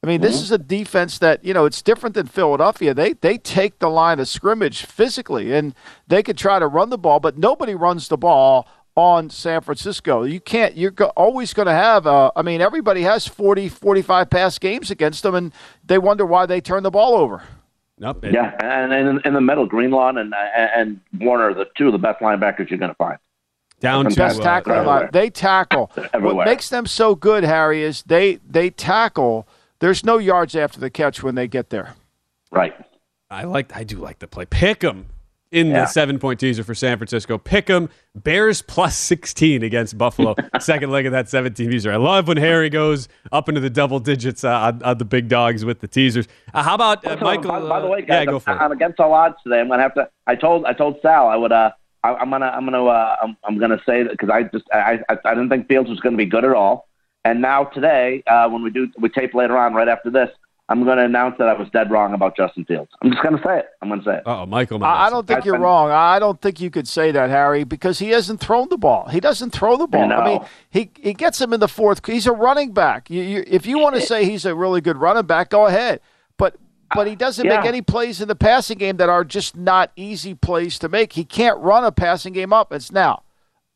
I 0.02 0.06
mean, 0.06 0.20
Mm-hmm. 0.20 0.26
this 0.26 0.40
is 0.40 0.52
a 0.52 0.58
defense 0.58 1.18
that 1.18 1.44
you 1.44 1.52
know 1.52 1.64
it's 1.64 1.82
different 1.82 2.14
than 2.14 2.26
Philadelphia. 2.26 2.94
They 2.94 3.14
they 3.14 3.36
take 3.36 3.78
the 3.80 3.90
line 3.90 4.20
of 4.20 4.28
scrimmage 4.28 4.84
physically, 4.84 5.52
and 5.52 5.74
they 6.06 6.22
could 6.22 6.38
try 6.38 6.58
to 6.58 6.66
run 6.68 6.90
the 6.90 6.98
ball, 6.98 7.18
but 7.20 7.36
nobody 7.36 7.74
runs 7.74 8.06
the 8.08 8.16
ball 8.16 8.68
on 8.94 9.28
San 9.30 9.60
Francisco. 9.60 10.22
You 10.22 10.40
can't. 10.40 10.76
You're 10.76 10.92
go- 10.92 11.12
always 11.16 11.52
going 11.52 11.66
to 11.66 11.72
have. 11.72 12.06
Uh, 12.06 12.30
I 12.36 12.42
mean, 12.42 12.60
everybody 12.60 13.02
has 13.02 13.26
40, 13.26 13.68
45 13.68 14.30
pass 14.30 14.58
games 14.58 14.90
against 14.90 15.22
them, 15.24 15.34
and 15.34 15.52
they 15.84 15.98
wonder 15.98 16.24
why 16.24 16.46
they 16.46 16.60
turn 16.60 16.82
the 16.84 16.90
ball 16.90 17.14
over. 17.14 17.42
Nope. 17.98 18.24
it- 18.24 18.34
Yeah, 18.34 18.54
and 18.62 18.92
in, 18.92 19.20
in 19.24 19.34
the 19.34 19.40
middle, 19.40 19.66
Greenlaw 19.66 20.10
and 20.10 20.32
and 20.56 21.00
Warner, 21.20 21.50
are 21.50 21.54
the 21.54 21.66
two 21.76 21.86
of 21.86 21.92
the 21.92 21.98
best 21.98 22.20
linebackers 22.20 22.70
you're 22.70 22.78
going 22.78 22.92
to 22.92 22.96
find. 22.96 23.18
Down 23.80 24.08
to 24.08 24.14
best 24.16 24.40
uh, 24.40 24.44
tackling 24.44 24.76
everywhere. 24.78 25.10
They 25.12 25.30
tackle. 25.30 25.90
Everywhere. 26.12 26.34
What 26.36 26.46
makes 26.46 26.68
them 26.68 26.86
so 26.86 27.14
good, 27.16 27.42
Harry, 27.42 27.82
is 27.82 28.04
they 28.04 28.36
they 28.48 28.70
tackle. 28.70 29.48
There's 29.80 30.04
no 30.04 30.18
yards 30.18 30.56
after 30.56 30.80
the 30.80 30.90
catch 30.90 31.22
when 31.22 31.34
they 31.34 31.46
get 31.48 31.70
there. 31.70 31.94
Right. 32.50 32.74
I 33.30 33.44
like. 33.44 33.76
I 33.76 33.84
do 33.84 33.96
like 33.98 34.18
the 34.18 34.26
play. 34.26 34.46
Pick 34.46 34.82
'em. 34.84 35.06
in 35.50 35.68
Yeah. 35.68 35.80
the 35.80 35.86
seven 35.86 36.18
point 36.18 36.38
teaser 36.40 36.62
for 36.62 36.74
San 36.74 36.98
Francisco. 36.98 37.38
Pick 37.38 37.70
'em. 37.70 37.88
Bears 38.14 38.60
plus 38.60 38.96
16 38.98 39.62
against 39.62 39.96
Buffalo. 39.96 40.34
Second 40.60 40.90
leg 40.90 41.06
of 41.06 41.12
that 41.12 41.28
17 41.30 41.70
teaser. 41.70 41.90
I 41.90 41.96
love 41.96 42.28
when 42.28 42.36
Harry 42.36 42.68
goes 42.68 43.08
up 43.32 43.48
into 43.48 43.60
the 43.62 43.70
double 43.70 43.98
digits 43.98 44.44
uh, 44.44 44.50
on, 44.50 44.82
on 44.82 44.98
the 44.98 45.06
big 45.06 45.28
dogs 45.28 45.64
with 45.64 45.80
the 45.80 45.88
teasers. 45.88 46.28
Uh, 46.52 46.62
how 46.62 46.74
about 46.74 47.02
uh, 47.06 47.16
Michael? 47.22 47.50
By, 47.50 47.60
by 47.60 47.80
the 47.80 47.86
uh, 47.86 47.90
way, 47.90 48.00
guys, 48.02 48.08
yeah, 48.08 48.24
go 48.26 48.34
I'm, 48.34 48.40
for 48.40 48.50
it. 48.52 48.56
I'm 48.56 48.72
against 48.72 49.00
all 49.00 49.12
odds 49.14 49.36
today. 49.42 49.60
I'm 49.60 49.68
gonna 49.68 49.80
have 49.82 49.94
to. 49.94 50.08
I 50.26 50.34
told 50.34 50.64
I 50.66 50.72
told 50.74 50.96
Sal 51.00 51.28
I 51.28 51.36
would. 51.36 51.52
Uh, 51.52 51.70
I, 52.04 52.14
I'm 52.14 52.28
gonna 52.30 52.46
I'm 52.46 52.64
gonna 52.66 52.84
uh, 52.84 53.16
I'm, 53.22 53.36
I'm 53.44 53.58
gonna 53.58 53.80
say 53.86 54.02
that 54.02 54.12
because 54.12 54.28
I 54.30 54.42
just 54.44 54.64
I, 54.72 55.00
I 55.08 55.16
I 55.24 55.34
didn't 55.34 55.48
think 55.50 55.66
Fields 55.68 55.88
was 55.88 56.00
gonna 56.00 56.16
be 56.18 56.26
good 56.26 56.44
at 56.44 56.52
all. 56.52 56.87
And 57.24 57.40
now 57.42 57.64
today, 57.64 58.22
uh, 58.26 58.48
when 58.48 58.62
we 58.62 58.70
do 58.70 58.88
we 58.98 59.08
tape 59.08 59.34
later 59.34 59.56
on 59.56 59.74
right 59.74 59.88
after 59.88 60.10
this, 60.10 60.30
I'm 60.70 60.84
gonna 60.84 61.04
announce 61.04 61.36
that 61.38 61.48
I 61.48 61.52
was 61.54 61.68
dead 61.70 61.90
wrong 61.90 62.14
about 62.14 62.36
Justin 62.36 62.64
Fields. 62.64 62.90
I'm 63.02 63.10
just 63.10 63.22
gonna 63.22 63.40
say 63.44 63.58
it. 63.60 63.66
I'm 63.82 63.88
gonna 63.88 64.04
say 64.04 64.16
it. 64.18 64.22
Oh, 64.26 64.46
Michael. 64.46 64.82
I, 64.84 65.06
I 65.06 65.10
don't 65.10 65.26
think 65.26 65.44
you're 65.44 65.54
been- 65.54 65.62
wrong. 65.62 65.90
I 65.90 66.18
don't 66.18 66.40
think 66.40 66.60
you 66.60 66.70
could 66.70 66.86
say 66.86 67.10
that, 67.10 67.28
Harry, 67.30 67.64
because 67.64 67.98
he 67.98 68.10
hasn't 68.10 68.40
thrown 68.40 68.68
the 68.68 68.78
ball. 68.78 69.08
He 69.08 69.18
doesn't 69.20 69.50
throw 69.50 69.76
the 69.76 69.86
ball. 69.86 70.12
I, 70.12 70.24
mean, 70.24 70.40
he 70.70 70.90
he 71.00 71.12
gets 71.14 71.40
him 71.40 71.52
in 71.52 71.60
the 71.60 71.68
fourth. 71.68 72.04
He's 72.06 72.26
a 72.26 72.32
running 72.32 72.72
back. 72.72 73.10
You, 73.10 73.22
you, 73.22 73.44
if 73.46 73.66
you 73.66 73.78
want 73.78 73.94
to 73.96 74.00
say 74.02 74.24
he's 74.24 74.44
a 74.44 74.54
really 74.54 74.80
good 74.80 74.96
running 74.96 75.26
back, 75.26 75.50
go 75.50 75.66
ahead. 75.66 76.00
But 76.36 76.56
but 76.94 77.06
he 77.06 77.16
doesn't 77.16 77.46
make 77.46 77.62
Yeah. 77.64 77.68
any 77.68 77.82
plays 77.82 78.20
in 78.22 78.28
the 78.28 78.36
passing 78.36 78.78
game 78.78 78.96
that 78.98 79.08
are 79.10 79.24
just 79.24 79.56
not 79.56 79.90
easy 79.96 80.34
plays 80.34 80.78
to 80.78 80.88
make. 80.88 81.14
He 81.14 81.24
can't 81.24 81.58
run 81.58 81.84
a 81.84 81.92
passing 81.92 82.32
game 82.32 82.52
up. 82.52 82.72
It's 82.72 82.92
now. 82.92 83.22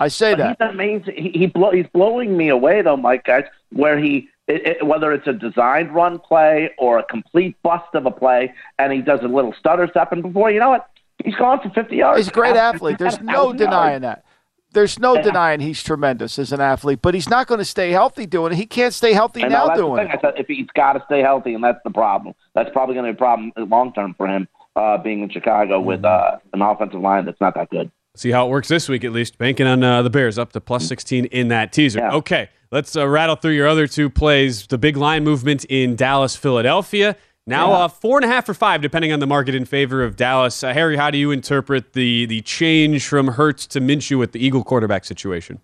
I 0.03 0.09
say 0.09 0.35
that. 0.35 0.57
He's 0.59 0.69
amazing. 0.69 1.15
He, 1.17 1.31
he 1.31 1.47
blow, 1.47 1.71
he's 1.71 1.87
blowing 1.93 2.37
me 2.37 2.49
away 2.49 2.83
though, 2.83 2.97
Mike. 2.97 3.25
Guys, 3.25 3.45
where 3.71 3.97
he 3.97 4.29
it, 4.49 4.67
it, 4.67 4.87
whether 4.87 5.13
it's 5.13 5.29
a 5.29 5.33
designed 5.33 5.95
run 5.95 6.19
play 6.19 6.71
or 6.77 6.99
a 6.99 7.05
complete 7.05 7.57
bust 7.63 7.95
of 7.95 8.05
a 8.05 8.11
play, 8.11 8.53
and 8.81 8.93
he 8.93 9.01
does 9.01 9.21
a 9.23 9.29
little 9.29 9.55
stutter 9.57 9.87
step, 9.87 10.11
and 10.11 10.21
before 10.21 10.51
you 10.51 10.59
know 10.59 10.75
it, 10.75 10.83
he's 11.25 11.37
gone 11.37 11.61
for 11.61 11.71
50 11.71 11.95
yards. 11.95 12.19
He's 12.19 12.29
a 12.29 12.33
great 12.33 12.57
athlete. 12.57 12.99
There's 12.99 13.21
no 13.21 13.53
denying 13.53 14.03
that. 14.03 14.25
There's 14.73 14.99
no 14.99 15.15
Yeah. 15.15 15.23
denying 15.23 15.61
he's 15.61 15.83
tremendous 15.83 16.37
as 16.37 16.51
an 16.51 16.61
athlete, 16.61 17.01
but 17.01 17.15
he's 17.15 17.29
not 17.29 17.47
going 17.47 17.59
to 17.59 17.65
stay 17.65 17.91
healthy 17.91 18.27
doing 18.27 18.53
it. 18.53 18.57
He 18.57 18.67
can't 18.67 18.95
stay 18.95 19.13
healthy 19.13 19.43
know, 19.43 19.49
now 19.69 19.75
doing 19.77 20.09
it. 20.09 20.19
said 20.21 20.35
if 20.37 20.49
he's 20.49 20.67
got 20.75 20.95
to 20.95 21.03
stay 21.05 21.21
healthy, 21.21 21.55
and 21.55 21.63
that's 21.63 21.81
the 21.85 21.91
problem. 21.91 22.35
That's 22.55 22.71
probably 22.71 22.97
going 22.97 23.07
to 23.07 23.13
be 23.13 23.17
a 23.17 23.19
problem 23.19 23.53
long 23.57 23.93
term 23.93 24.15
for 24.15 24.27
him 24.27 24.49
uh, 24.75 24.99
being 24.99 25.21
in 25.21 25.29
Chicago 25.29 25.79
with 25.79 26.05
uh, 26.05 26.39
an 26.53 26.63
offensive 26.63 27.01
line 27.01 27.27
that's 27.27 27.41
not 27.41 27.55
that 27.55 27.71
good. 27.71 27.93
See 28.15 28.31
how 28.31 28.47
it 28.47 28.51
works 28.51 28.69
this 28.69 28.89
week, 28.89 29.05
at 29.05 29.13
least. 29.13 29.39
Banking 29.39 29.67
on 29.67 29.83
uh, 29.83 30.03
the 30.03 30.11
Bears 30.11 30.39
up 30.39 30.53
to 30.53 30.61
plus 30.61 30.87
16 30.87 31.27
in 31.27 31.49
that 31.49 31.73
teaser. 31.73 32.01
Yeah. 32.01 32.13
Okay, 32.13 32.51
let's 32.71 32.95
uh, 32.95 33.09
rattle 33.09 33.37
through 33.37 33.53
your 33.53 33.67
other 33.67 33.87
two 33.87 34.11
plays. 34.11 34.67
The 34.67 34.77
big 34.77 34.99
line 34.99 35.25
movement 35.25 35.65
in 35.71 35.97
Dallas, 35.97 36.37
Philadelphia. 36.37 37.17
Now 37.47 37.71
Yeah. 37.71 37.77
uh, 37.85 37.89
four 37.89 38.19
and 38.19 38.25
a 38.27 38.29
half 38.29 38.49
or 38.49 38.55
five, 38.55 38.83
depending 38.83 39.13
on 39.13 39.19
the 39.21 39.27
market 39.27 39.55
in 39.55 39.65
favor 39.65 40.05
of 40.05 40.17
Dallas. 40.17 40.63
Uh, 40.63 40.75
Harry, 40.75 40.97
how 40.97 41.11
do 41.11 41.17
you 41.19 41.31
interpret 41.31 41.95
the 41.95 42.27
the 42.27 42.43
change 42.43 43.07
from 43.09 43.29
Hurts 43.29 43.67
to 43.69 43.81
Minshew 43.81 44.19
with 44.19 44.33
the 44.33 44.45
Eagle 44.45 44.63
quarterback 44.63 45.05
situation? 45.07 45.59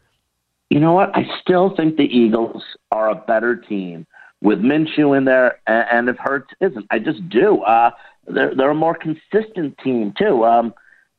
You 0.71 0.81
know 0.81 0.93
what? 0.95 1.15
I 1.15 1.25
still 1.41 1.77
think 1.77 1.97
the 1.97 2.05
Eagles 2.05 2.63
are 2.93 3.11
a 3.11 3.15
better 3.15 3.55
team 3.57 4.07
with 4.43 4.59
Minshew 4.61 5.17
in 5.17 5.25
there, 5.25 5.61
and, 5.67 5.87
and 5.91 6.09
if 6.09 6.17
Hurts 6.19 6.51
isn't, 6.61 6.87
I 6.91 6.99
just 6.99 7.29
do. 7.29 7.61
Uh, 7.63 7.91
they're 8.27 8.55
they're 8.55 8.71
a 8.71 8.75
more 8.75 8.97
consistent 8.97 9.77
team 9.85 10.15
too. 10.19 10.45
Um, 10.47 10.73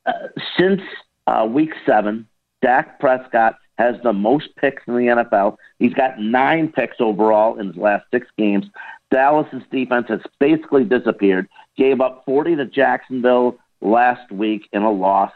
uh, 0.08 0.12
since 0.60 0.82
uh, 1.28 1.47
week 1.49 1.72
seven, 1.86 2.28
Dak 2.61 2.99
Prescott 2.99 3.57
has 3.78 3.95
the 4.03 4.13
most 4.13 4.49
picks 4.57 4.84
in 4.88 4.95
the 4.95 5.01
NFL. 5.01 5.57
He's 5.80 5.93
got 5.93 6.20
nine 6.20 6.72
picks 6.72 6.97
overall 6.99 7.57
in 7.59 7.67
his 7.67 7.78
last 7.78 8.05
six 8.11 8.28
games. 8.38 8.65
Dallas's 9.11 9.63
defense 9.72 10.07
has 10.09 10.20
basically 10.39 10.84
disappeared. 10.84 11.47
Gave 11.78 12.01
up 12.01 12.24
40 12.26 12.57
to 12.57 12.65
Jacksonville 12.65 13.57
last 13.82 14.32
week 14.32 14.67
in 14.74 14.84
a 14.84 14.91
loss 14.91 15.32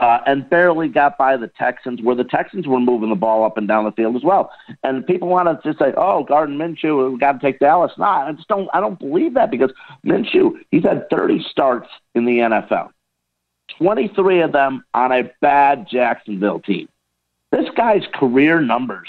uh, 0.00 0.20
and 0.26 0.48
barely 0.48 0.88
got 0.88 1.18
by 1.18 1.36
the 1.36 1.48
Texans, 1.48 2.00
where 2.00 2.16
the 2.16 2.24
Texans 2.24 2.66
were 2.66 2.80
moving 2.80 3.10
the 3.10 3.16
ball 3.16 3.44
up 3.44 3.58
and 3.58 3.68
down 3.68 3.84
the 3.84 3.92
field 3.92 4.16
as 4.16 4.22
well. 4.22 4.50
And 4.82 5.06
people 5.06 5.28
want 5.28 5.48
to 5.48 5.68
just 5.68 5.78
say, 5.78 5.92
"Oh, 5.96 6.24
Gardner 6.24 6.56
Minshew, 6.56 7.12
we 7.12 7.18
got 7.18 7.32
to 7.32 7.38
take 7.38 7.58
Dallas." 7.58 7.92
No, 7.98 8.04
I 8.04 8.32
just 8.32 8.48
don't. 8.48 8.68
I 8.72 8.80
don't 8.80 8.98
believe 8.98 9.34
that 9.34 9.50
because 9.50 9.72
Minshew, 10.06 10.52
he's 10.70 10.84
had 10.84 11.08
30 11.10 11.44
starts 11.50 11.88
in 12.14 12.24
the 12.24 12.38
NFL, 12.38 12.90
23 13.78 14.40
of 14.40 14.52
them 14.52 14.84
on 14.94 15.12
a 15.12 15.30
bad 15.40 15.86
Jacksonville 15.88 16.60
team. 16.60 16.88
This 17.50 17.68
guy's 17.76 18.06
career 18.14 18.60
numbers: 18.60 19.08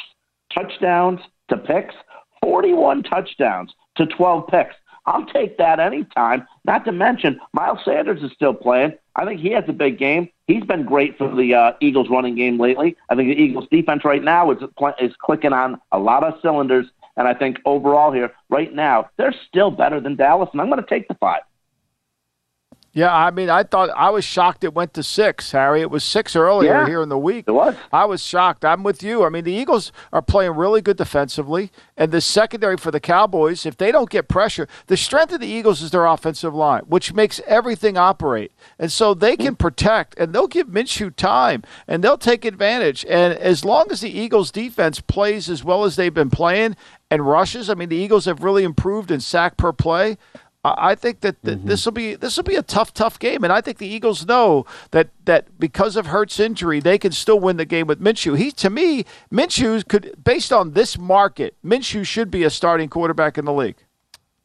touchdowns 0.54 1.20
to 1.50 1.58
picks, 1.58 1.96
41 2.42 3.04
touchdowns 3.04 3.74
to 3.96 4.06
12 4.06 4.48
picks. 4.48 4.76
I'll 5.06 5.26
take 5.26 5.58
that 5.58 5.80
anytime. 5.80 6.48
Not 6.64 6.86
to 6.86 6.92
mention, 6.92 7.40
Miles 7.54 7.80
Sanders 7.84 8.22
is 8.22 8.32
still 8.34 8.54
playing. 8.54 8.94
I 9.16 9.26
think 9.26 9.42
he 9.42 9.50
has 9.52 9.64
a 9.68 9.74
big 9.74 9.98
game. 9.98 10.30
He's 10.48 10.64
been 10.64 10.86
great 10.86 11.18
for 11.18 11.34
the 11.34 11.56
uh, 11.56 11.74
Eagles 11.82 12.08
running 12.10 12.36
game 12.36 12.60
lately. 12.60 12.96
I 13.10 13.16
think 13.16 13.30
the 13.30 13.42
Eagles 13.42 13.68
defense 13.72 14.06
right 14.06 14.24
now 14.24 14.52
is 14.52 14.60
is 15.00 15.14
clicking 15.20 15.54
on 15.54 15.82
a 15.92 16.00
lot 16.00 16.24
of 16.24 16.40
cylinders. 16.42 16.88
And 17.18 17.28
I 17.28 17.34
think 17.34 17.58
overall 17.66 18.12
here, 18.12 18.32
right 18.50 18.74
now, 18.74 19.10
they're 19.18 19.36
still 19.48 19.72
better 19.72 20.00
than 20.00 20.16
Dallas. 20.16 20.50
And 20.54 20.62
I'm 20.62 20.70
going 20.70 20.82
to 20.82 20.90
take 20.90 21.08
the 21.08 21.16
five. 21.16 21.42
Yeah, 22.94 23.16
I 23.16 23.32
mean, 23.32 23.50
I 23.50 23.64
thought 23.64 23.90
I 23.92 24.10
was 24.10 24.26
shocked 24.26 24.66
it 24.66 24.74
went 24.74 24.94
to 24.96 25.04
six, 25.04 25.54
Harry. 25.54 25.80
It 25.80 25.90
was 25.90 26.04
six 26.04 26.36
earlier 26.36 26.72
Yeah. 26.82 26.88
here 26.88 27.02
in 27.02 27.08
the 27.08 27.18
week. 27.18 27.46
It 27.48 27.52
was. 27.54 27.74
I 27.94 28.04
was 28.04 28.22
shocked. 28.22 28.66
I'm 28.66 28.84
with 28.84 29.02
you. 29.02 29.24
I 29.24 29.30
mean, 29.30 29.46
the 29.46 29.54
Eagles 29.54 29.94
are 30.12 30.22
playing 30.22 30.58
really 30.58 30.82
good 30.82 30.98
defensively, 30.98 31.72
and 31.96 32.12
the 32.12 32.20
secondary 32.20 32.76
for 32.76 32.92
the 32.92 33.00
Cowboys, 33.00 33.66
if 33.66 33.78
they 33.78 33.94
don't 33.94 34.10
get 34.10 34.28
pressure, 34.28 34.68
the 34.88 34.98
strength 34.98 35.32
of 35.32 35.40
the 35.40 35.48
Eagles 35.48 35.82
is 35.82 35.92
their 35.92 36.06
offensive 36.06 36.54
line, 36.54 36.82
which 36.86 37.14
makes 37.14 37.40
everything 37.48 37.98
operate. 37.98 38.52
And 38.78 38.92
so 38.92 39.14
they 39.14 39.38
can 39.38 39.56
protect, 39.56 40.20
and 40.20 40.34
they'll 40.34 40.48
give 40.48 40.68
Minshew 40.68 41.16
time, 41.16 41.64
and 41.88 42.04
they'll 42.04 42.18
take 42.18 42.44
advantage. 42.44 43.06
And 43.06 43.34
as 43.36 43.64
long 43.64 43.86
as 43.90 44.02
the 44.02 44.12
Eagles' 44.12 44.52
defense 44.52 45.00
plays 45.00 45.50
as 45.50 45.64
well 45.64 45.86
as 45.86 45.96
they've 45.96 46.14
been 46.14 46.30
playing 46.30 46.76
and 47.10 47.26
rushes, 47.26 47.70
I 47.70 47.74
mean, 47.74 47.88
the 47.88 47.96
Eagles 47.96 48.26
have 48.26 48.44
really 48.44 48.66
improved 48.66 49.12
in 49.12 49.22
sack 49.22 49.56
per 49.56 49.72
play. 49.72 50.18
I 50.64 50.92
I 50.92 50.96
think 50.96 51.22
that 51.22 51.42
th- 51.44 51.60
this 51.64 51.86
will 51.86 51.92
be 51.92 52.16
this 52.16 52.38
will 52.38 52.44
be 52.44 52.56
a 52.56 52.64
tough, 52.64 52.94
tough 52.94 53.20
game, 53.20 53.44
and 53.44 53.52
I 53.52 53.62
think 53.62 53.78
the 53.78 53.88
Eagles 53.88 54.26
know 54.26 54.66
that 54.92 55.10
that 55.26 55.60
because 55.60 55.96
of 55.96 56.08
Hurts' 56.08 56.40
injury, 56.40 56.80
they 56.80 56.98
can 56.98 57.12
still 57.12 57.40
win 57.40 57.58
the 57.58 57.66
game 57.66 57.88
with 57.88 58.02
Minshew. 58.02 58.38
He, 58.38 58.52
to 58.52 58.70
me, 58.70 59.06
Minshew 59.32 59.88
could, 59.88 60.16
based 60.24 60.52
on 60.52 60.72
this 60.72 60.98
market, 60.98 61.56
Minshew 61.64 62.06
should 62.06 62.30
be 62.32 62.44
a 62.44 62.50
starting 62.50 62.90
quarterback 62.90 63.38
in 63.38 63.46
the 63.46 63.54
league. 63.54 63.78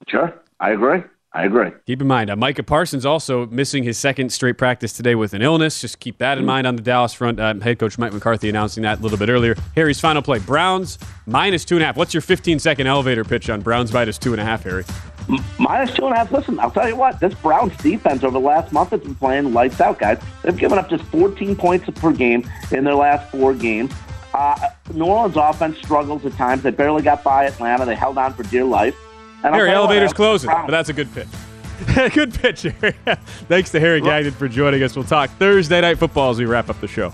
Sure, 0.08 0.32
I 0.60 0.70
agree. 0.70 1.02
I 1.32 1.44
agree. 1.44 1.70
Keep 1.86 2.00
in 2.00 2.06
mind, 2.06 2.30
uh, 2.30 2.36
Micah 2.36 2.62
Parsons 2.62 3.04
also 3.04 3.44
missing 3.48 3.82
his 3.82 3.98
second 3.98 4.32
straight 4.32 4.56
practice 4.56 4.94
today 4.94 5.14
with 5.14 5.34
an 5.34 5.42
illness. 5.42 5.82
Just 5.82 6.00
keep 6.00 6.16
that 6.16 6.38
in 6.38 6.46
mind 6.46 6.66
on 6.66 6.76
the 6.76 6.82
Dallas 6.82 7.12
front. 7.12 7.38
Um, 7.38 7.60
head 7.60 7.78
coach 7.78 7.98
Mike 7.98 8.14
McCarthy 8.14 8.48
announcing 8.48 8.84
that 8.84 9.00
a 9.00 9.02
little 9.02 9.18
bit 9.18 9.28
earlier. 9.28 9.54
Harry's 9.74 10.00
final 10.00 10.22
play: 10.22 10.38
Browns 10.38 10.98
minus 11.26 11.66
two 11.66 11.76
and 11.76 11.82
a 11.82 11.86
half. 11.86 11.96
What's 11.96 12.14
your 12.14 12.22
15 12.22 12.58
second 12.58 12.86
elevator 12.86 13.22
pitch 13.22 13.50
on 13.50 13.60
Browns 13.60 13.92
minus 13.92 14.16
two 14.16 14.32
and 14.32 14.40
a 14.40 14.44
half, 14.44 14.62
Harry? 14.62 14.84
M- 15.28 15.44
minus 15.58 15.94
two 15.94 16.06
and 16.06 16.14
a 16.14 16.18
half. 16.18 16.30
Listen, 16.32 16.58
I'll 16.60 16.70
tell 16.70 16.88
you 16.88 16.96
what. 16.96 17.20
This 17.20 17.34
Browns 17.34 17.76
defense 17.78 18.22
over 18.22 18.32
the 18.32 18.40
last 18.40 18.72
month 18.72 18.90
has 18.90 19.00
been 19.00 19.14
playing 19.14 19.52
lights 19.52 19.80
out, 19.80 19.98
guys. 19.98 20.20
They've 20.42 20.56
given 20.56 20.78
up 20.78 20.88
just 20.88 21.04
14 21.04 21.56
points 21.56 21.88
per 21.98 22.12
game 22.12 22.48
in 22.70 22.84
their 22.84 22.94
last 22.94 23.30
four 23.30 23.54
games. 23.54 23.92
Uh, 24.34 24.68
New 24.92 25.04
Orleans 25.04 25.36
offense 25.36 25.78
struggles 25.78 26.24
at 26.26 26.32
times. 26.34 26.62
They 26.62 26.70
barely 26.70 27.02
got 27.02 27.24
by 27.24 27.44
Atlanta. 27.44 27.84
They 27.86 27.94
held 27.94 28.18
on 28.18 28.34
for 28.34 28.42
dear 28.44 28.64
life. 28.64 28.94
And 29.42 29.46
I'll 29.46 29.52
Harry, 29.54 29.68
tell 29.68 29.76
you 29.76 29.80
what, 29.80 29.90
elevator's 29.90 30.12
closing, 30.12 30.50
but 30.50 30.70
that's 30.70 30.88
a 30.88 30.92
good 30.92 31.12
pitch. 31.14 31.26
good 32.14 32.34
pitch, 32.34 32.62
Harry. 32.62 32.94
Thanks 33.48 33.70
to 33.70 33.80
Harry 33.80 34.00
Gagnon 34.00 34.32
for 34.32 34.48
joining 34.48 34.82
us. 34.82 34.96
We'll 34.96 35.04
talk 35.04 35.30
Thursday 35.30 35.80
night 35.80 35.98
football 35.98 36.30
as 36.30 36.38
we 36.38 36.44
wrap 36.46 36.68
up 36.70 36.80
the 36.80 36.88
show. 36.88 37.12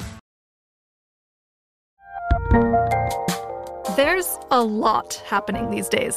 There's 3.97 4.39
a 4.51 4.63
lot 4.63 5.23
happening 5.27 5.71
these 5.71 5.89
days, 5.89 6.17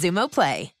Xumo 0.01 0.27
Play. 0.27 0.80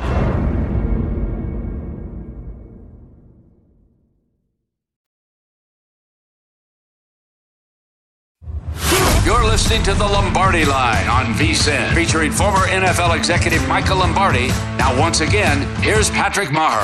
Listening 9.71 9.95
to 9.95 9.99
the 9.99 10.05
Lombardi 10.05 10.65
Line 10.65 11.07
on 11.07 11.27
VSIN, 11.35 11.95
featuring 11.95 12.29
former 12.29 12.67
NFL 12.67 13.15
executive 13.15 13.65
Michael 13.69 13.99
Lombardi. 13.99 14.47
Now, 14.75 14.99
once 14.99 15.21
again, 15.21 15.61
here's 15.81 16.09
Patrick 16.09 16.49
Meagher. 16.49 16.83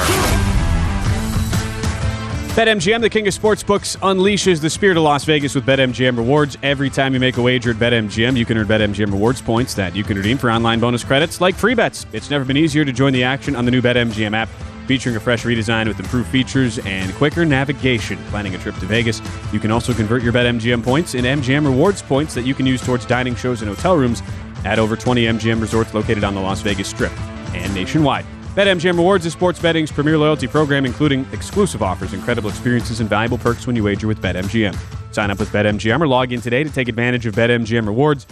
BetMGM, 2.56 3.02
the 3.02 3.10
king 3.10 3.28
of 3.28 3.34
sportsbooks, 3.34 3.98
unleashes 3.98 4.62
the 4.62 4.70
spirit 4.70 4.96
of 4.96 5.04
Las 5.04 5.26
Vegas 5.26 5.54
with 5.54 5.66
BetMGM 5.66 6.16
rewards. 6.16 6.58
Every 6.64 6.90
time 6.90 7.14
you 7.14 7.20
make 7.20 7.36
a 7.36 7.42
wager 7.42 7.72
at 7.72 7.76
BetMGM, 7.76 8.38
you 8.38 8.46
can 8.46 8.58
earn 8.58 8.68
BetMGM 8.68 9.12
rewards 9.12 9.42
points 9.42 9.74
that 9.74 9.94
you 9.94 10.06
can 10.06 10.16
redeem 10.16 10.38
for 10.38 10.50
online 10.50 10.80
bonus 10.80 11.04
credits 11.04 11.42
like 11.42 11.56
free 11.56 11.76
bets. 11.76 12.06
It's 12.14 12.30
never 12.30 12.46
been 12.46 12.56
easier 12.56 12.86
to 12.86 12.94
join 12.94 13.12
the 13.12 13.22
action 13.22 13.54
on 13.58 13.66
the 13.66 13.72
new 13.72 13.82
BetMGM 13.82 14.34
app, 14.34 14.48
featuring 14.88 15.16
a 15.18 15.20
fresh 15.20 15.44
redesign 15.44 15.88
with 15.88 16.00
improved 16.00 16.30
features 16.30 16.80
and 16.80 17.14
quicker 17.16 17.46
navigation. 17.46 18.18
Planning 18.30 18.56
a 18.56 18.58
trip 18.58 18.76
to 18.76 18.86
Vegas, 18.86 19.22
you 19.52 19.60
can 19.60 19.70
also 19.70 19.94
convert 19.94 20.24
your 20.24 20.34
BetMGM 20.34 20.84
points 20.84 21.14
into 21.14 21.30
MGM 21.30 21.66
rewards 21.66 22.02
points 22.02 22.34
that 22.34 22.44
you 22.44 22.54
can 22.56 22.66
use 22.66 22.82
towards 22.82 23.06
dining 23.06 23.36
shows 23.36 23.62
and 23.62 23.70
hotel 23.70 23.98
rooms 23.98 24.24
at 24.66 24.80
over 24.80 24.96
20 24.96 25.26
MGM 25.26 25.62
resorts 25.62 25.94
located 25.94 26.24
on 26.24 26.34
the 26.34 26.42
Las 26.42 26.62
Vegas 26.62 26.88
Strip 26.88 27.12
and 27.54 27.74
nationwide. 27.76 28.26
BetMGM 28.56 28.98
Rewards 28.98 29.24
is 29.24 29.34
sports 29.34 29.60
betting's 29.60 29.92
premier 29.92 30.18
loyalty 30.18 30.48
program, 30.48 30.84
including 30.84 31.28
exclusive 31.32 31.84
offers, 31.84 32.14
incredible 32.14 32.50
experiences, 32.50 33.02
and 33.02 33.08
valuable 33.08 33.38
perks 33.38 33.68
when 33.68 33.76
you 33.76 33.84
wager 33.84 34.08
with 34.08 34.20
BetMGM. 34.20 34.76
Sign 35.14 35.30
up 35.30 35.38
with 35.38 35.50
BetMGM 35.50 36.02
or 36.02 36.08
log 36.08 36.32
in 36.32 36.42
today 36.42 36.64
to 36.64 36.70
take 36.72 36.88
advantage 36.88 37.28
of 37.28 37.36
BetMGM 37.36 37.86
Rewards. 37.86 38.26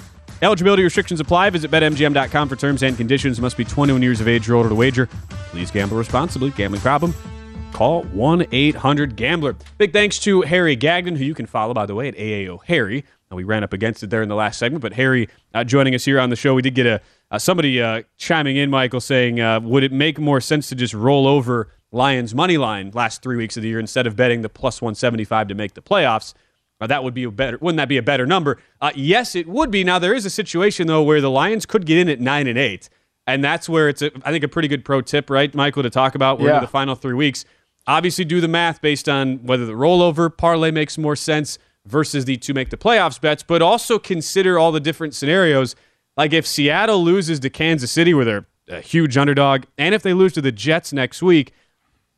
Eligibility 0.46 0.84
restrictions 0.84 1.20
apply. 1.20 1.50
Visit 1.50 1.72
BetMGM.com 1.72 2.48
for 2.48 2.56
terms 2.56 2.84
and 2.84 2.96
conditions. 2.96 3.42
Must 3.42 3.58
be 3.58 3.66
21 3.66 4.04
years 4.04 4.22
of 4.22 4.28
age 4.28 4.48
or 4.48 4.54
older 4.54 4.70
to 4.70 4.76
wager. 4.76 5.08
Please 5.50 5.72
gamble 5.72 5.98
responsibly. 5.98 6.52
Gambling 6.52 6.82
problem? 6.82 7.16
Call 7.74 8.04
1 8.04 8.46
800 8.52 9.16
Gambler. 9.16 9.56
Big 9.80 9.92
thanks 9.92 10.20
to 10.20 10.44
Harry 10.44 10.76
Gagnon, 10.76 11.16
who 11.16 11.24
you 11.24 11.34
can 11.34 11.48
follow, 11.48 11.74
by 11.74 11.88
the 11.88 11.96
way, 11.96 12.10
at 12.10 12.16
AAO 12.16 12.64
Harry. 12.66 13.04
Now, 13.32 13.38
we 13.38 13.44
ran 13.44 13.64
up 13.64 13.74
against 13.74 14.04
it 14.04 14.12
there 14.12 14.22
in 14.22 14.30
the 14.30 14.36
last 14.36 14.60
segment, 14.60 14.84
but 14.84 14.94
Harry 14.94 15.30
uh, 15.56 15.64
joining 15.64 15.96
us 15.96 16.06
here 16.06 16.20
on 16.20 16.30
the 16.30 16.36
show. 16.36 16.54
We 16.54 16.62
did 16.62 16.76
get 16.76 16.86
a 16.86 17.02
uh, 17.32 17.40
somebody 17.40 17.82
uh, 17.82 18.04
chiming 18.18 18.56
in, 18.56 18.70
Michael, 18.70 19.02
saying, 19.02 19.40
uh, 19.40 19.62
would 19.62 19.82
it 19.82 19.92
make 19.92 20.20
more 20.20 20.40
sense 20.40 20.70
to 20.70 20.76
just 20.76 20.94
roll 20.94 21.28
over 21.28 21.72
Lions 21.92 22.36
money 22.36 22.60
line 22.60 22.92
last 22.94 23.24
three 23.24 23.36
weeks 23.36 23.58
of 23.58 23.64
the 23.64 23.70
year 23.70 23.80
instead 23.80 24.06
of 24.06 24.16
betting 24.16 24.44
the 24.44 24.50
plus 24.50 24.80
175 24.80 25.48
to 25.48 25.56
make 25.56 25.74
the 25.74 25.82
playoffs? 25.82 26.36
Uh, 26.86 26.88
that 26.88 27.04
would 27.04 27.16
be 27.16 27.24
a 27.24 27.32
better. 27.32 27.58
Wouldn't 27.60 27.78
that 27.78 27.90
be 27.90 27.98
a 27.98 28.04
better 28.04 28.28
number? 28.28 28.60
Uh, 28.80 28.92
yes, 28.96 29.36
it 29.36 29.48
would 29.48 29.72
be. 29.72 29.84
Now 29.84 29.98
there 29.98 30.14
is 30.14 30.24
a 30.24 30.30
situation 30.30 30.86
though 30.86 31.02
where 31.02 31.20
the 31.20 31.32
Lions 31.32 31.66
could 31.66 31.86
get 31.88 31.98
in 31.98 32.08
at 32.10 32.20
nine 32.20 32.46
and 32.46 32.60
eight, 32.60 32.90
and 33.26 33.44
that's 33.44 33.68
where 33.68 33.90
it's 33.90 34.04
a, 34.04 34.12
I 34.24 34.32
think 34.32 34.44
a 34.44 34.48
pretty 34.48 34.68
good 34.68 34.86
pro 34.86 35.02
tip, 35.02 35.30
right, 35.32 35.54
Michael, 35.56 35.82
to 35.84 35.90
talk 35.90 36.14
about. 36.14 36.40
We're 36.40 36.50
Yeah. 36.50 36.58
in 36.58 36.62
the 36.62 36.68
final 36.68 36.94
three 36.94 37.16
weeks. 37.16 37.44
Obviously, 37.88 38.24
do 38.24 38.40
the 38.40 38.48
math 38.48 38.82
based 38.82 39.10
on 39.10 39.38
whether 39.46 39.66
the 39.66 39.74
rollover 39.74 40.36
parlay 40.36 40.70
makes 40.72 40.98
more 40.98 41.16
sense 41.16 41.58
versus 41.88 42.26
the 42.26 42.38
to 42.38 42.54
make 42.54 42.70
the 42.70 42.78
playoffs 42.78 43.20
bets, 43.20 43.42
but 43.44 43.62
also 43.62 43.98
consider 44.00 44.60
all 44.60 44.72
the 44.72 44.80
different 44.80 45.14
scenarios. 45.16 45.76
Like 46.18 46.34
if 46.34 46.46
Seattle 46.48 47.04
loses 47.04 47.40
to 47.42 47.50
Kansas 47.50 47.92
City, 47.92 48.14
where 48.14 48.26
they're 48.26 48.46
a 48.70 48.82
huge 48.82 49.18
underdog, 49.18 49.64
and 49.78 49.94
if 49.96 50.02
they 50.04 50.14
lose 50.14 50.34
to 50.34 50.42
the 50.42 50.52
Jets 50.52 50.94
next 50.94 51.22
week, 51.22 51.52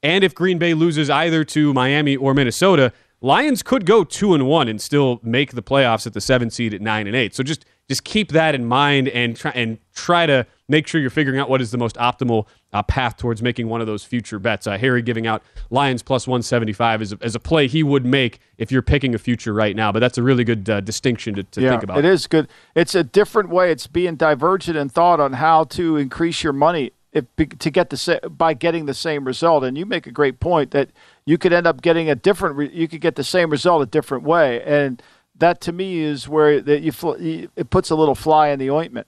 and 0.04 0.24
if 0.24 0.36
Green 0.36 0.58
Bay 0.58 0.74
loses 0.74 1.10
either 1.10 1.44
to 1.44 1.74
Miami 1.74 2.16
or 2.16 2.34
Minnesota, 2.34 2.94
Lions 3.22 3.64
could 3.64 3.86
go 3.86 4.04
two 4.04 4.34
and 4.34 4.48
one 4.48 4.68
and 4.68 4.80
still 4.80 5.20
make 5.24 5.54
the 5.54 5.64
playoffs 5.64 6.06
at 6.06 6.14
the 6.14 6.22
seven 6.22 6.50
seed 6.50 6.74
at 6.74 6.82
nine 6.82 7.08
and 7.08 7.16
eight. 7.16 7.34
So 7.34 7.44
just 7.44 7.66
just 7.88 8.04
keep 8.04 8.32
that 8.34 8.54
in 8.54 8.66
mind 8.66 9.08
and 9.10 9.36
try 9.36 9.52
and 9.52 9.80
try 9.96 10.26
to 10.26 10.46
make 10.68 10.86
sure 10.88 11.00
you're 11.00 11.10
figuring 11.10 11.40
out 11.40 11.50
what 11.50 11.62
is 11.62 11.72
the 11.72 11.78
most 11.78 11.96
optimal 11.96 12.46
uh, 12.74 12.84
path 12.84 13.16
towards 13.16 13.42
making 13.42 13.70
one 13.70 13.80
of 13.80 13.88
those 13.88 14.04
future 14.04 14.38
bets. 14.38 14.68
Uh, 14.68 14.78
Harry 14.78 15.02
giving 15.02 15.26
out 15.26 15.42
Lions 15.70 16.04
plus 16.04 16.28
175 16.28 17.02
is 17.02 17.14
a, 17.14 17.18
as 17.22 17.34
a 17.34 17.40
play 17.40 17.68
he 17.68 17.84
would 17.84 18.06
make 18.06 18.40
if 18.58 18.72
you're 18.72 18.82
picking 18.82 19.16
a 19.16 19.18
future 19.18 19.54
right 19.54 19.76
now. 19.76 19.92
But 19.92 20.00
that's 20.00 20.18
a 20.18 20.24
really 20.24 20.44
good 20.44 20.70
uh, 20.70 20.82
distinction 20.82 21.36
to, 21.36 21.44
to 21.44 21.62
yeah, 21.62 21.70
think 21.70 21.84
about. 21.84 22.00
It 22.00 22.06
is 22.06 22.28
good. 22.28 22.50
It's 22.76 22.94
a 22.94 23.04
different 23.04 23.50
way. 23.50 23.72
It's 23.72 23.88
being 23.88 24.16
divergent 24.16 24.78
in 24.78 24.90
thought 24.90 25.22
on 25.22 25.34
how 25.34 25.64
to 25.66 25.96
increase 25.96 26.44
your 26.44 26.54
money 26.54 26.92
if, 27.18 27.60
to 27.60 27.70
get 27.70 27.90
the 27.90 28.20
by 28.30 28.54
getting 28.54 28.86
the 28.86 28.94
same 28.94 29.26
result. 29.26 29.64
And 29.64 29.78
you 29.78 29.86
make 29.86 30.08
a 30.08 30.12
great 30.12 30.40
point 30.40 30.72
that 30.72 30.90
you 31.26 31.38
could 31.38 31.54
end 31.54 31.68
up 31.68 31.82
getting 31.82 32.10
a 32.10 32.16
different. 32.16 32.74
You 32.74 32.88
could 32.88 33.02
get 33.02 33.16
the 33.16 33.24
same 33.24 33.50
result 33.50 33.82
a 33.82 33.86
different 33.86 34.24
way, 34.24 34.62
and 34.64 35.02
that 35.36 35.62
to 35.62 35.72
me 35.72 36.00
is 36.00 36.28
where 36.28 36.62
that 36.62 36.82
you 36.82 37.50
it 37.56 37.70
puts 37.70 37.90
a 37.90 37.96
little 37.96 38.16
fly 38.16 38.50
in 38.50 38.60
the 38.60 38.70
ointment. 38.70 39.08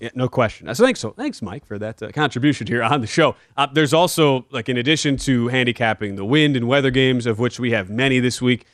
Yeah, 0.00 0.10
no 0.14 0.28
question. 0.28 0.72
So 0.74 0.84
thanks, 0.84 1.00
so 1.00 1.10
thanks, 1.10 1.42
Mike, 1.42 1.66
for 1.66 1.78
that 1.78 2.02
uh, 2.02 2.10
contribution 2.12 2.66
here 2.66 2.82
on 2.82 3.00
the 3.00 3.06
show. 3.06 3.36
Uh, 3.56 3.66
there's 3.66 3.92
also 3.92 4.46
like 4.50 4.68
in 4.68 4.76
addition 4.76 5.16
to 5.18 5.48
handicapping 5.48 6.16
the 6.16 6.24
wind 6.24 6.56
and 6.56 6.66
weather 6.68 6.90
games, 6.90 7.26
of 7.26 7.38
which 7.38 7.60
we 7.60 7.72
have 7.72 7.90
many 7.90 8.18
this 8.20 8.40
week. 8.40 8.66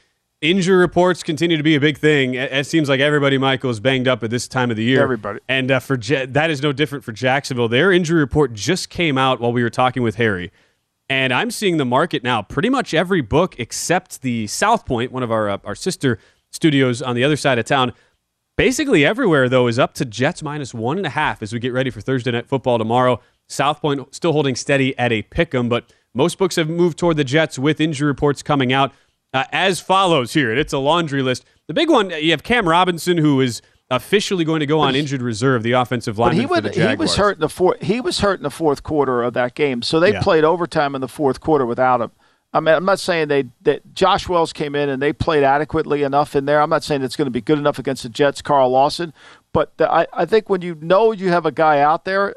Injury 0.42 0.76
reports 0.76 1.22
continue 1.22 1.56
to 1.56 1.62
be 1.62 1.76
a 1.76 1.80
big 1.80 1.96
thing. 1.96 2.34
It, 2.34 2.66
seems 2.66 2.90
like 2.90 3.00
everybody, 3.00 3.38
Michael, 3.38 3.70
is 3.70 3.80
banged 3.80 4.06
up 4.06 4.22
at 4.22 4.28
this 4.28 4.46
time 4.46 4.70
of 4.70 4.76
the 4.76 4.84
year. 4.84 5.02
Everybody. 5.02 5.40
and 5.48 5.70
uh, 5.70 5.80
for 5.80 5.98
Ja- 5.98 6.26
that 6.28 6.50
is 6.50 6.60
no 6.62 6.72
different 6.72 7.04
for 7.04 7.12
Jacksonville. 7.12 7.68
Their 7.68 7.90
injury 7.90 8.20
report 8.20 8.52
just 8.52 8.90
came 8.90 9.16
out 9.16 9.40
while 9.40 9.50
we 9.52 9.62
were 9.62 9.70
talking 9.70 10.02
with 10.02 10.16
Harry, 10.16 10.52
and 11.08 11.32
I'm 11.32 11.50
seeing 11.50 11.78
the 11.78 11.86
market 11.86 12.22
now. 12.22 12.42
Pretty 12.42 12.68
much 12.68 12.92
every 12.92 13.22
book 13.22 13.58
except 13.58 14.20
the 14.20 14.46
South 14.46 14.84
Point, 14.84 15.10
one 15.10 15.22
of 15.22 15.32
our 15.32 15.48
uh, 15.48 15.58
our 15.64 15.74
sister 15.74 16.18
studios 16.52 17.00
on 17.00 17.16
the 17.16 17.24
other 17.24 17.36
side 17.36 17.58
of 17.58 17.64
town. 17.64 17.94
Basically 18.58 19.04
everywhere 19.06 19.48
though 19.48 19.66
is 19.68 19.78
up 19.78 19.94
to 19.94 20.04
Jets 20.04 20.42
minus 20.42 20.74
one 20.74 20.98
and 20.98 21.06
a 21.06 21.10
half 21.10 21.42
as 21.42 21.52
we 21.52 21.58
get 21.58 21.72
ready 21.72 21.88
for 21.90 22.02
Thursday 22.02 22.30
night 22.30 22.46
football 22.46 22.76
tomorrow. 22.78 23.20
South 23.48 23.80
Point 23.80 24.14
still 24.14 24.32
holding 24.32 24.54
steady 24.54 24.96
at 24.98 25.12
a 25.12 25.22
pick 25.22 25.54
'em, 25.54 25.68
but 25.70 25.92
most 26.14 26.36
books 26.38 26.56
have 26.56 26.68
moved 26.68 26.98
toward 26.98 27.16
the 27.16 27.24
Jets 27.24 27.58
with 27.58 27.80
injury 27.80 28.06
reports 28.06 28.42
coming 28.42 28.72
out 28.72 28.92
uh, 29.36 29.44
as 29.52 29.80
follows 29.80 30.32
here. 30.32 30.50
And 30.50 30.58
it's 30.58 30.72
a 30.72 30.78
laundry 30.78 31.22
list. 31.22 31.44
The 31.66 31.74
big 31.74 31.90
one 31.90 32.10
you 32.10 32.30
have 32.30 32.42
Cam 32.42 32.68
Robinson 32.68 33.18
who 33.18 33.40
is 33.40 33.60
officially 33.90 34.44
going 34.44 34.60
to 34.60 34.66
go 34.66 34.80
on 34.80 34.96
injured 34.96 35.22
reserve, 35.22 35.62
the 35.62 35.72
offensive 35.72 36.16
But 36.16 36.22
lineman 36.34 36.40
he 36.40 36.46
would, 36.46 36.74
he 36.74 36.96
was 36.96 37.16
hurt 37.16 37.36
in 37.36 37.40
the 37.40 37.48
fourth. 37.48 37.80
He 37.82 38.00
was 38.00 38.20
hurt 38.20 38.40
in 38.40 38.42
the 38.42 38.50
fourth 38.50 38.82
quarter 38.82 39.22
of 39.22 39.34
that 39.34 39.54
game, 39.54 39.82
so 39.82 40.00
they 40.00 40.12
Yeah. 40.12 40.22
played 40.22 40.42
overtime 40.44 40.94
in 40.94 41.00
the 41.00 41.08
fourth 41.08 41.40
quarter 41.40 41.64
without 41.66 42.00
him. 42.00 42.10
I 42.52 42.60
mean, 42.60 42.74
I'm 42.74 42.84
not 42.84 42.98
saying 42.98 43.28
they 43.28 43.44
that 43.62 43.94
Josh 43.94 44.28
Wells 44.28 44.52
came 44.52 44.74
in 44.74 44.88
and 44.88 45.00
they 45.02 45.12
played 45.12 45.44
adequately 45.44 46.02
enough 46.02 46.34
in 46.34 46.46
there. 46.46 46.60
I'm 46.62 46.70
not 46.70 46.82
saying 46.84 47.02
it's 47.02 47.16
going 47.16 47.26
to 47.26 47.30
be 47.32 47.40
good 47.42 47.58
enough 47.58 47.78
against 47.78 48.02
the 48.02 48.08
Jets, 48.08 48.40
Carl 48.40 48.70
Lawson, 48.70 49.12
but 49.52 49.76
the, 49.76 49.92
I, 49.92 50.06
I 50.12 50.24
think 50.24 50.48
when 50.48 50.62
you 50.62 50.76
know 50.80 51.12
you 51.12 51.28
have 51.28 51.44
a 51.46 51.52
guy 51.52 51.80
out 51.80 52.04
there, 52.06 52.34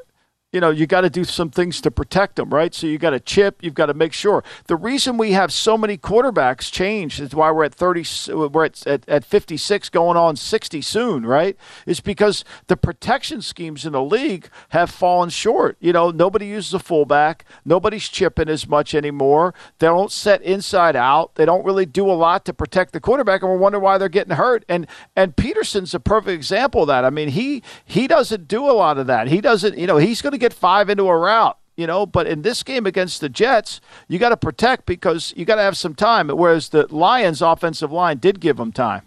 you 0.52 0.60
know, 0.60 0.70
you 0.70 0.84
got 0.86 1.02
to 1.02 1.10
do 1.10 1.22
some 1.22 1.48
things 1.48 1.80
to 1.80 1.92
protect 1.92 2.34
them, 2.34 2.50
right? 2.50 2.74
So 2.74 2.88
you 2.88 2.98
got 2.98 3.10
to 3.10 3.20
chip, 3.20 3.62
you've 3.62 3.74
got 3.74 3.86
to 3.86 3.94
make 3.94 4.12
sure. 4.12 4.42
The 4.66 4.74
reason 4.74 5.16
we 5.16 5.30
have 5.32 5.52
so 5.52 5.78
many 5.78 5.96
quarterbacks 5.96 6.72
change 6.72 7.20
is 7.20 7.34
why 7.34 7.52
we're 7.52 7.64
at 7.64 7.74
30, 7.74 8.34
we're 8.34 8.64
at, 8.64 8.84
at, 8.84 9.08
at 9.08 9.24
56 9.24 9.88
going 9.90 10.16
on 10.16 10.34
60 10.34 10.80
soon, 10.82 11.24
right? 11.24 11.56
Is 11.86 12.00
because 12.00 12.44
the 12.66 12.76
protection 12.76 13.42
schemes 13.42 13.86
in 13.86 13.92
the 13.92 14.02
league 14.02 14.48
have 14.70 14.90
fallen 14.90 15.30
short. 15.30 15.76
You 15.78 15.92
know, 15.92 16.10
nobody 16.10 16.46
uses 16.46 16.74
a 16.74 16.80
fullback, 16.80 17.44
nobody's 17.64 18.08
chipping 18.08 18.48
as 18.48 18.66
much 18.66 18.92
anymore. 18.92 19.54
They 19.78 19.86
don't 19.86 20.10
set 20.10 20.42
inside 20.42 20.96
out. 20.96 21.36
They 21.36 21.44
don't 21.44 21.64
really 21.64 21.86
do 21.86 22.10
a 22.10 22.12
lot 22.12 22.44
to 22.46 22.52
protect 22.52 22.92
the 22.92 23.00
quarterback, 23.00 23.42
and 23.42 23.50
we're 23.52 23.56
wondering 23.58 23.84
why 23.84 23.98
they're 23.98 24.08
getting 24.08 24.34
hurt. 24.34 24.64
And 24.68 24.88
and 25.14 25.36
Peterson's 25.36 25.94
a 25.94 26.00
perfect 26.00 26.34
example 26.34 26.82
of 26.82 26.88
that. 26.88 27.04
I 27.04 27.10
mean, 27.10 27.28
he 27.28 27.62
he 27.84 28.08
doesn't 28.08 28.48
do 28.48 28.68
a 28.68 28.72
lot 28.72 28.98
of 28.98 29.06
that. 29.06 29.28
He 29.28 29.40
doesn't, 29.40 29.78
you 29.78 29.86
know, 29.86 29.98
he's 29.98 30.20
going 30.20 30.32
to 30.32 30.39
get 30.40 30.52
five 30.52 30.90
into 30.90 31.04
a 31.04 31.16
route 31.16 31.56
you 31.80 31.86
know. 31.86 32.06
But 32.06 32.28
in 32.28 32.42
this 32.42 32.62
game 32.62 32.86
against 32.86 33.20
the 33.20 33.28
Jets, 33.28 33.80
you 34.06 34.18
got 34.18 34.28
to 34.28 34.36
protect 34.36 34.86
because 34.86 35.32
you 35.36 35.44
got 35.44 35.56
to 35.56 35.62
have 35.62 35.76
some 35.76 35.94
time. 35.94 36.28
Whereas 36.28 36.68
the 36.68 36.86
Lions' 36.94 37.42
offensive 37.42 37.90
line 37.90 38.18
did 38.18 38.38
give 38.38 38.58
them 38.58 38.70
time. 38.70 39.02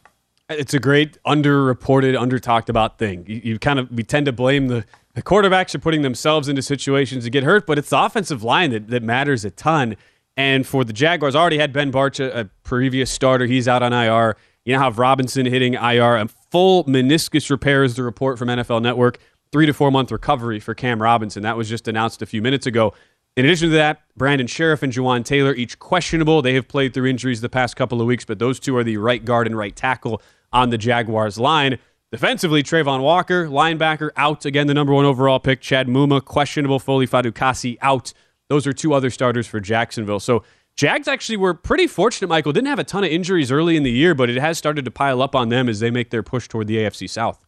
It's 0.50 0.74
a 0.74 0.80
great 0.80 1.18
underreported, 1.26 2.20
under 2.20 2.38
talked 2.38 2.70
about 2.70 2.98
thing. 2.98 3.24
You, 3.28 3.42
you, 3.44 3.60
kind 3.60 3.80
of 3.80 3.90
we 3.92 4.04
tend 4.04 4.26
to 4.26 4.34
blame 4.34 4.68
the, 4.68 4.86
the 5.14 5.22
quarterbacks 5.22 5.74
are 5.74 5.80
putting 5.80 6.02
themselves 6.02 6.50
into 6.50 6.62
situations 6.62 7.24
to 7.24 7.30
get 7.30 7.44
hurt, 7.44 7.66
but 7.66 7.78
it's 7.78 7.92
the 7.92 8.04
offensive 8.04 8.44
line 8.44 8.72
that, 8.72 8.90
that 8.90 9.04
matters 9.04 9.46
a 9.46 9.52
ton. 9.52 9.96
And 10.36 10.68
for 10.68 10.84
the 10.84 10.94
Jaguars, 10.94 11.36
already 11.36 11.60
had 11.60 11.72
Ben 11.72 11.92
Bartch, 11.92 12.20
a, 12.20 12.42
a 12.42 12.46
previous 12.64 13.10
starter. 13.10 13.46
He's 13.46 13.68
out 13.68 13.84
on 13.84 13.94
IR. 13.94 14.36
You 14.66 14.74
now 14.74 14.82
have 14.82 14.98
Robinson 14.98 15.46
hitting 15.46 15.76
IR. 15.76 16.18
A 16.18 16.28
full 16.52 16.84
meniscus 16.86 17.50
repair 17.50 17.84
is 17.84 17.96
the 17.96 18.04
report 18.04 18.38
from 18.40 18.48
NFL 18.48 18.82
Network 18.82 19.20
three 19.54 19.66
to 19.68 19.74
four 19.74 19.92
month 19.92 20.12
recovery 20.12 20.60
for 20.60 20.74
Cam 20.74 21.02
Robinson. 21.02 21.44
That 21.44 21.56
was 21.56 21.70
just 21.70 21.88
announced 21.88 22.22
a 22.22 22.26
few 22.26 22.42
minutes 22.42 22.66
ago. 22.66 22.94
In 23.38 23.46
addition 23.46 23.70
to 23.70 23.76
that, 23.76 24.02
Brandon 24.18 24.48
Scherff 24.48 24.84
and 24.84 24.92
Jawaan 24.92 25.24
Taylor, 25.24 25.54
each 25.54 25.80
questionable. 25.80 26.42
They 26.42 26.56
have 26.56 26.68
played 26.68 26.94
through 26.94 27.08
injuries 27.08 27.40
the 27.40 27.50
past 27.50 27.76
couple 27.76 28.02
of 28.02 28.08
weeks, 28.08 28.26
but 28.26 28.40
those 28.40 28.60
two 28.60 28.76
are 28.76 28.84
the 28.84 28.98
right 28.98 29.24
guard 29.24 29.48
and 29.48 29.58
right 29.58 29.76
tackle 29.76 30.22
on 30.52 30.72
the 30.72 30.78
Jaguars 30.78 31.40
line. 31.40 31.80
Defensively, 32.12 32.62
Travon 32.62 33.02
Walker, 33.02 33.48
linebacker, 33.48 34.12
out. 34.18 34.46
Again, 34.46 34.68
the 34.68 34.74
number 34.74 34.94
one 34.94 35.06
overall 35.06 35.40
pick. 35.40 35.62
Chad 35.62 35.88
Muma, 35.88 36.24
questionable. 36.24 36.80
Foley 36.80 37.08
Fatukasi, 37.08 37.78
out. 37.82 38.14
Those 38.50 38.68
are 38.68 38.74
two 38.74 38.94
other 38.94 39.10
starters 39.10 39.48
for 39.48 39.60
Jacksonville. 39.60 40.20
So 40.20 40.44
Jags 40.76 41.08
actually 41.08 41.38
were 41.38 41.54
pretty 41.54 41.88
fortunate, 41.88 42.28
Michael. 42.28 42.54
Didn't 42.54 42.68
have 42.68 42.80
a 42.80 42.84
ton 42.84 43.04
of 43.04 43.10
injuries 43.12 43.52
early 43.52 43.78
in 43.78 43.84
the 43.84 43.92
year, 43.92 44.14
but 44.14 44.30
it 44.30 44.38
has 44.38 44.58
started 44.58 44.86
to 44.86 44.92
pile 44.92 45.22
up 45.22 45.36
on 45.36 45.50
them 45.50 45.70
as 45.70 45.80
they 45.80 45.90
make 45.90 46.10
their 46.12 46.24
push 46.24 46.48
toward 46.48 46.68
the 46.68 46.78
AFC 46.78 47.10
South. 47.10 47.44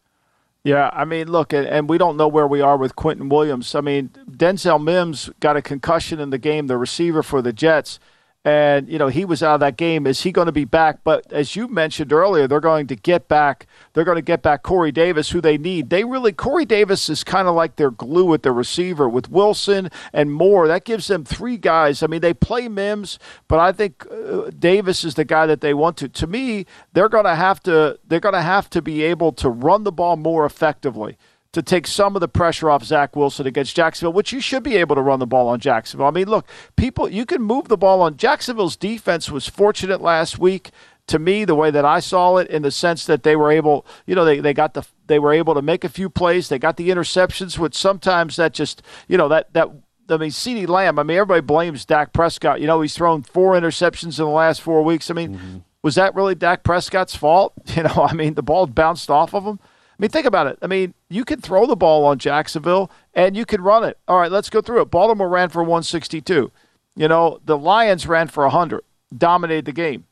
Yeah, 0.66 0.90
I 0.92 1.04
mean, 1.04 1.30
look, 1.30 1.52
and, 1.52 1.64
and, 1.64 1.88
we 1.88 1.96
don't 1.96 2.16
know 2.16 2.26
where 2.26 2.48
we 2.48 2.60
are 2.60 2.76
with 2.76 2.96
Quinnen 2.96 3.30
Williams. 3.30 3.76
I 3.76 3.80
mean, 3.80 4.10
Denzel 4.28 4.82
Mims 4.82 5.30
got 5.38 5.56
a 5.56 5.62
concussion 5.62 6.18
in 6.18 6.30
the 6.30 6.38
game, 6.38 6.66
the 6.66 6.76
receiver 6.76 7.22
for 7.22 7.40
the 7.40 7.52
Jets 7.52 8.00
and 8.46 8.88
you 8.88 8.96
know 8.96 9.08
he 9.08 9.24
was 9.24 9.42
out 9.42 9.54
of 9.54 9.60
that 9.60 9.76
game. 9.76 10.06
Is 10.06 10.22
he 10.22 10.30
going 10.30 10.46
to 10.46 10.52
be 10.52 10.64
back? 10.64 11.00
But 11.02 11.30
as 11.32 11.56
you 11.56 11.66
mentioned 11.66 12.12
earlier, 12.12 12.46
they're 12.46 12.60
going 12.60 12.86
to 12.86 12.94
get 12.94 13.26
back. 13.26 13.66
They're 13.92 14.04
going 14.04 14.16
to 14.16 14.22
get 14.22 14.40
back 14.40 14.62
Corey 14.62 14.92
Davis, 14.92 15.30
who 15.30 15.40
they 15.40 15.58
need. 15.58 15.90
They 15.90 16.04
really 16.04 16.32
Corey 16.32 16.64
Davis 16.64 17.08
is 17.08 17.24
kind 17.24 17.48
of 17.48 17.56
like 17.56 17.74
their 17.74 17.90
glue 17.90 18.32
at 18.34 18.44
the 18.44 18.52
receiver 18.52 19.08
with 19.08 19.28
Wilson 19.28 19.90
and 20.12 20.32
Moore. 20.32 20.68
That 20.68 20.84
gives 20.84 21.08
them 21.08 21.24
three 21.24 21.56
guys. 21.56 22.04
I 22.04 22.06
mean, 22.06 22.20
they 22.20 22.32
play 22.32 22.68
Mims, 22.68 23.18
but 23.48 23.58
I 23.58 23.72
think 23.72 24.06
uh, 24.08 24.50
Davis 24.56 25.02
is 25.02 25.16
the 25.16 25.24
guy 25.24 25.46
that 25.46 25.60
they 25.60 25.74
want 25.74 25.96
to. 25.96 26.08
To 26.08 26.28
me, 26.28 26.66
they're 26.92 27.08
going 27.08 27.24
to 27.24 27.34
have 27.34 27.60
to. 27.64 27.98
They're 28.06 28.20
going 28.20 28.34
to 28.34 28.42
have 28.42 28.70
to 28.70 28.80
be 28.80 29.02
able 29.02 29.32
to 29.32 29.50
run 29.50 29.82
the 29.82 29.92
ball 29.92 30.16
more 30.16 30.46
effectively 30.46 31.18
to 31.56 31.62
take 31.62 31.86
some 31.86 32.14
of 32.14 32.20
the 32.20 32.28
pressure 32.28 32.68
off 32.68 32.84
Zach 32.84 33.16
Wilson 33.16 33.46
against 33.46 33.74
Jacksonville, 33.74 34.12
which 34.12 34.30
you 34.30 34.42
should 34.42 34.62
be 34.62 34.76
able 34.76 34.94
to 34.94 35.00
run 35.00 35.20
the 35.20 35.26
ball 35.26 35.48
on 35.48 35.58
Jacksonville. 35.58 36.06
I 36.06 36.10
mean, 36.10 36.28
look, 36.28 36.46
people, 36.76 37.08
you 37.08 37.24
can 37.24 37.40
move 37.40 37.68
the 37.68 37.78
ball 37.78 38.02
on. 38.02 38.18
Jacksonville's 38.18 38.76
defense 38.76 39.30
was 39.30 39.48
fortunate 39.48 40.02
last 40.02 40.38
week. 40.38 40.70
To 41.06 41.18
me, 41.18 41.46
the 41.46 41.54
way 41.54 41.70
that 41.70 41.86
I 41.86 42.00
saw 42.00 42.36
it, 42.36 42.50
in 42.50 42.60
the 42.60 42.70
sense 42.70 43.06
that 43.06 43.22
they 43.22 43.36
were 43.36 43.50
able, 43.50 43.86
you 44.04 44.14
know, 44.14 44.26
they, 44.26 44.38
they 44.40 44.52
got 44.52 44.74
the 44.74 44.84
they 45.06 45.18
were 45.18 45.32
able 45.32 45.54
to 45.54 45.62
make 45.62 45.82
a 45.82 45.88
few 45.88 46.10
plays. 46.10 46.50
They 46.50 46.58
got 46.58 46.76
the 46.76 46.90
interceptions, 46.90 47.56
which 47.56 47.74
sometimes 47.74 48.36
that 48.36 48.52
just, 48.52 48.82
you 49.08 49.16
know, 49.16 49.28
that 49.28 49.50
that 49.54 49.70
I 50.10 50.18
mean, 50.18 50.30
CeeDee 50.30 50.68
Lamb. 50.68 50.98
I 50.98 51.04
mean, 51.04 51.16
everybody 51.16 51.40
blames 51.40 51.86
Dak 51.86 52.12
Prescott. 52.12 52.60
You 52.60 52.66
know, 52.66 52.82
he's 52.82 52.94
thrown 52.94 53.22
four 53.22 53.54
interceptions 53.54 54.18
in 54.18 54.26
the 54.26 54.30
last 54.30 54.60
four 54.60 54.82
weeks. 54.82 55.10
I 55.10 55.14
mean, 55.14 55.36
mm-hmm. 55.36 55.58
was 55.80 55.94
that 55.94 56.14
really 56.14 56.34
Dak 56.34 56.64
Prescott's 56.64 57.16
fault? 57.16 57.54
You 57.76 57.84
know, 57.84 58.06
I 58.10 58.12
mean, 58.12 58.34
the 58.34 58.42
ball 58.42 58.66
bounced 58.66 59.08
off 59.08 59.32
of 59.32 59.44
him. 59.44 59.58
I 59.98 60.02
mean, 60.02 60.10
think 60.10 60.26
about 60.26 60.46
it. 60.46 60.58
I 60.60 60.66
mean, 60.66 60.92
you 61.08 61.24
can 61.24 61.40
throw 61.40 61.66
the 61.66 61.74
ball 61.74 62.04
on 62.04 62.18
Jacksonville 62.18 62.90
and 63.14 63.34
you 63.34 63.46
can 63.46 63.62
run 63.62 63.82
it. 63.82 63.98
All 64.06 64.18
right, 64.18 64.30
let's 64.30 64.50
go 64.50 64.60
through 64.60 64.82
it. 64.82 64.90
Baltimore 64.90 65.28
ran 65.28 65.48
for 65.48 65.62
162. 65.62 66.52
You 66.96 67.08
know, 67.08 67.40
the 67.44 67.56
Lions 67.56 68.06
ran 68.06 68.28
for 68.28 68.44
100, 68.44 68.82
dominated 69.16 69.64
the 69.64 69.72
game. 69.72 70.04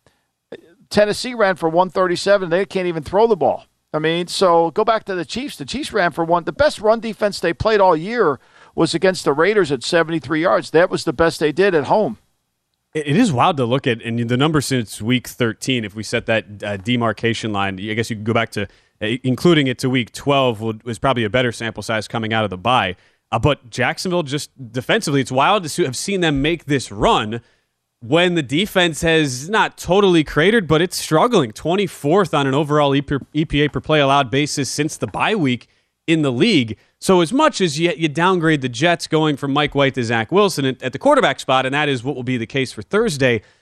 Tennessee 0.89 1.35
ran 1.35 1.57
for 1.57 1.69
137. 1.69 2.49
They 2.49 2.65
can't 2.65 2.87
even 2.87 3.03
throw 3.03 3.27
the 3.27 3.37
ball. 3.37 3.67
I 3.93 3.99
mean, 3.99 4.27
so 4.27 4.71
go 4.71 4.85
back 4.85 5.05
to 5.05 5.15
the 5.15 5.25
Chiefs. 5.25 5.57
The 5.57 5.65
Chiefs 5.65 5.93
ran 5.93 6.13
for 6.13 6.25
one. 6.25 6.45
The 6.45 6.53
best 6.53 6.81
run 6.81 7.01
defense 7.01 7.39
they 7.39 7.53
played 7.53 7.81
all 7.81 7.97
year 7.97 8.41
was 8.75 8.95
against 8.95 9.25
the 9.25 9.33
Raiders 9.33 9.71
at 9.71 9.85
73 9.85 10.43
yards. 10.43 10.71
That 10.71 10.91
was 10.91 11.05
the 11.05 11.13
best 11.13 11.41
they 11.41 11.53
did 11.53 11.75
at 11.75 11.85
home. 11.85 12.19
It 12.95 13.17
is 13.17 13.33
wild 13.33 13.57
to 13.57 13.65
look 13.65 13.89
at, 13.89 14.01
and 14.03 14.31
the 14.31 14.37
number 14.37 14.61
since 14.61 15.03
week 15.03 15.27
13, 15.27 15.85
if 15.85 15.97
we 15.97 16.05
set 16.05 16.27
that 16.27 16.63
uh, 16.63 16.77
demarcation 16.77 17.53
line, 17.53 17.75
I 17.81 17.95
guess 17.95 18.09
you 18.09 18.15
could 18.15 18.25
go 18.25 18.33
back 18.33 18.51
to 18.53 18.69
uh, 19.03 19.17
including 19.25 19.67
it 19.67 19.79
to 19.79 19.91
week 19.91 20.13
12 20.13 20.85
was 20.85 21.01
probably 21.01 21.25
a 21.25 21.31
better 21.31 21.51
sample 21.51 21.83
size 21.83 22.07
coming 22.07 22.33
out 22.33 22.45
of 22.45 22.51
the 22.51 22.57
bye. 22.57 22.95
Uh, 23.33 23.39
but 23.41 23.69
Jacksonville 23.69 24.23
just 24.23 24.51
defensively, 24.73 25.21
it's 25.21 25.33
wild 25.33 25.69
to 25.69 25.85
have 25.85 25.97
seen 25.97 26.21
them 26.21 26.41
make 26.41 26.67
this 26.67 26.93
run 26.93 27.41
when 28.01 28.37
the 28.37 28.43
defense 28.43 29.01
has 29.01 29.49
not 29.49 29.77
totally 29.77 30.23
cratered, 30.23 30.69
but 30.69 30.81
it's 30.81 30.97
struggling. 30.97 31.51
24th 31.51 32.33
on 32.33 32.47
an 32.47 32.55
overall 32.55 32.93
EPA 32.93 33.73
per 33.73 33.81
play 33.81 33.99
allowed 33.99 34.31
basis 34.31 34.71
since 34.71 34.97
the 34.97 35.09
bye 35.09 35.35
week 35.35 35.67
in 36.07 36.23
the 36.23 36.31
league. 36.31 36.79
So 37.05 37.21
as 37.21 37.33
much 37.33 37.61
as 37.61 37.79
you, 37.79 37.93
you 37.97 38.09
downgrade 38.09 38.63
the 38.63 38.69
Jets 38.69 39.07
going 39.07 39.37
from 39.37 39.53
Mike 39.53 39.75
White 39.75 39.95
to 39.95 40.03
Zach 40.03 40.33
Wilson 40.33 40.65
at, 40.65 40.83
at 40.83 40.93
the 40.95 40.99
quarterback 40.99 41.39
spot, 41.39 41.67
and 41.67 41.75
that 41.75 41.89
is 41.89 42.03
what 42.03 42.17
will 42.17 42.23
be 42.23 42.39
the 42.39 42.47
case 42.47 42.73
for 42.73 42.83
Thursday– 42.83 43.43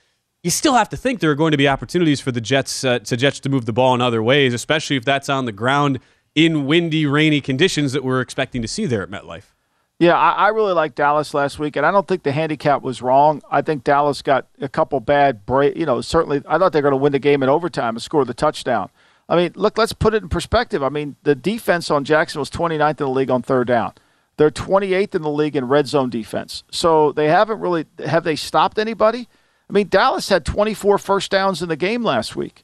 you 0.43 0.49
still 0.49 0.73
have 0.73 0.89
to 0.89 0.97
think 0.97 1.21
there 1.21 1.31
are 1.31 1.35
going 1.35 1.51
to 1.51 1.57
be 1.57 1.67
opportunities 1.67 2.19
for 2.19 2.31
the 2.31 2.41
Jets 2.41 2.83
uh, 2.83 2.99
to 2.99 3.17
Jets 3.17 3.39
to 3.39 3.49
move 3.49 3.65
the 3.65 3.73
ball 3.73 3.95
in 3.95 4.01
other 4.01 4.21
ways, 4.21 4.53
especially 4.53 4.97
if 4.97 5.05
that's 5.05 5.29
on 5.29 5.45
the 5.45 5.51
ground 5.53 5.99
in 6.35 6.65
windy, 6.65 7.05
rainy 7.05 7.39
conditions 7.39 7.93
that 7.93 8.03
we're 8.03 8.19
expecting 8.19 8.61
to 8.61 8.67
see 8.67 8.85
there 8.85 9.01
at 9.01 9.09
MetLife. 9.09 9.53
Yeah, 9.99 10.17
I, 10.17 10.31
I 10.31 10.47
really 10.49 10.73
liked 10.73 10.95
Dallas 10.95 11.33
last 11.33 11.59
week, 11.59 11.77
and 11.77 11.85
I 11.85 11.91
don't 11.91 12.07
think 12.07 12.23
the 12.23 12.33
handicap 12.33 12.81
was 12.81 13.01
wrong. 13.01 13.41
I 13.49 13.61
think 13.61 13.85
Dallas 13.85 14.21
got 14.21 14.47
a 14.59 14.67
couple 14.67 14.99
bad 14.99 15.45
break. 15.45 15.77
You 15.77 15.85
know, 15.85 16.01
certainly 16.01 16.41
I 16.45 16.57
thought 16.57 16.73
they 16.73 16.79
were 16.79 16.89
going 16.89 16.91
to 16.91 16.97
win 16.97 17.13
the 17.13 17.19
game 17.19 17.41
in 17.41 17.47
overtime 17.47 17.95
and 17.95 18.01
score 18.01 18.25
the 18.25 18.33
touchdown. 18.33 18.89
I 19.33 19.35
mean, 19.35 19.53
look, 19.55 19.79
let's 19.79 19.93
put 19.93 20.13
it 20.13 20.21
in 20.21 20.29
perspective. 20.29 20.83
I 20.83 20.89
mean, 20.89 21.15
the 21.23 21.33
defense 21.33 21.89
on 21.89 22.03
Jackson 22.03 22.37
was 22.37 22.51
29th 22.51 22.91
in 22.91 22.95
the 22.97 23.09
league 23.09 23.31
on 23.31 23.41
third 23.41 23.65
down. 23.65 23.93
They're 24.37 24.51
28th 24.51 25.15
in 25.15 25.23
the 25.23 25.31
league 25.31 25.55
in 25.55 25.67
red 25.67 25.87
zone 25.87 26.11
defense. 26.11 26.63
So 26.69 27.11
they 27.13 27.29
haven't 27.29 27.59
really 27.59 27.87
have 28.05 28.25
they 28.25 28.35
stopped 28.35 28.77
anybody? 28.77 29.27
I 29.67 29.73
mean, 29.73 29.87
Dallas 29.87 30.29
had 30.29 30.45
24 30.45 30.99
first 30.99 31.31
downs 31.31 31.63
in 31.63 31.69
the 31.69 31.75
game 31.75 32.03
last 32.03 32.35
week. 32.35 32.63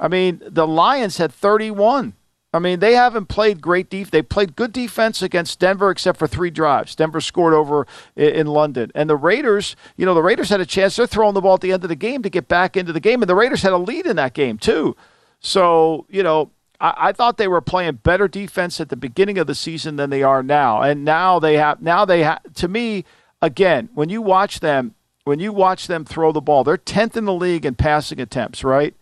I 0.00 0.08
mean, 0.08 0.42
the 0.44 0.66
Lions 0.66 1.18
had 1.18 1.30
31. 1.30 2.14
I 2.52 2.58
mean, 2.58 2.80
they 2.80 2.94
haven't 2.94 3.26
played 3.26 3.60
great 3.60 3.88
defense. 3.88 4.10
They 4.10 4.22
played 4.22 4.56
good 4.56 4.72
defense 4.72 5.22
against 5.22 5.60
Denver, 5.60 5.88
except 5.88 6.18
for 6.18 6.26
three 6.26 6.50
drives. 6.50 6.96
Denver 6.96 7.20
scored 7.20 7.54
over 7.54 7.86
in 8.16 8.48
London, 8.48 8.90
and 8.92 9.08
the 9.08 9.16
Raiders. 9.16 9.76
You 9.96 10.04
know, 10.04 10.14
the 10.14 10.22
Raiders 10.22 10.48
had 10.48 10.60
a 10.60 10.66
chance. 10.66 10.96
They're 10.96 11.06
throwing 11.06 11.34
the 11.34 11.40
ball 11.40 11.54
at 11.54 11.60
the 11.60 11.70
end 11.70 11.84
of 11.84 11.88
the 11.88 11.94
game 11.94 12.24
to 12.24 12.30
get 12.30 12.48
back 12.48 12.76
into 12.76 12.92
the 12.92 12.98
game, 12.98 13.22
and 13.22 13.30
the 13.30 13.36
Raiders 13.36 13.62
had 13.62 13.72
a 13.72 13.78
lead 13.78 14.04
in 14.04 14.16
that 14.16 14.34
game 14.34 14.58
too. 14.58 14.96
So, 15.40 16.06
you 16.08 16.22
know, 16.22 16.50
I, 16.80 16.94
I 16.96 17.12
thought 17.12 17.36
they 17.36 17.48
were 17.48 17.60
playing 17.60 17.96
better 18.02 18.28
defense 18.28 18.80
at 18.80 18.88
the 18.88 18.96
beginning 18.96 19.38
of 19.38 19.46
the 19.46 19.54
season 19.54 19.96
than 19.96 20.10
they 20.10 20.22
are 20.22 20.42
now, 20.42 20.82
and 20.82 21.04
now 21.04 21.38
they 21.38 21.56
have. 21.56 21.82
Now 21.82 22.04
they 22.04 22.22
have. 22.22 22.40
To 22.54 22.68
me, 22.68 23.04
again, 23.42 23.88
when 23.94 24.08
you 24.08 24.22
watch 24.22 24.60
them, 24.60 24.94
when 25.24 25.40
you 25.40 25.52
watch 25.52 25.86
them 25.86 26.04
throw 26.04 26.32
the 26.32 26.40
ball, 26.40 26.64
they're 26.64 26.76
10th 26.76 27.16
in 27.16 27.24
the 27.24 27.34
league 27.34 27.66
in 27.66 27.74
passing 27.74 28.20
attempts, 28.20 28.64
right? 28.64 28.94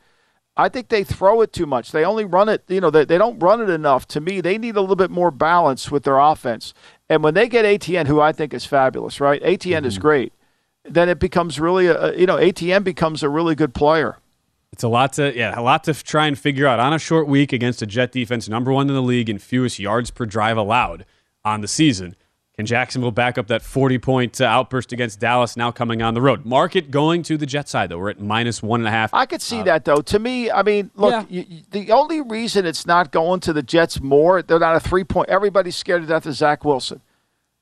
I 0.59 0.71
think 0.71 0.89
they 0.89 1.05
throw 1.05 1.43
it 1.43 1.53
too 1.53 1.67
much. 1.67 1.93
They 1.93 2.05
only 2.05 2.25
run 2.25 2.49
it, 2.49 2.65
you 2.69 2.81
know, 2.81 2.91
they, 2.91 3.05
they 3.05 3.19
don't 3.19 3.39
run 3.39 3.61
it 3.61 3.69
enough. 3.69 4.09
To 4.09 4.21
me, 4.21 4.41
they 4.41 4.57
need 4.57 4.77
a 4.77 4.81
little 4.81 4.97
bit 4.97 5.11
more 5.11 5.31
balance 5.31 5.91
with 5.91 6.05
their 6.05 6.19
offense. 6.19 6.73
And 7.11 7.23
when 7.23 7.35
they 7.35 7.47
get 7.47 7.67
Etienne, 7.67 8.07
who 8.07 8.21
I 8.21 8.33
think 8.33 8.55
is 8.55 8.65
fabulous, 8.65 9.21
right? 9.21 9.41
Etienne 9.45 9.83
mm-hmm. 9.83 9.89
is 9.89 9.99
great. 9.99 10.33
Then 10.85 11.11
it 11.11 11.19
becomes 11.19 11.61
really, 11.61 11.89
a, 11.89 12.17
you 12.17 12.27
know, 12.27 12.37
Etienne 12.37 12.83
becomes 12.83 13.23
a 13.23 13.29
really 13.29 13.55
good 13.55 13.75
player. 13.75 14.17
It's 14.73 14.83
a 14.83 14.89
lot 14.89 15.15
to, 15.15 15.35
yeah, 15.37 15.59
a 15.59 15.63
lot 15.63 15.85
to 15.85 15.95
try 15.95 16.27
and 16.27 16.39
figure 16.39 16.67
out 16.67 16.79
on 16.79 16.93
a 16.93 16.99
short 16.99 17.29
week 17.29 17.53
against 17.53 17.83
a 17.83 17.87
Jet 17.87 18.13
defense, 18.13 18.49
number 18.49 18.73
one 18.73 18.89
in 18.89 18.95
the 18.95 19.03
league 19.03 19.31
in 19.31 19.39
fewest 19.39 19.79
yards 19.79 20.11
per 20.11 20.27
drive 20.27 20.57
allowed 20.57 21.07
on 21.45 21.61
the 21.61 21.69
season. 21.69 22.17
Can 22.57 22.65
Jacksonville 22.65 23.11
back 23.11 23.37
up 23.37 23.49
that 23.49 23.61
40 23.61 23.99
point 23.99 24.41
uh, 24.41 24.47
outburst 24.47 24.91
against 24.91 25.21
Dallas 25.21 25.59
now 25.59 25.71
coming 25.71 26.01
on 26.01 26.15
the 26.15 26.23
road? 26.23 26.47
Market 26.47 26.91
going 26.91 27.23
to 27.25 27.37
the 27.37 27.45
Jet 27.45 27.69
side, 27.69 27.91
though. 27.91 27.99
We're 27.99 28.11
at 28.11 28.21
minus 28.21 28.63
one 28.63 28.81
and 28.81 28.89
a 28.89 28.91
half. 28.91 29.13
I 29.13 29.27
could 29.27 29.43
see 29.43 29.61
uh, 29.61 29.65
that, 29.65 29.85
though. 29.85 30.01
To 30.01 30.19
me, 30.19 30.51
I 30.51 30.63
mean, 30.63 30.91
look, 30.95 31.27
yeah. 31.29 31.43
you, 31.47 31.63
the 31.71 31.93
only 31.93 32.23
reason 32.23 32.65
it's 32.65 32.87
not 32.87 33.13
going 33.13 33.41
to 33.41 33.53
the 33.53 33.63
Jets 33.63 34.01
more, 34.01 34.41
they're 34.41 34.59
not 34.59 34.75
a 34.75 34.81
three 34.81 35.05
point. 35.05 35.29
Everybody's 35.29 35.77
scared 35.77 36.01
to 36.01 36.09
death 36.09 36.25
of 36.25 36.33
Zach 36.33 36.65
Wilson. 36.65 37.03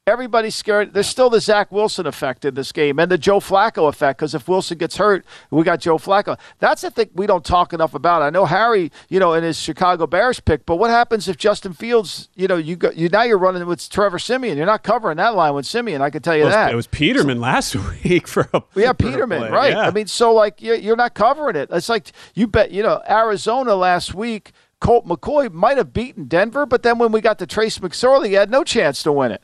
Everybody's 0.07 0.55
scared. 0.55 0.93
There's 0.93 1.07
still 1.07 1.31
the 1.31 1.41
Zach 1.41 1.73
Wilson 1.73 2.07
effect 2.07 2.45
in 2.45 2.53
this 2.53 2.73
game 2.73 2.99
and 2.99 3.11
the 3.11 3.17
Joe 3.17 3.41
Flacco 3.41 3.89
effect 3.89 4.19
because 4.19 4.35
if 4.35 4.47
Wilson 4.47 4.77
gets 4.77 4.99
hurt, 4.99 5.25
we 5.51 5.65
got 5.65 5.81
Joe 5.81 5.97
Flacco. 5.97 6.39
That's 6.59 6.83
the 6.83 6.91
thing 6.91 7.09
we 7.15 7.27
don't 7.27 7.43
talk 7.43 7.73
enough 7.73 7.95
about. 7.95 8.21
I 8.21 8.29
know 8.29 8.45
Harry, 8.45 8.93
you 9.09 9.19
know, 9.19 9.33
in 9.33 9.43
his 9.43 9.59
Chicago 9.59 10.07
Bears 10.07 10.41
pick, 10.41 10.67
but 10.67 10.77
what 10.77 10.91
happens 10.91 11.27
if 11.27 11.39
Justin 11.39 11.73
Fields, 11.73 12.29
you 12.35 12.47
know, 12.47 12.59
you 12.59 12.77
got 12.77 12.99
you 12.99 13.09
now 13.09 13.23
you're 13.23 13.39
running 13.39 13.65
with 13.65 13.89
Trevor 13.89 14.19
Siemian. 14.19 14.59
You're 14.59 14.67
not 14.67 14.83
covering 14.83 15.17
that 15.17 15.35
line 15.35 15.55
with 15.55 15.65
Siemian. 15.65 16.03
I 16.03 16.11
can 16.11 16.21
tell 16.21 16.37
you 16.37 16.45
was, 16.45 16.53
that. 16.53 16.71
It 16.71 16.77
was 16.77 16.87
Peterman 16.87 17.41
last 17.41 17.75
week 18.05 18.29
for 18.29 18.47
a 18.53 18.63
yeah, 18.77 18.89
for 18.89 18.95
Peterman, 18.97 19.51
right? 19.51 19.73
Yeah. 19.73 19.87
I 19.87 19.91
mean, 19.91 20.07
so 20.07 20.35
like 20.35 20.61
you're, 20.61 20.77
you're 20.77 20.97
not 20.97 21.15
covering 21.15 21.57
it. 21.57 21.71
It's 21.73 21.89
like 21.89 22.13
you 22.35 22.47
bet, 22.47 22.73
you 22.73 22.83
know, 22.83 23.01
Arizona 23.09 23.75
last 23.75 24.15
week. 24.15 24.53
Colt 24.81 25.07
McCoy 25.07 25.51
might 25.51 25.79
have 25.79 25.95
beaten 25.95 26.25
Denver, 26.25 26.67
but 26.67 26.83
then 26.83 26.99
when 26.99 27.11
we 27.11 27.23
got 27.23 27.39
to 27.39 27.47
Trace 27.47 27.79
McSorley, 27.79 28.27
he 28.27 28.33
had 28.35 28.51
no 28.51 28.65
chance 28.65 29.03
to 29.05 29.13
win 29.13 29.33
it. 29.33 29.43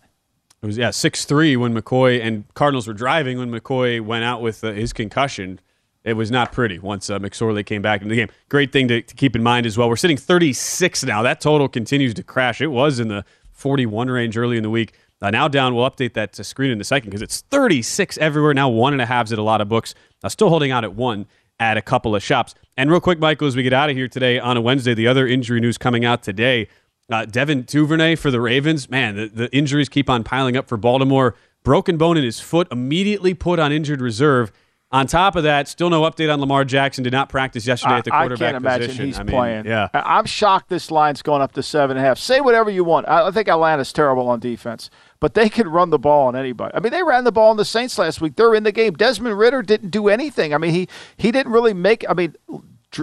It 0.62 0.66
was 0.66 0.76
yeah 0.76 0.90
six 0.90 1.24
three 1.24 1.56
when 1.56 1.74
McCoy 1.74 2.22
and 2.22 2.44
Cardinals 2.54 2.86
were 2.86 2.94
driving 2.94 3.38
when 3.38 3.50
McCoy 3.50 4.00
went 4.00 4.24
out 4.24 4.42
with 4.42 4.62
uh, 4.62 4.72
his 4.72 4.92
concussion. 4.92 5.60
It 6.02 6.14
was 6.14 6.30
not 6.30 6.50
pretty 6.52 6.78
once 6.78 7.10
uh, 7.10 7.18
McSorley 7.18 7.64
came 7.64 7.82
back 7.82 8.00
into 8.00 8.14
the 8.14 8.20
game. 8.20 8.30
Great 8.48 8.72
thing 8.72 8.88
to, 8.88 9.02
to 9.02 9.14
keep 9.14 9.36
in 9.36 9.42
mind 9.42 9.66
as 9.66 9.76
well. 9.76 9.88
We're 9.88 9.96
sitting 9.96 10.16
36 10.16 11.04
now. 11.04 11.22
That 11.22 11.42
total 11.42 11.68
continues 11.68 12.14
to 12.14 12.22
crash. 12.22 12.62
It 12.62 12.68
was 12.68 12.98
in 12.98 13.08
the 13.08 13.24
41 13.52 14.08
range 14.08 14.38
early 14.38 14.56
in 14.56 14.62
the 14.62 14.70
week. 14.70 14.94
Uh, 15.20 15.30
now 15.30 15.46
down. 15.46 15.74
We'll 15.74 15.88
update 15.90 16.14
that 16.14 16.32
to 16.34 16.44
screen 16.44 16.70
in 16.70 16.80
a 16.80 16.84
second 16.84 17.10
because 17.10 17.20
it's 17.20 17.42
36 17.42 18.16
everywhere 18.16 18.54
now. 18.54 18.70
One 18.70 18.94
and 18.94 19.02
a 19.02 19.06
halves 19.06 19.32
at 19.32 19.38
a 19.38 19.42
lot 19.42 19.60
of 19.60 19.68
books. 19.68 19.94
Uh, 20.24 20.30
still 20.30 20.48
holding 20.48 20.70
out 20.70 20.84
at 20.84 20.94
one 20.94 21.26
at 21.58 21.76
a 21.76 21.82
couple 21.82 22.16
of 22.16 22.22
shops. 22.22 22.54
And 22.78 22.90
real 22.90 23.00
quick, 23.00 23.18
Michael, 23.18 23.46
as 23.46 23.54
we 23.54 23.62
get 23.62 23.74
out 23.74 23.90
of 23.90 23.96
here 23.96 24.08
today 24.08 24.38
on 24.38 24.56
a 24.56 24.62
Wednesday, 24.62 24.94
the 24.94 25.06
other 25.06 25.26
injury 25.26 25.60
news 25.60 25.76
coming 25.76 26.06
out 26.06 26.22
today. 26.22 26.68
Uh, 27.10 27.24
Devin 27.24 27.62
Duvernay 27.62 28.16
for 28.16 28.30
the 28.30 28.40
Ravens. 28.40 28.88
Man, 28.88 29.16
the, 29.16 29.26
the 29.26 29.56
injuries 29.56 29.88
keep 29.88 30.08
on 30.08 30.24
piling 30.24 30.56
up 30.56 30.68
for 30.68 30.76
Baltimore. 30.76 31.34
Broken 31.62 31.96
bone 31.98 32.16
in 32.16 32.24
his 32.24 32.40
foot, 32.40 32.68
immediately 32.70 33.34
put 33.34 33.58
on 33.58 33.72
injured 33.72 34.00
reserve. 34.00 34.50
On 34.92 35.06
top 35.06 35.36
of 35.36 35.44
that, 35.44 35.68
still 35.68 35.88
no 35.88 36.02
update 36.02 36.32
on 36.32 36.40
Lamar 36.40 36.64
Jackson. 36.64 37.04
Did 37.04 37.12
not 37.12 37.28
practice 37.28 37.64
yesterday 37.64 37.96
at 37.96 38.04
the 38.04 38.10
quarterback 38.10 38.40
I 38.48 38.52
can't 38.52 38.56
imagine 38.56 38.86
position. 38.88 39.06
he's 39.06 39.18
I 39.20 39.22
mean, 39.22 39.36
playing. 39.36 39.66
Yeah. 39.66 39.88
I'm 39.94 40.24
shocked 40.24 40.68
this 40.68 40.90
line's 40.90 41.22
going 41.22 41.42
up 41.42 41.52
to 41.52 41.62
seven 41.62 41.96
and 41.96 42.04
a 42.04 42.08
half. 42.08 42.18
Say 42.18 42.40
whatever 42.40 42.70
you 42.70 42.82
want. 42.82 43.08
I 43.08 43.28
I 43.28 43.30
think 43.30 43.48
Atlanta's 43.48 43.92
terrible 43.92 44.28
on 44.28 44.40
defense, 44.40 44.90
but 45.20 45.34
they 45.34 45.48
can 45.48 45.68
run 45.68 45.90
the 45.90 45.98
ball 45.98 46.26
on 46.26 46.34
anybody. 46.34 46.74
I 46.74 46.80
mean, 46.80 46.90
they 46.90 47.04
ran 47.04 47.22
the 47.22 47.30
ball 47.30 47.50
on 47.50 47.56
the 47.56 47.64
Saints 47.64 47.98
last 47.98 48.20
week. 48.20 48.34
They're 48.34 48.54
in 48.54 48.64
the 48.64 48.72
game. 48.72 48.94
Desmond 48.94 49.38
Ridder 49.38 49.62
didn't 49.62 49.90
do 49.90 50.08
anything. 50.08 50.52
I 50.52 50.58
mean, 50.58 50.72
he 50.72 50.88
he 51.16 51.30
didn't 51.30 51.52
really 51.52 51.74
make. 51.74 52.04
I 52.08 52.14
mean. 52.14 52.34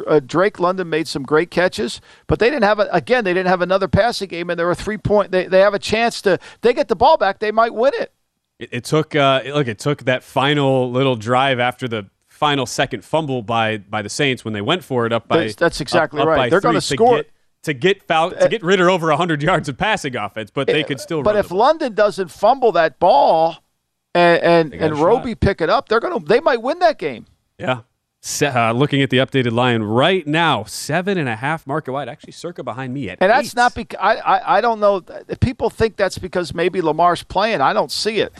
Uh, 0.06 0.20
Drake 0.20 0.60
London 0.60 0.90
made 0.90 1.08
some 1.08 1.24
great 1.24 1.50
catches, 1.50 2.02
but 2.28 2.40
they 2.40 2.50
didn't 2.50 2.64
have 2.66 2.80
a, 2.80 2.90
again. 2.92 3.24
They 3.24 3.34
didn't 3.34 3.48
have 3.48 3.62
another 3.62 3.88
passing 3.88 4.28
game, 4.28 4.50
and 4.50 4.60
they're 4.60 4.74
three 4.76 4.98
point. 4.98 5.32
They, 5.32 5.48
they 5.48 5.60
have 5.60 5.74
a 5.74 5.80
chance 5.80 6.22
to. 6.24 6.40
They 6.62 6.74
get 6.74 6.88
the 6.90 6.96
ball 6.96 7.18
back, 7.18 7.40
they 7.40 7.52
might 7.52 7.74
win 7.74 7.94
it. 7.96 8.12
It, 8.60 8.70
it 8.72 8.84
took 8.84 9.16
uh, 9.16 9.42
look. 9.46 9.68
It 9.68 9.80
took 9.80 10.04
that 10.04 10.24
final 10.24 10.92
little 10.92 11.16
drive 11.16 11.60
after 11.60 11.88
the 11.88 12.10
final 12.28 12.66
second 12.66 13.06
fumble 13.06 13.42
by 13.42 13.78
by 13.78 14.02
the 14.02 14.10
Saints 14.10 14.44
when 14.44 14.54
they 14.54 14.62
went 14.62 14.84
for 14.84 15.06
it 15.06 15.14
up 15.14 15.28
by. 15.28 15.38
That's- 15.38 15.56
that's 15.56 15.80
exactly 15.82 16.20
up- 16.22 16.28
up 16.28 16.36
right. 16.36 16.50
They're 16.50 16.62
gonna 16.62 16.82
score. 16.82 17.18
get- 17.18 17.32
to 17.64 17.74
get 17.74 18.04
foul, 18.04 18.32
to 18.32 18.48
get 18.48 18.64
Ridder 18.64 18.90
over 18.90 19.08
100 19.08 19.42
yards 19.42 19.68
of 19.68 19.78
passing 19.78 20.16
offense, 20.16 20.52
but 20.52 20.68
they 20.68 20.84
could 20.84 21.02
still. 21.02 21.22
But 21.24 21.36
if 21.36 21.52
London 21.52 21.96
doesn't 21.96 22.30
fumble 22.30 22.72
that 22.74 22.98
ball, 23.00 23.58
and 24.14 24.42
and, 24.42 24.74
and. 24.74 24.98
Roby 24.98 25.36
pick 25.36 25.60
it 25.60 25.70
up, 25.70 25.90
they're 25.90 26.00
gonna. 26.00 26.20
They 26.20 26.40
might 26.40 26.62
win 26.62 26.80
that 26.80 26.98
game. 26.98 27.26
Yeah. 27.58 27.82
Uh, 28.42 28.72
looking 28.74 29.02
at 29.02 29.10
the 29.10 29.18
updated 29.18 29.52
line 29.52 29.82
right 29.84 30.26
now, 30.28 30.64
seven 30.66 31.18
and 31.18 31.30
a 31.30 31.36
half 31.36 31.66
market 31.66 31.92
wide. 31.94 32.10
Actually, 32.10 32.34
Circa 32.34 32.64
behind 32.64 32.94
me 32.94 33.10
at 33.10 33.20
And 33.22 33.30
that's 33.32 33.50
eight. 33.50 33.56
not 33.56 33.74
because 33.76 34.00
I, 34.02 34.16
I 34.18 34.58
I 34.58 34.62
don't 34.62 34.80
know. 34.80 35.02
People 35.40 35.70
think 35.70 35.96
that's 35.96 36.18
because 36.18 36.54
maybe 36.54 36.82
Lamar's 36.82 37.24
playing. 37.24 37.62
I 37.62 37.74
don't 37.74 37.92
see 37.92 38.20
it. 38.20 38.34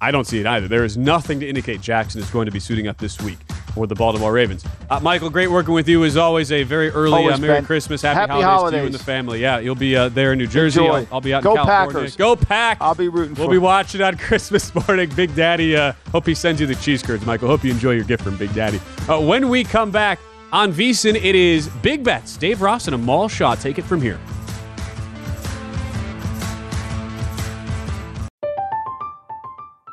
I 0.00 0.10
don't 0.10 0.26
see 0.26 0.40
it 0.40 0.46
either. 0.46 0.66
There 0.66 0.84
is 0.84 0.96
nothing 0.96 1.38
to 1.40 1.48
indicate 1.48 1.80
Jackson 1.80 2.20
is 2.20 2.30
going 2.30 2.46
to 2.46 2.52
be 2.52 2.58
suiting 2.58 2.88
up 2.88 2.98
this 2.98 3.20
week 3.22 3.38
for 3.74 3.86
the 3.86 3.94
Baltimore 3.94 4.32
Ravens. 4.32 4.64
Uh, 4.90 5.00
Michael, 5.00 5.30
great 5.30 5.50
working 5.50 5.74
with 5.74 5.88
you 5.88 6.04
as 6.04 6.16
always. 6.16 6.52
A 6.52 6.62
very 6.62 6.90
early 6.90 7.26
uh, 7.28 7.38
Merry. 7.38 7.62
Christmas, 7.62 8.02
Happy, 8.02 8.18
Happy 8.18 8.42
holidays, 8.42 8.78
to 8.78 8.80
you 8.82 8.86
and 8.86 8.94
the 8.94 8.98
family. 8.98 9.40
Yeah, 9.40 9.58
you'll 9.58 9.74
be 9.74 9.96
uh, 9.96 10.08
there 10.08 10.32
in 10.32 10.38
New 10.38 10.46
Jersey. 10.46 10.80
I'll, 10.80 11.06
I'll 11.12 11.20
be 11.20 11.32
out 11.34 11.42
Go 11.42 11.52
in 11.52 11.56
California. 11.64 11.92
Packers. 12.00 12.16
Go 12.16 12.36
Pack! 12.36 12.78
I'll 12.80 12.94
be 12.94 13.08
rooting 13.08 13.34
We'll 13.34 13.48
be 13.48 13.56
them. 13.56 13.64
watching 13.64 14.02
on 14.02 14.16
Christmas 14.18 14.74
morning. 14.74 15.10
Big 15.14 15.34
Daddy, 15.34 15.76
uh, 15.76 15.92
hope 16.10 16.26
he 16.26 16.34
sends 16.34 16.60
you 16.60 16.66
the 16.66 16.74
cheese 16.76 17.02
curds, 17.02 17.24
Michael. 17.26 17.48
Hope 17.48 17.64
you 17.64 17.70
enjoy 17.70 17.92
your 17.92 18.04
gift 18.04 18.22
from 18.24 18.36
Big 18.36 18.52
Daddy. 18.54 18.80
Uh, 19.08 19.20
when 19.20 19.48
we 19.48 19.64
come 19.64 19.90
back 19.90 20.18
on 20.52 20.72
VSIN, 20.72 21.14
it 21.14 21.34
is 21.34 21.68
Big 21.82 22.04
Bets. 22.04 22.36
Dave 22.36 22.60
Ross 22.60 22.86
and 22.86 22.94
Amal 22.94 23.28
Shaw 23.28 23.54
take 23.54 23.78
it 23.78 23.84
from 23.84 24.00
here. 24.02 24.18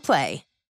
Play. 0.00 0.45